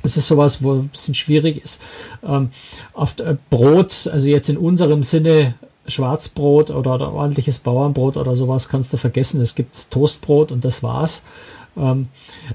Das 0.04 0.18
ist 0.18 0.28
sowas, 0.28 0.62
wo 0.62 0.74
ein 0.74 0.89
bisschen 0.89 1.16
schwierig 1.16 1.63
ist. 1.63 1.82
Ähm, 2.24 2.52
oft 2.94 3.22
äh, 3.22 3.38
Brot, 3.50 4.08
also 4.13 4.30
jetzt 4.30 4.50
in 4.50 4.58
unserem 4.58 5.02
Sinne 5.02 5.56
Schwarzbrot 5.88 6.72
oder, 6.72 7.13
ordentliches 7.13 7.60
Bauernbrot 7.60 8.17
oder 8.17 8.36
sowas 8.38 8.69
kannst 8.69 8.93
du 8.93 8.98
vergessen. 8.98 9.41
Es 9.41 9.56
gibt 9.56 9.91
Toastbrot 9.91 10.52
und 10.52 10.63
das 10.63 10.84
war's. 10.84 11.24
Ähm, 11.78 12.08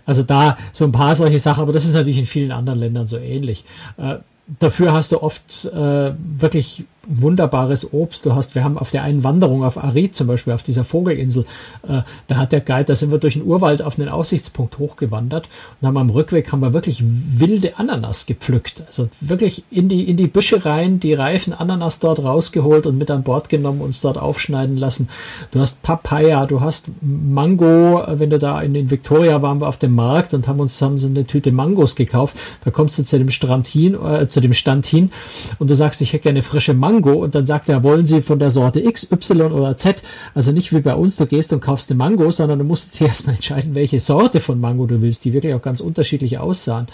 also 0.06 0.22
da 0.22 0.56
so 0.72 0.84
ein 0.84 0.92
paar 0.92 1.14
solche 1.16 1.38
Sachen, 1.38 1.62
aber 1.62 1.72
das 1.72 1.84
ist 1.84 1.92
natürlich 1.92 2.18
in 2.18 2.26
vielen 2.26 2.52
anderen 2.52 2.78
Ländern 2.78 3.06
so 3.06 3.18
ähnlich. 3.18 3.64
Äh, 3.96 4.16
dafür 4.58 4.92
hast 4.92 5.12
du 5.12 5.22
oft 5.22 5.66
äh, 5.66 6.12
wirklich 6.40 6.84
wunderbares 7.08 7.92
Obst. 7.92 8.24
Du 8.24 8.34
hast, 8.34 8.54
wir 8.54 8.62
haben 8.62 8.78
auf 8.78 8.90
der 8.90 9.02
einen 9.02 9.24
Wanderung 9.24 9.64
auf 9.64 9.82
Arid 9.82 10.14
zum 10.14 10.26
Beispiel, 10.26 10.52
auf 10.52 10.62
dieser 10.62 10.84
Vogelinsel, 10.84 11.44
äh, 11.88 12.02
da 12.26 12.36
hat 12.36 12.52
der 12.52 12.60
Guide, 12.60 12.84
da 12.84 12.94
sind 12.94 13.10
wir 13.10 13.18
durch 13.18 13.34
den 13.34 13.44
Urwald 13.44 13.82
auf 13.82 13.98
einen 13.98 14.08
Aussichtspunkt 14.08 14.78
hochgewandert 14.78 15.48
und 15.80 15.88
haben 15.88 15.96
am 15.96 16.10
Rückweg 16.10 16.52
haben 16.52 16.60
wir 16.60 16.72
wirklich 16.72 17.02
wilde 17.02 17.78
Ananas 17.78 18.26
gepflückt. 18.26 18.84
Also 18.86 19.08
wirklich 19.20 19.64
in 19.70 19.88
die, 19.88 20.08
in 20.08 20.16
die 20.16 20.26
Büsche 20.26 20.64
rein, 20.64 21.00
die 21.00 21.14
reifen 21.14 21.52
Ananas 21.52 21.98
dort 21.98 22.18
rausgeholt 22.18 22.86
und 22.86 22.98
mit 22.98 23.10
an 23.10 23.22
Bord 23.22 23.48
genommen, 23.48 23.80
uns 23.80 24.00
dort 24.02 24.18
aufschneiden 24.18 24.76
lassen. 24.76 25.08
Du 25.50 25.60
hast 25.60 25.82
Papaya, 25.82 26.46
du 26.46 26.60
hast 26.60 26.88
Mango, 27.00 28.02
wenn 28.06 28.30
du 28.30 28.38
da 28.38 28.60
in, 28.60 28.74
in 28.74 28.90
Victoria 28.90 29.40
waren 29.40 29.60
wir 29.60 29.68
auf 29.68 29.78
dem 29.78 29.94
Markt 29.94 30.34
und 30.34 30.46
haben 30.46 30.60
uns 30.60 30.80
haben 30.82 30.98
so 30.98 31.08
eine 31.08 31.26
Tüte 31.26 31.52
Mangos 31.52 31.96
gekauft. 31.96 32.36
Da 32.64 32.70
kommst 32.70 32.98
du 32.98 33.04
zu 33.04 33.18
dem 33.18 33.30
Strand 33.30 33.66
hin, 33.66 33.94
äh, 33.94 34.28
zu 34.28 34.40
dem 34.40 34.52
Stand 34.52 34.86
hin 34.86 35.10
und 35.58 35.70
du 35.70 35.74
sagst, 35.74 36.02
ich 36.02 36.12
hätte 36.12 36.24
gerne 36.24 36.42
frische 36.42 36.74
Mango 36.74 36.97
und 37.06 37.34
dann 37.34 37.46
sagt 37.46 37.68
er, 37.68 37.82
wollen 37.82 38.06
Sie 38.06 38.20
von 38.20 38.38
der 38.38 38.50
Sorte 38.50 38.80
X, 38.80 39.10
Y 39.10 39.52
oder 39.52 39.76
Z? 39.76 40.02
Also 40.34 40.52
nicht 40.52 40.72
wie 40.74 40.80
bei 40.80 40.94
uns, 40.94 41.16
du 41.16 41.26
gehst 41.26 41.52
und 41.52 41.60
kaufst 41.60 41.90
eine 41.90 41.98
Mango, 41.98 42.30
sondern 42.30 42.58
du 42.58 42.64
musst 42.64 42.92
sich 42.94 43.06
erstmal 43.06 43.36
entscheiden, 43.36 43.74
welche 43.74 44.00
Sorte 44.00 44.40
von 44.40 44.60
Mango 44.60 44.86
du 44.86 45.00
willst, 45.02 45.24
die 45.24 45.32
wirklich 45.32 45.54
auch 45.54 45.62
ganz 45.62 45.80
unterschiedlich 45.80 46.38
aussahen. 46.38 46.88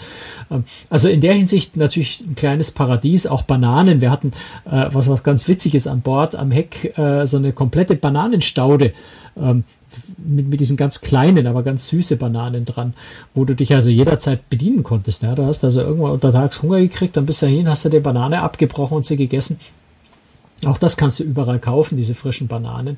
Ähm, 0.51 0.65
also 0.89 1.09
in 1.09 1.21
der 1.21 1.33
Hinsicht 1.33 1.77
natürlich 1.77 2.21
ein 2.21 2.35
kleines 2.35 2.71
Paradies, 2.71 3.27
auch 3.27 3.43
Bananen. 3.43 4.01
Wir 4.01 4.11
hatten 4.11 4.31
äh, 4.65 4.87
was, 4.91 5.09
was 5.09 5.23
ganz 5.23 5.47
Witziges 5.47 5.87
an 5.87 6.01
Bord 6.01 6.35
am 6.35 6.51
Heck, 6.51 6.97
äh, 6.97 7.25
so 7.25 7.37
eine 7.37 7.51
komplette 7.51 7.95
Bananenstaude. 7.95 8.93
Ähm, 9.37 9.63
mit, 10.17 10.47
mit 10.47 10.59
diesen 10.59 10.77
ganz 10.77 11.01
kleinen, 11.01 11.47
aber 11.47 11.63
ganz 11.63 11.87
süße 11.87 12.17
Bananen 12.17 12.65
dran, 12.65 12.93
wo 13.33 13.45
du 13.45 13.55
dich 13.55 13.73
also 13.73 13.89
jederzeit 13.89 14.49
bedienen 14.49 14.83
konntest. 14.83 15.23
Ja, 15.23 15.35
du 15.35 15.45
hast 15.45 15.63
also 15.63 15.81
irgendwann 15.81 16.11
untertags 16.11 16.61
Hunger 16.61 16.79
gekriegt, 16.79 17.17
dann 17.17 17.25
bist 17.25 17.41
du 17.41 17.47
dahin, 17.47 17.69
hast 17.69 17.85
du 17.85 17.89
die 17.89 17.99
Banane 17.99 18.41
abgebrochen 18.41 18.97
und 18.97 19.05
sie 19.05 19.17
gegessen. 19.17 19.59
Auch 20.63 20.77
das 20.77 20.95
kannst 20.95 21.19
du 21.19 21.23
überall 21.25 21.59
kaufen, 21.59 21.97
diese 21.97 22.15
frischen 22.15 22.47
Bananen. 22.47 22.97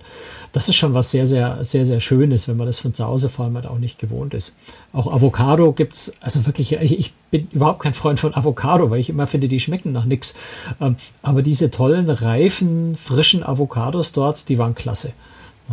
Das 0.51 0.69
ist 0.69 0.75
schon 0.75 0.93
was 0.93 1.09
sehr, 1.09 1.25
sehr, 1.25 1.65
sehr, 1.65 1.85
sehr 1.85 2.01
Schönes, 2.01 2.47
wenn 2.47 2.55
man 2.55 2.67
das 2.67 2.79
von 2.79 2.93
zu 2.93 3.05
Hause 3.05 3.29
vor 3.29 3.45
allem 3.45 3.55
halt 3.55 3.65
auch 3.65 3.79
nicht 3.79 3.97
gewohnt 3.97 4.35
ist. 4.35 4.55
Auch 4.93 5.11
Avocado 5.11 5.71
gibt's, 5.71 6.13
also 6.21 6.45
wirklich, 6.45 6.73
ich 6.73 7.13
bin 7.31 7.47
überhaupt 7.51 7.81
kein 7.81 7.95
Freund 7.95 8.19
von 8.19 8.35
Avocado, 8.35 8.91
weil 8.91 8.99
ich 8.99 9.09
immer 9.09 9.25
finde, 9.25 9.47
die 9.47 9.59
schmecken 9.59 9.91
nach 9.91 10.05
nichts. 10.05 10.35
Ähm, 10.79 10.97
aber 11.23 11.41
diese 11.41 11.71
tollen, 11.71 12.09
reifen, 12.11 12.95
frischen 12.95 13.43
Avocados 13.43 14.13
dort, 14.13 14.49
die 14.49 14.59
waren 14.59 14.75
klasse. 14.75 15.13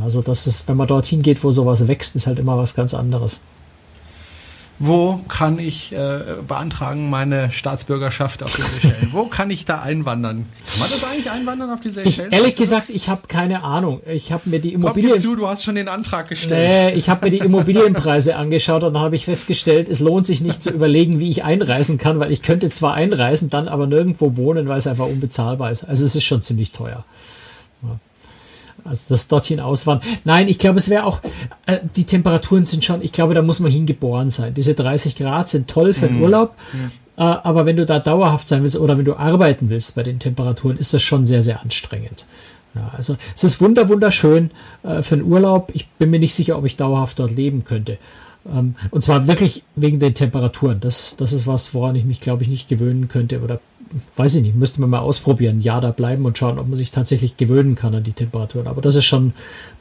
Also 0.02 0.22
das 0.22 0.46
ist, 0.46 0.66
wenn 0.66 0.78
man 0.78 0.88
dorthin 0.88 1.22
geht, 1.22 1.44
wo 1.44 1.52
sowas 1.52 1.86
wächst, 1.86 2.16
ist 2.16 2.26
halt 2.26 2.38
immer 2.38 2.56
was 2.56 2.74
ganz 2.74 2.94
anderes. 2.94 3.42
Wo 4.80 5.20
kann 5.28 5.58
ich 5.60 5.92
äh, 5.92 6.18
beantragen 6.46 7.08
meine 7.08 7.52
Staatsbürgerschaft 7.52 8.42
auf 8.42 8.56
den 8.56 8.64
Seychellen? 8.64 9.08
Wo 9.12 9.26
kann 9.26 9.50
ich 9.50 9.64
da 9.64 9.80
einwandern? 9.80 10.46
Kann 10.66 10.80
man 10.80 10.90
das 10.90 11.04
eigentlich 11.04 11.30
einwandern 11.30 11.70
auf 11.70 11.80
die 11.80 11.90
Seychellen? 11.90 12.32
Ich, 12.32 12.36
ehrlich 12.38 12.56
gesagt, 12.56 12.90
ich 12.90 13.08
habe 13.08 13.28
keine 13.28 13.62
Ahnung. 13.62 14.00
Ich 14.06 14.32
habe 14.32 14.50
mir 14.50 14.58
die 14.58 14.72
Immobilien. 14.72 15.12
Komm 15.12 15.20
zu, 15.20 15.36
du 15.36 15.46
hast 15.46 15.62
schon 15.62 15.76
den 15.76 15.86
Antrag 15.88 16.28
gestellt. 16.28 16.92
Nee, 16.92 16.98
ich 16.98 17.08
habe 17.08 17.26
mir 17.26 17.30
die 17.30 17.38
Immobilienpreise 17.38 18.36
angeschaut 18.36 18.82
und 18.82 18.94
dann 18.94 19.02
habe 19.02 19.14
ich 19.14 19.26
festgestellt, 19.26 19.88
es 19.88 20.00
lohnt 20.00 20.26
sich 20.26 20.40
nicht 20.40 20.62
zu 20.62 20.70
überlegen, 20.70 21.20
wie 21.20 21.30
ich 21.30 21.44
einreisen 21.44 21.96
kann, 21.96 22.18
weil 22.18 22.32
ich 22.32 22.42
könnte 22.42 22.68
zwar 22.70 22.94
einreisen, 22.94 23.50
dann 23.50 23.68
aber 23.68 23.86
nirgendwo 23.86 24.36
wohnen, 24.36 24.66
weil 24.66 24.78
es 24.78 24.88
einfach 24.88 25.06
unbezahlbar 25.06 25.70
ist. 25.70 25.84
Also 25.84 26.04
es 26.04 26.16
ist 26.16 26.24
schon 26.24 26.42
ziemlich 26.42 26.72
teuer. 26.72 27.04
Also 28.84 29.04
das 29.08 29.28
dorthin 29.28 29.60
auswandern. 29.60 30.06
Nein, 30.24 30.48
ich 30.48 30.58
glaube, 30.58 30.78
es 30.78 30.90
wäre 30.90 31.04
auch, 31.04 31.20
äh, 31.66 31.78
die 31.96 32.04
Temperaturen 32.04 32.64
sind 32.64 32.84
schon, 32.84 33.02
ich 33.02 33.12
glaube, 33.12 33.34
da 33.34 33.42
muss 33.42 33.60
man 33.60 33.72
hingeboren 33.72 34.30
sein. 34.30 34.52
Diese 34.54 34.74
30 34.74 35.16
Grad 35.16 35.48
sind 35.48 35.68
toll 35.68 35.94
für 35.94 36.06
den 36.06 36.16
mhm. 36.16 36.22
Urlaub. 36.22 36.54
Mhm. 36.72 36.92
Äh, 37.16 37.22
aber 37.22 37.64
wenn 37.64 37.76
du 37.76 37.86
da 37.86 37.98
dauerhaft 37.98 38.48
sein 38.48 38.62
willst 38.62 38.76
oder 38.76 38.98
wenn 38.98 39.04
du 39.04 39.16
arbeiten 39.16 39.68
willst 39.68 39.94
bei 39.94 40.02
den 40.02 40.18
Temperaturen, 40.18 40.76
ist 40.76 40.92
das 40.92 41.02
schon 41.02 41.26
sehr, 41.26 41.42
sehr 41.42 41.62
anstrengend. 41.62 42.26
Ja, 42.74 42.92
also 42.96 43.16
es 43.34 43.44
ist 43.44 43.60
wunder, 43.60 43.88
wunderschön 43.88 44.50
äh, 44.82 45.00
für 45.02 45.16
den 45.16 45.24
Urlaub. 45.24 45.70
Ich 45.74 45.88
bin 45.90 46.10
mir 46.10 46.18
nicht 46.18 46.34
sicher, 46.34 46.58
ob 46.58 46.64
ich 46.64 46.76
dauerhaft 46.76 47.18
dort 47.20 47.30
leben 47.30 47.64
könnte. 47.64 47.98
Ähm, 48.52 48.74
und 48.90 49.02
zwar 49.02 49.26
wirklich 49.26 49.62
wegen 49.76 50.00
den 50.00 50.14
Temperaturen. 50.14 50.80
Das, 50.80 51.16
das 51.16 51.32
ist 51.32 51.46
was, 51.46 51.72
woran 51.72 51.94
ich 51.94 52.04
mich, 52.04 52.20
glaube 52.20 52.42
ich, 52.42 52.48
nicht 52.48 52.68
gewöhnen 52.68 53.08
könnte 53.08 53.40
oder 53.40 53.60
weiß 54.16 54.36
ich 54.36 54.42
nicht, 54.42 54.56
müsste 54.56 54.80
man 54.80 54.90
mal 54.90 54.98
ausprobieren, 55.00 55.60
ja 55.60 55.80
da 55.80 55.90
bleiben 55.90 56.24
und 56.24 56.38
schauen, 56.38 56.58
ob 56.58 56.68
man 56.68 56.76
sich 56.76 56.90
tatsächlich 56.90 57.36
gewöhnen 57.36 57.74
kann 57.74 57.94
an 57.94 58.02
die 58.02 58.12
Temperaturen. 58.12 58.66
Aber 58.66 58.80
das 58.80 58.96
ist 58.96 59.04
schon 59.04 59.28
ein 59.28 59.34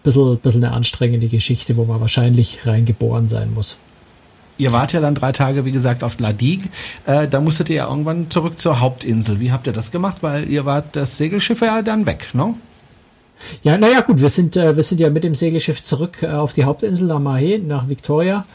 bisschen, 0.03 0.37
bisschen 0.37 0.63
eine 0.63 0.73
anstrengende 0.73 1.27
Geschichte, 1.27 1.77
wo 1.77 1.85
man 1.85 2.01
wahrscheinlich 2.01 2.65
reingeboren 2.65 3.27
sein 3.27 3.53
muss. 3.53 3.77
Ihr 4.57 4.71
wart 4.71 4.93
ja 4.93 5.01
dann 5.01 5.15
drei 5.15 5.31
Tage, 5.31 5.65
wie 5.65 5.71
gesagt, 5.71 6.03
auf 6.03 6.19
La 6.19 6.31
Digue. 6.31 6.69
Äh, 7.05 7.27
da 7.27 7.41
musstet 7.41 7.69
ihr 7.69 7.77
ja 7.77 7.89
irgendwann 7.89 8.29
zurück 8.29 8.59
zur 8.59 8.79
Hauptinsel. 8.79 9.39
Wie 9.39 9.51
habt 9.51 9.65
ihr 9.65 9.73
das 9.73 9.91
gemacht? 9.91 10.17
Weil 10.21 10.47
ihr 10.47 10.65
wart 10.65 10.95
das 10.95 11.17
Segelschiff 11.17 11.61
ja 11.61 11.81
dann 11.81 12.05
weg, 12.05 12.27
ne? 12.33 12.53
Ja, 13.63 13.77
naja, 13.77 14.01
gut, 14.01 14.21
wir 14.21 14.29
sind, 14.29 14.55
äh, 14.55 14.75
wir 14.75 14.83
sind 14.83 15.01
ja 15.01 15.09
mit 15.09 15.23
dem 15.23 15.35
Segelschiff 15.35 15.83
zurück 15.83 16.21
äh, 16.21 16.27
auf 16.27 16.53
die 16.53 16.63
Hauptinsel 16.63 17.07
nach 17.07 17.19
Mahé, 17.19 17.61
nach 17.61 17.89
Victoria 17.89 18.45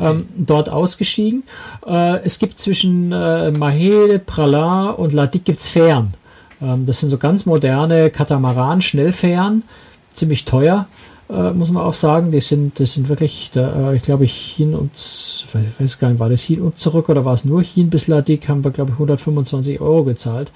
ähm, 0.00 0.28
dort 0.36 0.68
ausgestiegen. 0.68 1.44
Äh, 1.86 2.20
es 2.24 2.38
gibt 2.38 2.58
zwischen 2.58 3.12
äh, 3.12 3.52
Mahé, 3.56 4.18
Pralin 4.18 4.94
und 4.94 5.12
Ladik 5.12 5.44
gibt's 5.44 5.68
Fähren. 5.68 6.14
Ähm, 6.60 6.86
das 6.86 7.00
sind 7.00 7.10
so 7.10 7.18
ganz 7.18 7.46
moderne 7.46 8.10
Katamaran-Schnellfähren, 8.10 9.64
ziemlich 10.12 10.44
teuer. 10.44 10.86
Äh, 11.28 11.50
muss 11.50 11.70
man 11.70 11.82
auch 11.82 11.94
sagen, 11.94 12.30
die 12.30 12.40
sind, 12.40 12.78
das 12.78 12.92
sind 12.92 13.08
wirklich, 13.08 13.50
da, 13.52 13.90
äh, 13.90 13.96
ich 13.96 14.02
glaube, 14.02 14.24
hin 14.24 14.74
und, 14.74 14.92
ich 14.94 15.46
weiß 15.80 15.98
gar 15.98 16.10
nicht, 16.10 16.20
war 16.20 16.28
das 16.28 16.42
hin 16.42 16.60
und 16.60 16.78
zurück 16.78 17.08
oder 17.08 17.24
war 17.24 17.34
es 17.34 17.44
nur 17.44 17.62
hin 17.62 17.90
bis 17.90 18.06
Ladik, 18.06 18.48
haben 18.48 18.62
wir, 18.62 18.70
glaube 18.70 18.90
ich, 18.90 18.94
125 18.94 19.80
Euro 19.80 20.04
gezahlt. 20.04 20.52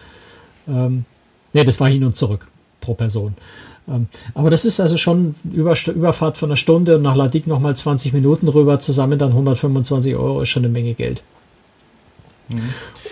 Ähm, 0.68 1.04
ne, 1.52 1.64
das 1.64 1.80
war 1.80 1.88
hin 1.88 2.04
und 2.04 2.14
zurück 2.14 2.46
pro 2.80 2.94
Person. 2.94 3.34
Ähm, 3.88 4.08
aber 4.34 4.50
das 4.50 4.64
ist 4.64 4.80
also 4.80 4.96
schon 4.96 5.34
Über 5.52 5.74
Überfahrt 5.86 6.38
von 6.38 6.50
einer 6.50 6.56
Stunde 6.56 6.96
und 6.96 7.02
nach 7.02 7.16
Ladik 7.16 7.46
nochmal 7.46 7.76
20 7.76 8.12
Minuten 8.12 8.48
rüber, 8.48 8.78
zusammen 8.78 9.18
dann 9.18 9.30
125 9.30 10.14
Euro 10.16 10.42
ist 10.42 10.48
schon 10.48 10.64
eine 10.64 10.72
Menge 10.72 10.94
Geld. 10.94 11.22
Mhm. 12.52 12.60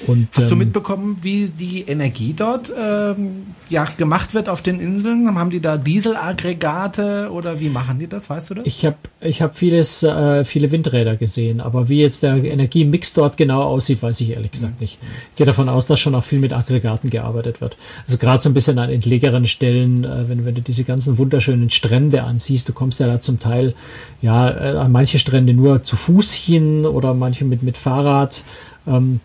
Und, 0.06 0.28
Hast 0.32 0.44
ähm, 0.44 0.50
du 0.50 0.56
mitbekommen, 0.56 1.18
wie 1.22 1.46
die 1.48 1.82
Energie 1.82 2.32
dort 2.36 2.72
ähm, 2.78 3.46
ja, 3.68 3.84
gemacht 3.96 4.34
wird 4.34 4.48
auf 4.48 4.62
den 4.62 4.80
Inseln? 4.80 5.34
Haben 5.36 5.50
die 5.50 5.60
da 5.60 5.76
Dieselaggregate 5.76 7.30
oder 7.32 7.58
wie 7.58 7.68
machen 7.68 7.98
die 7.98 8.06
das? 8.06 8.30
Weißt 8.30 8.50
du 8.50 8.54
das? 8.54 8.66
Ich 8.66 8.84
habe 8.84 8.96
ich 9.20 9.42
hab 9.42 9.56
vieles, 9.56 10.04
äh, 10.04 10.44
viele 10.44 10.70
Windräder 10.70 11.16
gesehen, 11.16 11.60
aber 11.60 11.88
wie 11.88 12.00
jetzt 12.00 12.22
der 12.22 12.36
Energiemix 12.36 13.14
dort 13.14 13.36
genau 13.36 13.62
aussieht, 13.62 14.00
weiß 14.00 14.20
ich 14.20 14.30
ehrlich 14.30 14.52
gesagt 14.52 14.74
mhm. 14.74 14.80
nicht. 14.80 14.98
Ich 15.32 15.36
gehe 15.36 15.46
davon 15.46 15.68
aus, 15.68 15.86
dass 15.86 15.98
schon 15.98 16.14
auch 16.14 16.24
viel 16.24 16.38
mit 16.38 16.52
Aggregaten 16.52 17.10
gearbeitet 17.10 17.60
wird. 17.60 17.76
Also 18.06 18.18
gerade 18.18 18.40
so 18.42 18.48
ein 18.48 18.54
bisschen 18.54 18.78
an 18.78 18.90
entlegeren 18.90 19.46
Stellen, 19.46 20.04
äh, 20.04 20.28
wenn, 20.28 20.44
wenn 20.44 20.54
du 20.54 20.60
diese 20.60 20.84
ganzen 20.84 21.18
wunderschönen 21.18 21.70
Strände 21.70 22.22
ansiehst, 22.22 22.68
du 22.68 22.72
kommst 22.72 23.00
ja 23.00 23.08
da 23.08 23.20
zum 23.20 23.40
Teil 23.40 23.74
ja 24.22 24.50
äh, 24.50 24.76
an 24.78 24.92
manche 24.92 25.18
Strände 25.18 25.54
nur 25.54 25.82
zu 25.82 25.96
Fuß 25.96 26.32
hin 26.34 26.86
oder 26.86 27.14
manche 27.14 27.44
mit, 27.44 27.62
mit 27.62 27.76
Fahrrad. 27.76 28.44
Ähm, 28.88 29.20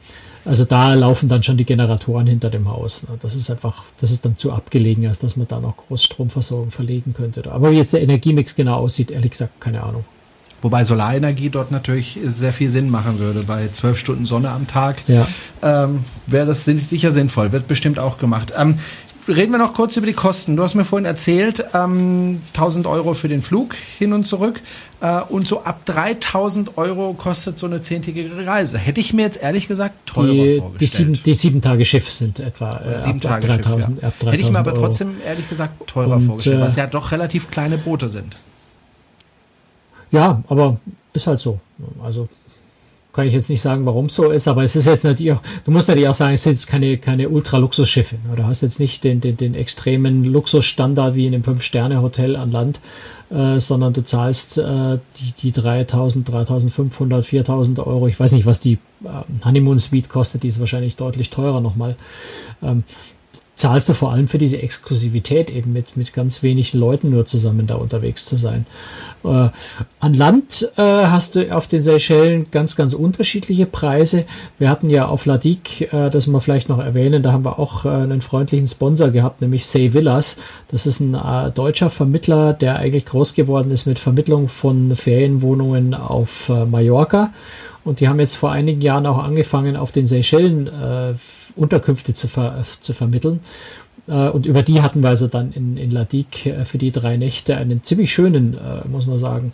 also 0.45 0.65
da 0.65 0.93
laufen 0.93 1.29
dann 1.29 1.41
schon 1.41 1.57
die 1.57 1.65
Generatoren 1.65 2.27
hinter 2.27 2.49
dem 2.49 2.67
Haus. 2.67 3.03
Ne? 3.03 3.17
Das 3.21 3.33
ist 3.33 3.49
einfach, 3.49 3.85
das 4.01 4.11
ist 4.11 4.25
dann 4.25 4.35
zu 4.35 4.51
abgelegen, 4.51 5.07
als 5.07 5.19
dass 5.19 5.37
man 5.37 5.47
da 5.47 5.59
noch 5.59 5.77
Großstromversorgung 5.77 6.71
verlegen 6.71 7.13
könnte. 7.13 7.49
Aber 7.49 7.71
wie 7.71 7.77
jetzt 7.77 7.93
der 7.93 8.01
Energiemix 8.01 8.55
genau 8.55 8.75
aussieht, 8.75 9.09
ehrlich 9.11 9.31
gesagt, 9.31 9.61
keine 9.61 9.83
Ahnung. 9.83 10.03
Wobei 10.61 10.85
Solarenergie 10.85 11.49
dort 11.49 11.71
natürlich 11.71 12.17
sehr 12.23 12.53
viel 12.53 12.69
Sinn 12.69 12.89
machen 12.89 13.19
würde. 13.19 13.43
Bei 13.43 13.67
zwölf 13.67 13.99
Stunden 13.99 14.25
Sonne 14.25 14.49
am 14.49 14.65
Tag 14.65 15.03
ja. 15.07 15.27
ähm, 15.61 16.05
wäre 16.25 16.45
das 16.45 16.63
sicher 16.63 17.11
sinnvoll. 17.11 17.51
Wird 17.51 17.67
bestimmt 17.67 17.99
auch 17.99 18.17
gemacht. 18.17 18.53
Ähm, 18.57 18.79
reden 19.27 19.51
wir 19.51 19.59
noch 19.59 19.73
kurz 19.73 19.97
über 19.97 20.07
die 20.07 20.13
Kosten. 20.13 20.55
Du 20.55 20.63
hast 20.63 20.75
mir 20.75 20.85
vorhin 20.85 21.05
erzählt, 21.05 21.63
ähm, 21.73 22.41
1000 22.53 22.87
Euro 22.87 23.13
für 23.13 23.27
den 23.27 23.41
Flug 23.41 23.75
hin 23.97 24.13
und 24.13 24.25
zurück 24.25 24.61
äh, 25.01 25.21
und 25.21 25.47
so 25.47 25.63
ab 25.63 25.85
3000 25.85 26.77
Euro 26.77 27.13
kostet 27.13 27.59
so 27.59 27.67
eine 27.67 27.81
zehntägige 27.81 28.45
Reise. 28.45 28.77
Hätte 28.77 29.01
ich 29.01 29.13
mir 29.13 29.23
jetzt 29.23 29.41
ehrlich 29.41 29.67
gesagt 29.67 30.07
teurer 30.07 30.31
die, 30.31 30.59
vorgestellt. 30.59 30.81
Die 30.81 30.85
sieben, 30.85 31.23
die 31.25 31.33
sieben 31.33 31.61
Tage 31.61 31.85
Schiff 31.85 32.11
sind 32.11 32.39
etwa 32.39 32.69
äh, 32.77 32.99
sieben 32.99 33.17
ab, 33.17 33.41
Tage 33.41 33.53
ab 33.53 33.61
3000, 33.61 33.85
Schiff, 33.85 34.01
ja. 34.01 34.07
ab 34.07 34.13
3000 34.19 34.33
Hätte 34.33 34.43
ich 34.43 34.51
mir 34.51 34.59
aber 34.59 34.71
Euro. 34.73 34.81
trotzdem 34.81 35.15
ehrlich 35.25 35.49
gesagt 35.49 35.87
teurer 35.87 36.15
und, 36.15 36.25
vorgestellt, 36.25 36.59
äh, 36.59 36.61
was 36.61 36.75
ja 36.75 36.87
doch 36.87 37.11
relativ 37.11 37.49
kleine 37.49 37.77
Boote 37.77 38.09
sind. 38.09 38.35
Ja, 40.11 40.43
aber 40.47 40.77
ist 41.13 41.27
halt 41.27 41.39
so. 41.39 41.59
Also 42.03 42.29
kann 43.13 43.27
ich 43.27 43.33
jetzt 43.33 43.49
nicht 43.49 43.61
sagen, 43.61 43.85
warum 43.85 44.09
so 44.09 44.31
ist, 44.31 44.47
aber 44.47 44.63
es 44.63 44.75
ist 44.75 44.87
jetzt 44.87 45.03
natürlich 45.03 45.33
auch, 45.33 45.41
du 45.65 45.71
musst 45.71 45.87
natürlich 45.87 46.09
auch 46.09 46.15
sagen, 46.15 46.33
es 46.33 46.43
sind 46.43 46.53
jetzt 46.53 46.67
keine, 46.67 46.97
keine 46.97 47.29
Ultra-Luxusschiffe. 47.29 48.15
Du 48.35 48.43
hast 48.43 48.61
jetzt 48.61 48.79
nicht 48.79 49.03
den, 49.03 49.21
den, 49.21 49.37
den 49.37 49.53
extremen 49.53 50.23
Luxusstandard 50.23 51.15
wie 51.15 51.27
in 51.27 51.33
einem 51.35 51.43
Fünf-Sterne-Hotel 51.43 52.35
an 52.35 52.51
Land, 52.51 52.79
äh, 53.29 53.59
sondern 53.59 53.93
du 53.93 54.03
zahlst 54.03 54.57
äh, 54.57 54.97
die, 55.17 55.31
die 55.41 55.51
3000, 55.51 56.27
3500, 56.27 57.23
4000 57.23 57.79
Euro. 57.79 58.07
Ich 58.07 58.19
weiß 58.19 58.31
nicht, 58.31 58.47
was 58.47 58.59
die 58.59 58.79
äh, 59.03 59.45
Honeymoon 59.45 59.77
Suite 59.77 60.09
kostet, 60.09 60.41
die 60.41 60.47
ist 60.47 60.59
wahrscheinlich 60.59 60.95
deutlich 60.95 61.29
teurer 61.29 61.61
nochmal. 61.61 61.95
Ähm, 62.63 62.83
zahlst 63.63 63.87
du 63.87 63.93
vor 63.93 64.11
allem 64.11 64.27
für 64.27 64.37
diese 64.37 64.61
Exklusivität 64.61 65.49
eben 65.49 65.71
mit, 65.71 65.95
mit 65.95 66.11
ganz 66.11 66.43
wenigen 66.43 66.77
Leuten 66.77 67.11
nur 67.11 67.25
zusammen 67.25 67.65
da 67.65 67.75
unterwegs 67.75 68.25
zu 68.25 68.35
sein. 68.35 68.65
Äh, 69.23 69.47
an 70.01 70.13
Land 70.13 70.69
äh, 70.75 70.81
hast 70.81 71.35
du 71.35 71.49
auf 71.49 71.67
den 71.67 71.81
Seychellen 71.81 72.47
ganz, 72.51 72.75
ganz 72.75 72.93
unterschiedliche 72.93 73.65
Preise. 73.65 74.25
Wir 74.59 74.69
hatten 74.69 74.89
ja 74.89 75.05
auf 75.05 75.25
Ladik, 75.25 75.93
äh, 75.93 76.09
das 76.09 76.27
wir 76.27 76.41
vielleicht 76.41 76.67
noch 76.67 76.79
erwähnen, 76.79 77.23
da 77.23 77.31
haben 77.31 77.45
wir 77.45 77.57
auch 77.57 77.85
äh, 77.85 77.87
einen 77.87 78.19
freundlichen 78.19 78.67
Sponsor 78.67 79.11
gehabt, 79.11 79.39
nämlich 79.39 79.65
Say 79.65 79.93
Villas. 79.93 80.39
Das 80.67 80.85
ist 80.85 80.99
ein 80.99 81.13
äh, 81.13 81.49
deutscher 81.49 81.89
Vermittler, 81.89 82.51
der 82.51 82.75
eigentlich 82.75 83.05
groß 83.05 83.33
geworden 83.33 83.71
ist 83.71 83.85
mit 83.85 83.97
Vermittlung 83.97 84.49
von 84.49 84.93
Ferienwohnungen 84.93 85.93
auf 85.93 86.49
äh, 86.49 86.65
Mallorca. 86.65 87.31
Und 87.83 87.99
die 87.99 88.07
haben 88.07 88.19
jetzt 88.19 88.35
vor 88.35 88.51
einigen 88.51 88.81
Jahren 88.81 89.05
auch 89.05 89.23
angefangen, 89.23 89.75
auf 89.75 89.91
den 89.91 90.05
Seychellen 90.05 90.67
äh, 90.67 91.13
Unterkünfte 91.55 92.13
zu, 92.13 92.27
ver 92.27 92.63
zu 92.79 92.93
vermitteln. 92.93 93.41
Äh, 94.07 94.29
und 94.29 94.45
über 94.45 94.63
die 94.63 94.81
hatten 94.81 95.01
wir 95.01 95.09
also 95.09 95.27
dann 95.27 95.51
in, 95.53 95.77
in 95.77 95.91
Ladik 95.91 96.45
äh, 96.45 96.65
für 96.65 96.77
die 96.77 96.91
drei 96.91 97.17
Nächte 97.17 97.55
einen 97.55 97.83
ziemlich 97.83 98.13
schönen, 98.13 98.55
äh, 98.55 98.87
muss 98.87 99.07
man 99.07 99.17
sagen, 99.17 99.53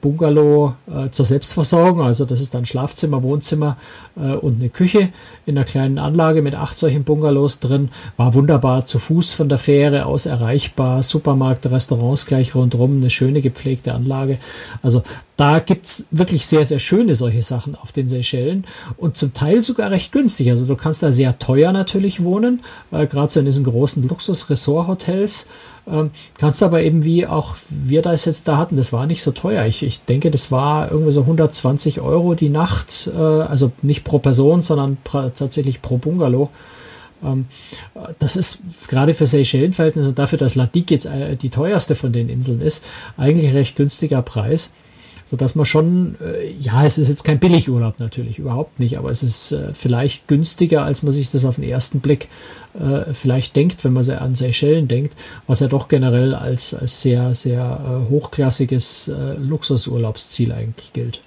Bungalow 0.00 0.74
zur 1.12 1.24
Selbstversorgung. 1.24 2.04
Also 2.04 2.24
das 2.24 2.40
ist 2.40 2.54
dann 2.54 2.66
Schlafzimmer, 2.66 3.22
Wohnzimmer 3.22 3.76
und 4.16 4.58
eine 4.58 4.68
Küche 4.68 5.10
in 5.46 5.56
einer 5.56 5.64
kleinen 5.64 5.98
Anlage 6.00 6.42
mit 6.42 6.56
acht 6.56 6.76
solchen 6.76 7.04
Bungalows 7.04 7.60
drin. 7.60 7.90
War 8.16 8.34
wunderbar 8.34 8.86
zu 8.86 8.98
Fuß 8.98 9.32
von 9.32 9.48
der 9.48 9.58
Fähre 9.58 10.06
aus 10.06 10.26
erreichbar. 10.26 11.04
Supermarkt, 11.04 11.70
Restaurants 11.70 12.26
gleich 12.26 12.56
rundherum, 12.56 12.96
eine 12.96 13.10
schöne 13.10 13.42
gepflegte 13.42 13.94
Anlage. 13.94 14.38
Also 14.82 15.04
da 15.36 15.60
gibt's 15.60 16.06
wirklich 16.10 16.46
sehr, 16.46 16.64
sehr 16.64 16.80
schöne 16.80 17.14
solche 17.14 17.42
Sachen 17.42 17.76
auf 17.76 17.92
den 17.92 18.08
Seychellen 18.08 18.66
und 18.96 19.16
zum 19.16 19.32
Teil 19.34 19.62
sogar 19.62 19.92
recht 19.92 20.10
günstig. 20.10 20.50
Also 20.50 20.66
du 20.66 20.74
kannst 20.74 21.04
da 21.04 21.12
sehr 21.12 21.38
teuer 21.38 21.72
natürlich 21.72 22.24
wohnen, 22.24 22.60
gerade 22.90 23.32
so 23.32 23.38
in 23.38 23.46
diesen 23.60 23.70
großen 23.70 24.08
Luxus-Resort-Hotels. 24.08 25.48
Ähm, 25.90 26.10
kannst 26.38 26.62
aber 26.62 26.82
eben 26.82 27.04
wie 27.04 27.26
auch 27.26 27.56
wir 27.68 28.02
das 28.02 28.24
jetzt 28.24 28.48
da 28.48 28.56
hatten, 28.56 28.76
das 28.76 28.92
war 28.92 29.06
nicht 29.06 29.22
so 29.22 29.32
teuer. 29.32 29.64
Ich, 29.66 29.82
ich 29.82 30.04
denke, 30.04 30.30
das 30.30 30.52
war 30.52 30.90
irgendwie 30.90 31.12
so 31.12 31.22
120 31.22 32.00
Euro 32.00 32.34
die 32.34 32.50
Nacht, 32.50 33.10
äh, 33.14 33.18
also 33.18 33.72
nicht 33.82 34.04
pro 34.04 34.18
Person, 34.18 34.62
sondern 34.62 34.98
tatsächlich 35.04 35.82
pro 35.82 35.96
Bungalow. 35.98 36.50
Ähm, 37.24 37.46
das 38.18 38.36
ist 38.36 38.62
gerade 38.88 39.14
für 39.14 39.26
Seychellen-Verhältnisse 39.26 40.10
und 40.10 40.18
dafür, 40.18 40.38
dass 40.38 40.54
Ladik 40.54 40.90
jetzt 40.90 41.06
äh, 41.06 41.36
die 41.36 41.50
teuerste 41.50 41.94
von 41.94 42.12
den 42.12 42.28
Inseln 42.28 42.60
ist, 42.60 42.84
eigentlich 43.16 43.52
recht 43.54 43.76
günstiger 43.76 44.22
Preis 44.22 44.74
so 45.30 45.36
dass 45.36 45.54
man 45.54 45.64
schon, 45.64 46.16
äh, 46.20 46.50
ja, 46.58 46.84
es 46.84 46.98
ist 46.98 47.08
jetzt 47.08 47.22
kein 47.22 47.38
Billigurlaub 47.38 48.00
natürlich, 48.00 48.38
überhaupt 48.38 48.80
nicht, 48.80 48.98
aber 48.98 49.10
es 49.10 49.22
ist 49.22 49.52
äh, 49.52 49.72
vielleicht 49.74 50.26
günstiger, 50.26 50.82
als 50.82 51.02
man 51.02 51.12
sich 51.12 51.30
das 51.30 51.44
auf 51.44 51.56
den 51.56 51.64
ersten 51.64 52.00
Blick 52.00 52.28
äh, 52.74 53.12
vielleicht 53.14 53.54
denkt, 53.54 53.84
wenn 53.84 53.92
man 53.92 54.08
an 54.10 54.34
Seychellen 54.34 54.88
denkt, 54.88 55.14
was 55.46 55.60
ja 55.60 55.68
doch 55.68 55.88
generell 55.88 56.34
als, 56.34 56.74
als 56.74 57.00
sehr, 57.00 57.34
sehr 57.34 57.80
äh, 58.08 58.10
hochklassiges 58.10 59.08
äh, 59.08 59.34
Luxusurlaubsziel 59.34 60.52
eigentlich 60.52 60.92
gilt. 60.92 61.20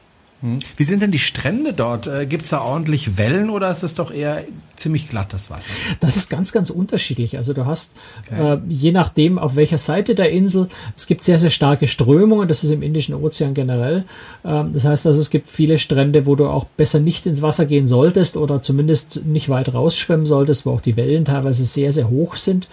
Hm. 0.43 0.57
Wie 0.75 0.83
sind 0.83 1.01
denn 1.01 1.11
die 1.11 1.19
Strände 1.19 1.71
dort? 1.71 2.05
Äh, 2.05 2.25
Gibt 2.25 2.43
es 2.43 2.49
da 2.49 2.59
ordentlich 2.61 3.17
Wellen 3.17 3.49
oder 3.49 3.71
ist 3.71 3.81
es 3.81 3.95
doch 3.95 4.11
eher 4.13 4.43
ziemlich 4.75 5.07
glattes 5.07 5.49
Wasser? 5.49 5.71
Das 6.01 6.17
ist 6.17 6.29
ganz, 6.29 6.51
ganz 6.51 6.69
unterschiedlich. 6.69 7.37
Also 7.37 7.53
du 7.53 7.65
hast, 7.65 7.91
okay. 8.27 8.55
äh, 8.55 8.59
je 8.67 8.91
nachdem, 8.91 9.39
auf 9.39 9.55
welcher 9.55 9.77
Seite 9.77 10.15
der 10.15 10.31
Insel, 10.31 10.67
es 10.97 11.07
gibt 11.07 11.23
sehr, 11.23 11.39
sehr 11.39 11.49
starke 11.49 11.87
Strömungen. 11.87 12.49
Das 12.49 12.65
ist 12.65 12.71
im 12.71 12.81
Indischen 12.81 13.15
Ozean 13.15 13.53
generell. 13.53 14.03
Ähm, 14.43 14.73
das 14.73 14.83
heißt 14.83 15.07
also, 15.07 15.21
es 15.21 15.29
gibt 15.29 15.47
viele 15.47 15.79
Strände, 15.79 16.25
wo 16.25 16.35
du 16.35 16.47
auch 16.47 16.65
besser 16.65 16.99
nicht 16.99 17.25
ins 17.25 17.41
Wasser 17.41 17.65
gehen 17.65 17.87
solltest 17.87 18.35
oder 18.35 18.61
zumindest 18.61 19.25
nicht 19.25 19.47
weit 19.47 19.73
rausschwimmen 19.73 20.25
solltest, 20.25 20.65
wo 20.65 20.71
auch 20.71 20.81
die 20.81 20.97
Wellen 20.97 21.23
teilweise 21.23 21.63
sehr, 21.63 21.93
sehr 21.93 22.09
hoch 22.09 22.35
sind. 22.35 22.67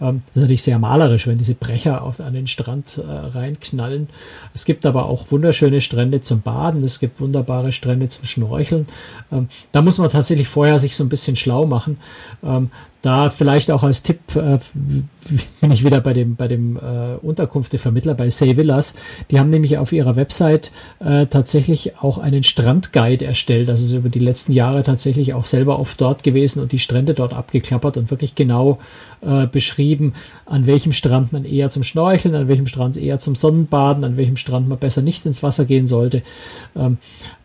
Ähm, 0.00 0.22
das 0.26 0.36
ist 0.36 0.42
natürlich 0.42 0.62
sehr 0.62 0.78
malerisch, 0.78 1.26
wenn 1.26 1.38
diese 1.38 1.54
Brecher 1.54 2.02
auf, 2.02 2.20
an 2.20 2.34
den 2.34 2.46
Strand 2.46 2.98
äh, 2.98 3.10
reinknallen. 3.10 4.08
Es 4.54 4.64
gibt 4.64 4.86
aber 4.86 5.06
auch 5.06 5.30
wunderschöne 5.30 5.80
Strände 5.80 6.20
zum 6.20 6.42
Baden. 6.42 6.82
Es 6.82 6.98
gibt 6.98 7.20
wunderbare 7.20 7.72
Strände 7.72 8.08
zum 8.08 8.24
Schnorcheln. 8.24 8.86
Ähm, 9.32 9.48
da 9.72 9.82
muss 9.82 9.98
man 9.98 10.10
tatsächlich 10.10 10.48
vorher 10.48 10.78
sich 10.78 10.96
so 10.96 11.04
ein 11.04 11.08
bisschen 11.08 11.36
schlau 11.36 11.66
machen. 11.66 11.96
Ähm, 12.42 12.70
da 13.04 13.28
vielleicht 13.28 13.70
auch 13.70 13.82
als 13.82 14.02
Tipp 14.02 14.18
äh, 14.34 14.58
bin 15.60 15.70
ich 15.70 15.84
wieder 15.84 16.00
bei 16.00 16.14
dem 16.14 16.36
bei 16.36 16.48
dem 16.48 16.78
äh, 16.78 17.16
Unterkunftevermittler 17.20 18.14
bei 18.14 18.30
Say 18.30 18.56
Villas. 18.56 18.94
Die 19.30 19.38
haben 19.38 19.50
nämlich 19.50 19.76
auf 19.76 19.92
ihrer 19.92 20.16
Website 20.16 20.72
äh, 21.00 21.26
tatsächlich 21.26 21.98
auch 22.00 22.16
einen 22.16 22.44
Strandguide 22.44 23.26
erstellt. 23.26 23.68
Das 23.68 23.82
ist 23.82 23.92
über 23.92 24.08
die 24.08 24.20
letzten 24.20 24.52
Jahre 24.52 24.82
tatsächlich 24.82 25.34
auch 25.34 25.44
selber 25.44 25.78
oft 25.80 26.00
dort 26.00 26.22
gewesen 26.22 26.62
und 26.62 26.72
die 26.72 26.78
Strände 26.78 27.12
dort 27.12 27.34
abgeklappert 27.34 27.98
und 27.98 28.10
wirklich 28.10 28.36
genau 28.36 28.78
äh, 29.20 29.46
beschrieben, 29.46 30.14
an 30.46 30.66
welchem 30.66 30.92
Strand 30.92 31.30
man 31.30 31.44
eher 31.44 31.68
zum 31.68 31.82
Schnorcheln, 31.82 32.34
an 32.34 32.48
welchem 32.48 32.66
Strand 32.66 32.96
eher 32.96 33.18
zum 33.18 33.34
Sonnenbaden, 33.34 34.02
an 34.04 34.16
welchem 34.16 34.38
Strand 34.38 34.66
man 34.66 34.78
besser 34.78 35.02
nicht 35.02 35.26
ins 35.26 35.42
Wasser 35.42 35.66
gehen 35.66 35.86
sollte. 35.86 36.22
Ähm, 36.74 36.96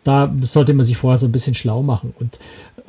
da 0.06 0.34
sollte 0.42 0.74
man 0.74 0.86
sich 0.86 0.96
vorher 0.96 1.18
so 1.18 1.26
ein 1.26 1.34
bisschen 1.34 1.54
schlau 1.54 1.84
machen. 1.84 2.14
Und 2.18 2.40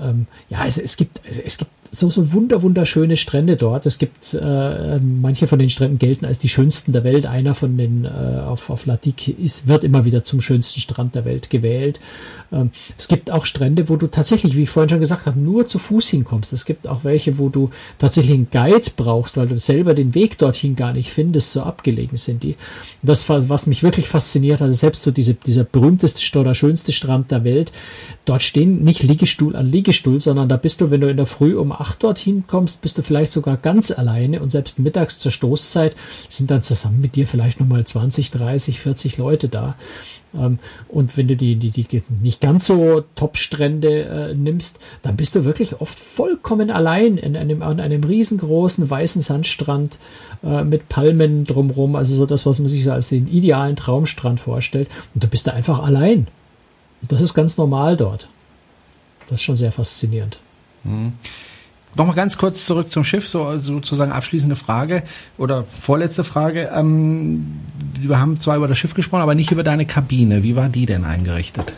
ähm, 0.00 0.26
ja, 0.48 0.64
es, 0.64 0.78
es 0.78 0.96
gibt 0.96 1.20
es 1.28 1.58
gibt 1.58 1.70
so, 1.92 2.10
so 2.10 2.32
wunder, 2.32 2.62
wunderschöne 2.62 3.16
Strände 3.16 3.56
dort. 3.56 3.84
Es 3.84 3.98
gibt, 3.98 4.34
äh, 4.34 5.00
manche 5.00 5.46
von 5.46 5.58
den 5.58 5.70
Stränden 5.70 5.98
gelten 5.98 6.24
als 6.24 6.38
die 6.38 6.48
schönsten 6.48 6.92
der 6.92 7.02
Welt. 7.02 7.26
Einer 7.26 7.54
von 7.54 7.76
den 7.76 8.04
äh, 8.04 8.08
auf, 8.08 8.70
auf 8.70 8.86
Ladik 8.86 9.28
ist, 9.28 9.66
wird 9.66 9.82
immer 9.82 10.04
wieder 10.04 10.22
zum 10.22 10.40
schönsten 10.40 10.80
Strand 10.80 11.14
der 11.14 11.24
Welt 11.24 11.50
gewählt. 11.50 11.98
Ähm, 12.52 12.70
es 12.96 13.08
gibt 13.08 13.30
auch 13.30 13.44
Strände, 13.44 13.88
wo 13.88 13.96
du 13.96 14.06
tatsächlich, 14.06 14.56
wie 14.56 14.62
ich 14.64 14.70
vorhin 14.70 14.88
schon 14.88 15.00
gesagt 15.00 15.26
habe, 15.26 15.40
nur 15.40 15.66
zu 15.66 15.78
Fuß 15.78 16.08
hinkommst. 16.08 16.52
Es 16.52 16.64
gibt 16.64 16.86
auch 16.86 17.02
welche, 17.02 17.38
wo 17.38 17.48
du 17.48 17.70
tatsächlich 17.98 18.34
einen 18.34 18.50
Guide 18.50 18.90
brauchst, 18.96 19.36
weil 19.36 19.48
du 19.48 19.58
selber 19.58 19.94
den 19.94 20.14
Weg 20.14 20.38
dorthin 20.38 20.76
gar 20.76 20.92
nicht 20.92 21.10
findest, 21.10 21.52
so 21.52 21.62
abgelegen 21.62 22.16
sind 22.16 22.42
die. 22.44 22.54
Das, 23.02 23.28
was 23.28 23.66
mich 23.66 23.82
wirklich 23.82 24.06
fasziniert 24.06 24.60
hat, 24.60 24.72
selbst 24.74 25.02
so 25.02 25.10
diese, 25.10 25.34
dieser 25.34 25.64
berühmteste 25.64 26.38
oder 26.38 26.54
schönste 26.54 26.92
Strand 26.92 27.30
der 27.30 27.44
Welt, 27.44 27.72
dort 28.24 28.42
stehen 28.42 28.84
nicht 28.84 29.02
Liegestuhl 29.02 29.56
an 29.56 29.70
Liegestuhl, 29.70 30.20
sondern 30.20 30.48
da 30.48 30.56
bist 30.56 30.80
du, 30.80 30.90
wenn 30.90 31.00
du 31.00 31.10
in 31.10 31.16
der 31.16 31.26
Früh 31.26 31.56
um 31.56 31.72
acht 31.80 32.02
dorthin 32.02 32.44
kommst, 32.46 32.82
bist 32.82 32.98
du 32.98 33.02
vielleicht 33.02 33.32
sogar 33.32 33.56
ganz 33.56 33.90
alleine 33.90 34.40
und 34.40 34.50
selbst 34.50 34.78
mittags 34.78 35.18
zur 35.18 35.32
Stoßzeit 35.32 35.96
sind 36.28 36.50
dann 36.50 36.62
zusammen 36.62 37.00
mit 37.00 37.16
dir 37.16 37.26
vielleicht 37.26 37.60
nochmal 37.60 37.84
20, 37.84 38.30
30, 38.30 38.80
40 38.80 39.16
Leute 39.16 39.48
da. 39.48 39.74
Ähm, 40.34 40.58
und 40.88 41.16
wenn 41.16 41.28
du 41.28 41.36
die, 41.36 41.56
die, 41.56 41.70
die 41.70 42.02
nicht 42.22 42.40
ganz 42.40 42.66
so 42.66 43.04
Top-Strände 43.14 44.30
äh, 44.30 44.34
nimmst, 44.34 44.78
dann 45.02 45.16
bist 45.16 45.34
du 45.34 45.44
wirklich 45.44 45.80
oft 45.80 45.98
vollkommen 45.98 46.70
allein 46.70 47.16
in 47.16 47.36
einem, 47.36 47.62
an 47.62 47.80
einem 47.80 48.04
riesengroßen 48.04 48.88
weißen 48.88 49.22
Sandstrand 49.22 49.98
äh, 50.44 50.64
mit 50.64 50.88
Palmen 50.88 51.44
drumrum. 51.44 51.96
Also 51.96 52.14
so 52.14 52.26
das, 52.26 52.46
was 52.46 52.58
man 52.58 52.68
sich 52.68 52.84
so 52.84 52.92
als 52.92 53.08
den 53.08 53.28
idealen 53.28 53.76
Traumstrand 53.76 54.40
vorstellt. 54.40 54.88
Und 55.14 55.24
du 55.24 55.28
bist 55.28 55.46
da 55.46 55.52
einfach 55.52 55.80
allein. 55.82 56.28
Und 57.02 57.12
das 57.12 57.20
ist 57.20 57.34
ganz 57.34 57.56
normal 57.56 57.96
dort. 57.96 58.28
Das 59.28 59.36
ist 59.36 59.42
schon 59.42 59.56
sehr 59.56 59.72
faszinierend. 59.72 60.38
Mhm. 60.84 61.12
Nochmal 61.96 62.14
ganz 62.14 62.38
kurz 62.38 62.66
zurück 62.66 62.92
zum 62.92 63.02
Schiff, 63.02 63.28
so 63.28 63.58
sozusagen 63.58 64.12
abschließende 64.12 64.54
Frage 64.54 65.02
oder 65.38 65.64
vorletzte 65.64 66.22
Frage. 66.22 66.70
Ähm, 66.74 67.60
wir 68.00 68.20
haben 68.20 68.40
zwar 68.40 68.56
über 68.56 68.68
das 68.68 68.78
Schiff 68.78 68.94
gesprochen, 68.94 69.22
aber 69.22 69.34
nicht 69.34 69.50
über 69.50 69.64
deine 69.64 69.86
Kabine. 69.86 70.44
Wie 70.44 70.54
war 70.54 70.68
die 70.68 70.86
denn 70.86 71.04
eingerichtet? 71.04 71.74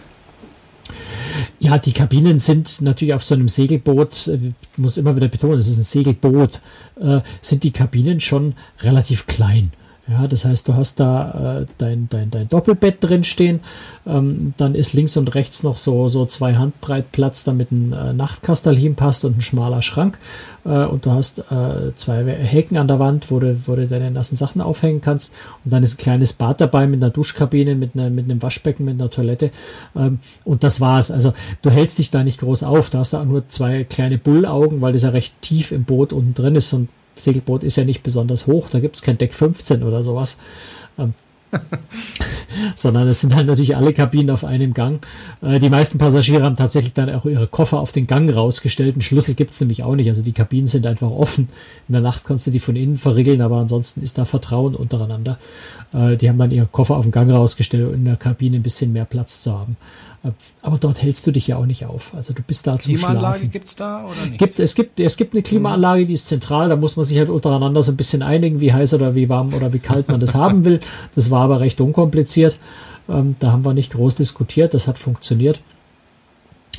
Ja, 1.61 1.79
die 1.79 1.93
Kabinen 1.93 2.39
sind 2.39 2.83
natürlich 2.83 3.15
auf 3.15 3.25
so 3.25 3.35
einem 3.35 3.49
Segelboot, 3.49 4.29
äh, 4.29 4.53
muss 4.77 4.99
immer 4.99 5.17
wieder 5.17 5.29
betonen, 5.29 5.59
es 5.59 5.69
ist 5.69 5.79
ein 5.79 5.85
Segelboot, 5.85 6.61
äh, 7.01 7.21
sind 7.41 7.65
die 7.65 7.71
Kabinen 7.71 8.21
schon 8.21 8.55
relativ 8.81 9.27
klein. 9.27 9.73
Ja, 10.09 10.27
das 10.27 10.45
heißt, 10.45 10.67
du 10.67 10.75
hast 10.75 10.99
da 10.99 11.61
äh, 11.61 11.67
dein, 11.79 12.09
dein, 12.11 12.29
dein 12.29 12.49
Doppelbett 12.49 12.97
drin 13.01 13.23
stehen, 13.23 13.61
ähm, 14.05 14.53
dann 14.57 14.75
ist 14.75 14.95
links 14.95 15.17
und 15.17 15.33
rechts 15.37 15.63
noch 15.63 15.77
so, 15.77 16.09
so 16.09 16.27
zwei 16.27 16.57
Handbreit 16.57 17.13
Platz, 17.13 17.45
damit 17.45 17.71
ein 17.71 17.93
äh, 17.93 18.13
Nachtkastel 18.13 18.77
hinpasst 18.77 19.25
und 19.25 19.39
ein 19.39 19.43
schmaler 19.43 19.81
Schrank. 19.81 20.19
Äh, 20.65 20.87
und 20.87 21.07
du 21.07 21.13
hast 21.13 21.39
äh, 21.39 21.95
zwei 21.95 22.25
Hecken 22.25 22.79
an 22.79 22.89
der 22.89 22.99
Wand, 22.99 23.31
wo 23.31 23.39
du, 23.39 23.57
wo 23.67 23.77
du 23.77 23.87
deine 23.87 24.11
nassen 24.11 24.35
Sachen 24.35 24.61
aufhängen 24.61 25.01
kannst. 25.01 25.33
Und 25.65 25.73
dann 25.73 25.85
ist 25.85 25.95
ein 25.95 26.03
kleines 26.03 26.33
Bad 26.33 26.61
dabei 26.61 26.89
mit 26.89 27.01
einer 27.01 27.13
Duschkabine, 27.13 27.77
mit, 27.77 27.95
einer, 27.95 28.11
mit 28.11 28.25
einem 28.25 28.43
Waschbecken, 28.43 28.85
mit 28.85 28.95
einer 28.95 29.09
Toilette. 29.09 29.51
Ähm, 29.95 30.19
und 30.45 30.65
das 30.65 30.81
war's. 30.81 31.13
Also 31.13 31.33
du 31.63 31.71
hältst 31.71 32.01
dich 32.01 32.11
da 32.11 32.25
nicht 32.25 32.41
groß 32.41 32.65
auf. 32.65 32.91
Da 32.91 32.99
hast 32.99 33.13
du 33.13 33.19
auch 33.19 33.25
nur 33.25 33.47
zwei 33.47 33.85
kleine 33.85 34.19
Bullaugen, 34.19 34.81
weil 34.81 34.95
das 34.95 35.03
ja 35.03 35.11
recht 35.11 35.33
tief 35.43 35.71
im 35.71 35.85
Boot 35.85 36.13
unten 36.13 36.35
drin 36.35 36.57
ist 36.57 36.73
und 36.73 36.89
Segelboot 37.17 37.63
ist 37.63 37.77
ja 37.77 37.85
nicht 37.85 38.03
besonders 38.03 38.47
hoch, 38.47 38.69
da 38.71 38.81
gibt 38.81 38.97
es 38.97 39.03
kein 39.03 39.19
Deck 39.19 39.35
15 39.35 39.83
oder 39.83 40.03
sowas. 40.03 40.39
Ähm, 40.99 41.15
sondern 42.75 43.09
es 43.09 43.21
sind 43.21 43.35
halt 43.35 43.47
natürlich 43.47 43.77
alle 43.77 43.93
Kabinen 43.93 44.31
auf 44.31 44.45
einem 44.45 44.75
Gang. 44.75 45.05
Äh, 45.43 45.59
die 45.59 45.71
meisten 45.71 45.99
Passagiere 45.99 46.43
haben 46.43 46.57
tatsächlich 46.57 46.95
dann 46.95 47.11
auch 47.11 47.27
ihre 47.27 47.47
Koffer 47.47 47.81
auf 47.81 47.93
den 47.93 48.07
Gang 48.07 48.35
rausgestellt. 48.35 48.95
Einen 48.95 49.03
Schlüssel 49.03 49.35
gibt 49.35 49.53
es 49.53 49.61
nämlich 49.61 49.83
auch 49.83 49.95
nicht. 49.95 50.09
Also 50.09 50.23
die 50.23 50.33
Kabinen 50.33 50.67
sind 50.67 50.87
einfach 50.87 51.11
offen. 51.11 51.49
In 51.89 51.93
der 51.93 52.03
Nacht 52.03 52.25
kannst 52.25 52.47
du 52.47 52.51
die 52.51 52.59
von 52.59 52.77
innen 52.77 52.97
verriegeln, 52.97 53.41
aber 53.41 53.59
ansonsten 53.59 54.03
ist 54.03 54.19
da 54.19 54.25
Vertrauen 54.25 54.75
untereinander. 54.75 55.39
Äh, 55.93 56.17
die 56.17 56.29
haben 56.29 56.39
dann 56.39 56.51
ihre 56.51 56.67
Koffer 56.67 56.97
auf 56.97 57.05
den 57.05 57.13
Gang 57.13 57.31
rausgestellt, 57.31 57.89
um 57.89 57.95
in 57.95 58.05
der 58.05 58.17
Kabine 58.17 58.57
ein 58.57 58.63
bisschen 58.63 58.93
mehr 58.93 59.05
Platz 59.05 59.43
zu 59.43 59.53
haben. 59.53 59.77
Aber 60.63 60.79
dort 60.79 61.03
hältst 61.03 61.27
du 61.27 61.33
dich 61.33 61.49
ja 61.49 61.57
auch 61.57 61.67
nicht 61.67 61.85
auf. 61.85 62.15
Also 62.15 62.33
du 62.33 62.43
bist 62.43 62.67
da 62.67 62.79
zum 62.79 62.95
Klimaanlage 62.95 63.49
gibt 63.49 63.69
es 63.69 63.77
da 63.77 64.05
oder 64.05 64.27
nicht? 64.27 64.39
Gibt, 64.39 64.61
es, 64.61 64.77
gibt, 64.77 65.01
es 65.01 65.17
gibt 65.17 65.35
eine 65.35 65.43
Klimaanlage, 65.43 66.07
die 66.07 66.13
ist 66.13 66.29
zentral, 66.29 66.69
da 66.69 66.77
muss 66.77 66.97
man 66.97 67.05
sich 67.05 67.19
halt 67.19 67.29
untereinander 67.29 67.83
so 67.83 67.91
ein 67.91 67.97
bisschen 67.97 68.23
einigen, 68.23 68.61
wie 68.61 68.73
heiß 68.73 68.95
oder 68.95 69.17
wie 69.17 69.29
warm 69.29 69.53
oder 69.53 69.73
wie 69.73 69.81
kalt 69.81 70.09
man 70.09 70.21
das 70.21 70.35
haben 70.35 70.65
will. 70.65 70.81
Das 71.17 71.33
war 71.33 71.43
aber 71.43 71.59
recht 71.59 71.81
unkompliziert. 71.81 72.57
Ähm, 73.09 73.35
da 73.41 73.51
haben 73.51 73.65
wir 73.65 73.75
nicht 73.75 73.93
groß 73.93 74.15
diskutiert, 74.15 74.75
das 74.75 74.87
hat 74.87 74.99
funktioniert. 74.99 75.59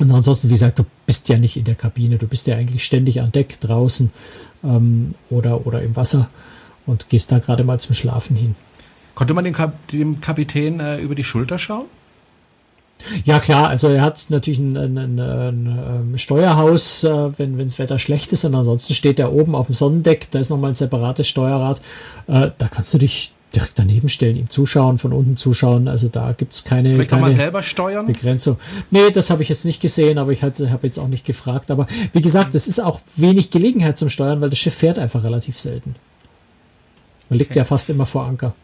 Und 0.00 0.10
ansonsten, 0.10 0.48
wie 0.48 0.54
gesagt, 0.54 0.78
du 0.78 0.84
bist 1.06 1.28
ja 1.28 1.36
nicht 1.36 1.56
in 1.56 1.64
der 1.64 1.74
Kabine, 1.74 2.16
du 2.16 2.26
bist 2.26 2.46
ja 2.46 2.56
eigentlich 2.56 2.84
ständig 2.84 3.20
an 3.20 3.30
Deck 3.30 3.60
draußen 3.60 4.10
ähm, 4.64 5.14
oder, 5.28 5.66
oder 5.66 5.82
im 5.82 5.94
Wasser 5.96 6.30
und 6.86 7.10
gehst 7.10 7.30
da 7.30 7.38
gerade 7.38 7.62
mal 7.62 7.78
zum 7.78 7.94
Schlafen 7.94 8.36
hin. 8.36 8.54
Konnte 9.14 9.34
man 9.34 9.44
dem, 9.44 9.54
Kap 9.54 9.86
dem 9.88 10.20
Kapitän 10.20 10.80
äh, 10.80 10.98
über 10.98 11.14
die 11.14 11.24
Schulter 11.24 11.58
schauen? 11.58 11.84
Ja 13.24 13.38
klar, 13.38 13.68
also 13.68 13.88
er 13.88 14.02
hat 14.02 14.26
natürlich 14.30 14.58
ein, 14.58 14.76
ein, 14.76 14.96
ein, 14.96 15.20
ein 15.20 15.78
ähm, 16.12 16.18
Steuerhaus, 16.18 17.04
äh, 17.04 17.38
wenn 17.38 17.58
das 17.58 17.78
Wetter 17.78 17.98
schlecht 17.98 18.32
ist 18.32 18.44
und 18.44 18.54
ansonsten 18.54 18.94
steht 18.94 19.18
er 19.18 19.32
oben 19.32 19.54
auf 19.54 19.66
dem 19.66 19.74
Sonnendeck, 19.74 20.30
da 20.30 20.38
ist 20.38 20.48
nochmal 20.48 20.70
ein 20.70 20.74
separates 20.74 21.28
Steuerrad. 21.28 21.78
Äh, 22.28 22.50
da 22.56 22.68
kannst 22.68 22.94
du 22.94 22.98
dich 22.98 23.32
direkt 23.54 23.78
daneben 23.78 24.08
stellen, 24.08 24.36
ihm 24.36 24.50
zuschauen, 24.50 24.98
von 24.98 25.12
unten 25.12 25.36
zuschauen. 25.36 25.88
Also 25.88 26.08
da 26.08 26.32
gibt's 26.32 26.64
keine, 26.64 26.92
Vielleicht 26.92 27.10
keine 27.10 27.22
kann 27.22 27.28
man 27.28 27.36
selber 27.36 27.62
steuern? 27.62 28.06
Begrenzung. 28.06 28.58
Nee, 28.90 29.10
das 29.12 29.30
habe 29.30 29.42
ich 29.42 29.48
jetzt 29.48 29.64
nicht 29.64 29.80
gesehen, 29.80 30.18
aber 30.18 30.32
ich 30.32 30.42
habe 30.42 30.78
jetzt 30.82 30.98
auch 30.98 31.08
nicht 31.08 31.24
gefragt. 31.24 31.70
Aber 31.70 31.86
wie 32.12 32.22
gesagt, 32.22 32.54
es 32.54 32.66
ist 32.66 32.82
auch 32.82 33.00
wenig 33.16 33.50
Gelegenheit 33.50 33.98
zum 33.98 34.08
Steuern, 34.08 34.40
weil 34.40 34.50
das 34.50 34.58
Schiff 34.58 34.74
fährt 34.74 34.98
einfach 34.98 35.22
relativ 35.22 35.58
selten. 35.60 35.94
Man 37.28 37.38
liegt 37.38 37.52
okay. 37.52 37.60
ja 37.60 37.64
fast 37.64 37.88
immer 37.90 38.06
vor 38.06 38.24
Anker. 38.26 38.54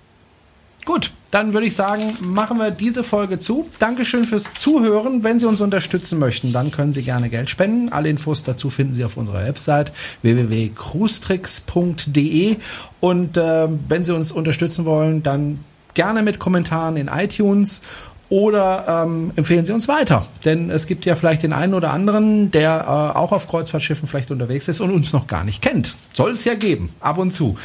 Gut, 0.91 1.13
dann 1.31 1.55
würde 1.55 1.69
ich 1.69 1.77
sagen, 1.77 2.17
machen 2.19 2.59
wir 2.59 2.73
diese 2.73 3.05
Folge 3.05 3.39
zu. 3.39 3.71
Dankeschön 3.79 4.25
fürs 4.25 4.53
Zuhören. 4.55 5.23
Wenn 5.23 5.39
Sie 5.39 5.47
uns 5.47 5.61
unterstützen 5.61 6.19
möchten, 6.19 6.53
dann 6.53 6.73
können 6.73 6.93
Sie 6.93 7.03
gerne 7.03 7.29
Geld 7.29 7.49
spenden. 7.49 7.93
Alle 7.93 8.09
Infos 8.09 8.43
dazu 8.43 8.71
finden 8.71 8.93
Sie 8.93 9.05
auf 9.05 9.17
unserer 9.17 9.45
Website 9.45 9.93
www.cruestricks.de. 10.23 12.57
Und 12.99 13.37
äh, 13.37 13.69
wenn 13.87 14.03
Sie 14.03 14.13
uns 14.13 14.33
unterstützen 14.33 14.85
wollen, 14.85 15.23
dann 15.23 15.61
gerne 15.95 16.25
mit 16.25 16.41
Kommentaren 16.41 16.97
in 16.97 17.07
iTunes 17.07 17.83
oder 18.29 19.05
ähm, 19.05 19.31
empfehlen 19.37 19.65
Sie 19.65 19.73
uns 19.73 19.87
weiter. 19.87 20.27
Denn 20.45 20.71
es 20.71 20.89
gibt 20.89 21.07
ja 21.07 21.15
vielleicht 21.15 21.45
den 21.45 21.53
einen 21.53 21.75
oder 21.75 21.93
anderen, 21.93 22.51
der 22.51 22.81
äh, 22.81 23.17
auch 23.17 23.31
auf 23.31 23.49
Kreuzfahrtschiffen 23.49 24.09
vielleicht 24.09 24.33
unterwegs 24.33 24.67
ist 24.67 24.81
und 24.81 24.91
uns 24.91 25.13
noch 25.13 25.29
gar 25.29 25.45
nicht 25.45 25.63
kennt. 25.63 25.95
Soll 26.15 26.33
es 26.33 26.45
ja 26.45 26.55
geben, 26.55 26.93
ab 27.01 27.19
und 27.19 27.33
zu. 27.33 27.57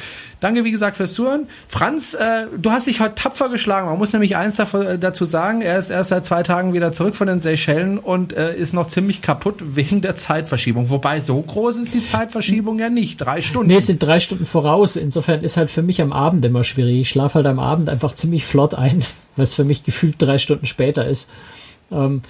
Danke, 0.45 0.63
wie 0.63 0.69
gesagt, 0.69 0.95
fürs 0.95 1.15
Zuhören. 1.15 1.47
Franz, 1.67 2.13
äh, 2.13 2.45
du 2.55 2.69
hast 2.69 2.85
dich 2.85 2.99
heute 2.99 3.15
tapfer 3.15 3.49
geschlagen. 3.49 3.87
Man 3.87 3.97
muss 3.97 4.13
nämlich 4.13 4.35
eins 4.35 4.59
äh, 4.59 4.99
dazu 4.99 5.25
sagen. 5.25 5.63
Er 5.63 5.79
ist 5.79 5.89
erst 5.89 6.09
seit 6.09 6.23
zwei 6.27 6.43
Tagen 6.43 6.71
wieder 6.75 6.93
zurück 6.93 7.15
von 7.15 7.25
den 7.25 7.41
Seychellen 7.41 7.97
und 7.97 8.31
äh, 8.31 8.55
ist 8.55 8.73
noch 8.73 8.85
ziemlich 8.85 9.23
kaputt 9.23 9.55
wegen 9.65 10.01
der 10.01 10.15
Zeitverschiebung. 10.15 10.91
Wobei 10.91 11.19
so 11.19 11.41
groß 11.41 11.77
ist 11.77 11.95
die 11.95 12.05
Zeitverschiebung 12.05 12.77
ja 12.77 12.91
nicht. 12.91 13.17
Drei 13.17 13.41
Stunden. 13.41 13.69
Nee, 13.69 13.77
es 13.77 13.87
sind 13.87 14.03
drei 14.03 14.19
Stunden 14.19 14.45
voraus. 14.45 14.97
Insofern 14.97 15.41
ist 15.41 15.57
halt 15.57 15.71
für 15.71 15.81
mich 15.81 15.99
am 15.99 16.13
Abend 16.13 16.45
immer 16.45 16.63
schwierig. 16.63 17.01
Ich 17.01 17.09
schlafe 17.09 17.39
halt 17.39 17.47
am 17.47 17.57
Abend 17.57 17.89
einfach 17.89 18.13
ziemlich 18.13 18.45
flott 18.45 18.75
ein, 18.75 19.03
was 19.35 19.55
für 19.55 19.63
mich 19.63 19.83
gefühlt 19.83 20.17
drei 20.19 20.37
Stunden 20.37 20.67
später 20.67 21.07
ist. 21.07 21.31
Ähm, 21.91 22.21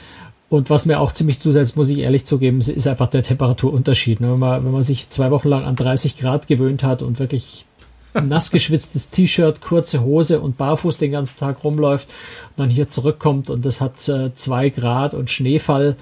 und 0.47 0.69
was 0.69 0.85
mir 0.85 1.01
auch 1.01 1.11
ziemlich 1.11 1.39
zusetzt, 1.39 1.75
muss 1.75 1.89
ich 1.89 1.97
ehrlich 1.97 2.25
zugeben, 2.25 2.59
ist 2.59 2.87
einfach 2.87 3.07
der 3.07 3.23
Temperaturunterschied. 3.23 4.21
Wenn 4.21 4.39
man, 4.39 4.63
wenn 4.63 4.71
man 4.71 4.83
sich 4.83 5.09
zwei 5.09 5.31
Wochen 5.31 5.49
lang 5.49 5.65
an 5.65 5.75
30 5.75 6.17
Grad 6.17 6.47
gewöhnt 6.47 6.81
hat 6.81 7.01
und 7.01 7.19
wirklich 7.19 7.65
nass 8.23 8.51
geschwitztes 8.51 9.09
T-Shirt, 9.09 9.61
kurze 9.61 10.01
Hose 10.01 10.39
und 10.39 10.57
barfuß 10.57 10.97
den 10.97 11.11
ganzen 11.11 11.39
Tag 11.39 11.63
rumläuft 11.63 12.07
und 12.07 12.59
dann 12.59 12.69
hier 12.69 12.89
zurückkommt 12.89 13.49
und 13.49 13.65
das 13.65 13.81
hat 13.81 14.07
äh, 14.09 14.33
zwei 14.35 14.69
Grad 14.69 15.13
und 15.13 15.29
Schneefall. 15.29 15.95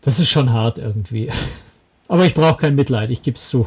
Das 0.00 0.20
ist 0.20 0.28
schon 0.28 0.52
hart 0.52 0.78
irgendwie. 0.78 1.30
Aber 2.08 2.24
ich 2.24 2.34
brauche 2.34 2.58
kein 2.58 2.76
Mitleid, 2.76 3.10
ich 3.10 3.22
gebe 3.22 3.36
es 3.36 3.48
zu. 3.48 3.66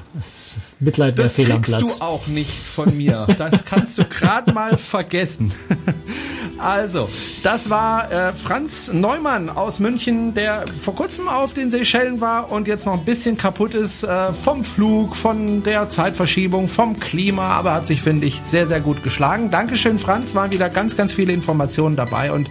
Mitleid 0.80 1.18
wäre 1.18 1.28
fehl 1.28 1.52
am 1.52 1.62
Platz. 1.62 1.72
Das 1.72 1.84
kriegst 1.84 2.02
du 2.02 2.06
auch 2.06 2.28
nicht 2.28 2.52
von 2.52 2.96
mir. 2.96 3.28
Das 3.38 3.66
kannst 3.66 3.98
du 3.98 4.06
gerade 4.06 4.54
mal 4.54 4.78
vergessen. 4.78 5.52
Also, 6.62 7.10
das 7.44 7.70
war 7.70 8.12
äh, 8.12 8.34
Franz 8.34 8.92
Neumann 8.92 9.50
aus 9.50 9.80
München, 9.80 10.34
der 10.34 10.66
vor 10.80 10.96
kurzem 10.96 11.28
auf 11.28 11.54
den 11.54 11.72
Seychellen 11.72 12.20
war 12.20 12.52
und 12.52 12.68
jetzt 12.68 12.86
noch 12.86 12.94
ein 12.94 13.06
bisschen 13.06 13.38
kaputt 13.38 13.74
ist 13.74 14.04
äh, 14.04 14.34
vom 14.34 14.64
Flug, 14.64 15.16
von 15.16 15.64
der 15.64 15.90
Zeitverschiebung, 15.90 16.68
vom 16.68 17.00
Klima, 17.00 17.50
aber 17.50 17.74
hat 17.74 17.88
sich, 17.88 18.02
finde 18.02 18.28
ich, 18.28 18.42
sehr, 18.44 18.68
sehr 18.68 18.82
gut 18.82 19.04
geschlagen. 19.04 19.52
Dankeschön, 19.52 19.98
Franz. 19.98 20.36
Waren 20.36 20.52
wieder 20.52 20.70
ganz, 20.70 20.98
ganz 20.98 21.14
viele 21.14 21.32
Informationen 21.32 21.96
dabei 21.96 22.32
und 22.32 22.50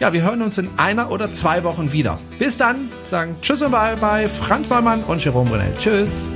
ja, 0.00 0.12
wir 0.12 0.22
hören 0.22 0.42
uns 0.42 0.58
in 0.58 0.70
einer 0.76 1.10
oder 1.10 1.30
zwei 1.30 1.64
Wochen 1.64 1.92
wieder. 1.92 2.18
Bis 2.38 2.56
dann, 2.56 2.90
sagen 3.04 3.36
Tschüss 3.40 3.62
und 3.62 3.72
Bye 3.72 3.96
bei 4.00 4.28
Franz 4.28 4.70
Neumann 4.70 5.02
und 5.02 5.24
Jerome 5.24 5.50
Brunel. 5.50 5.72
Tschüss. 5.78 6.30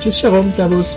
Tschüss, 0.00 0.22
Jerome. 0.22 0.50
Servus. 0.50 0.96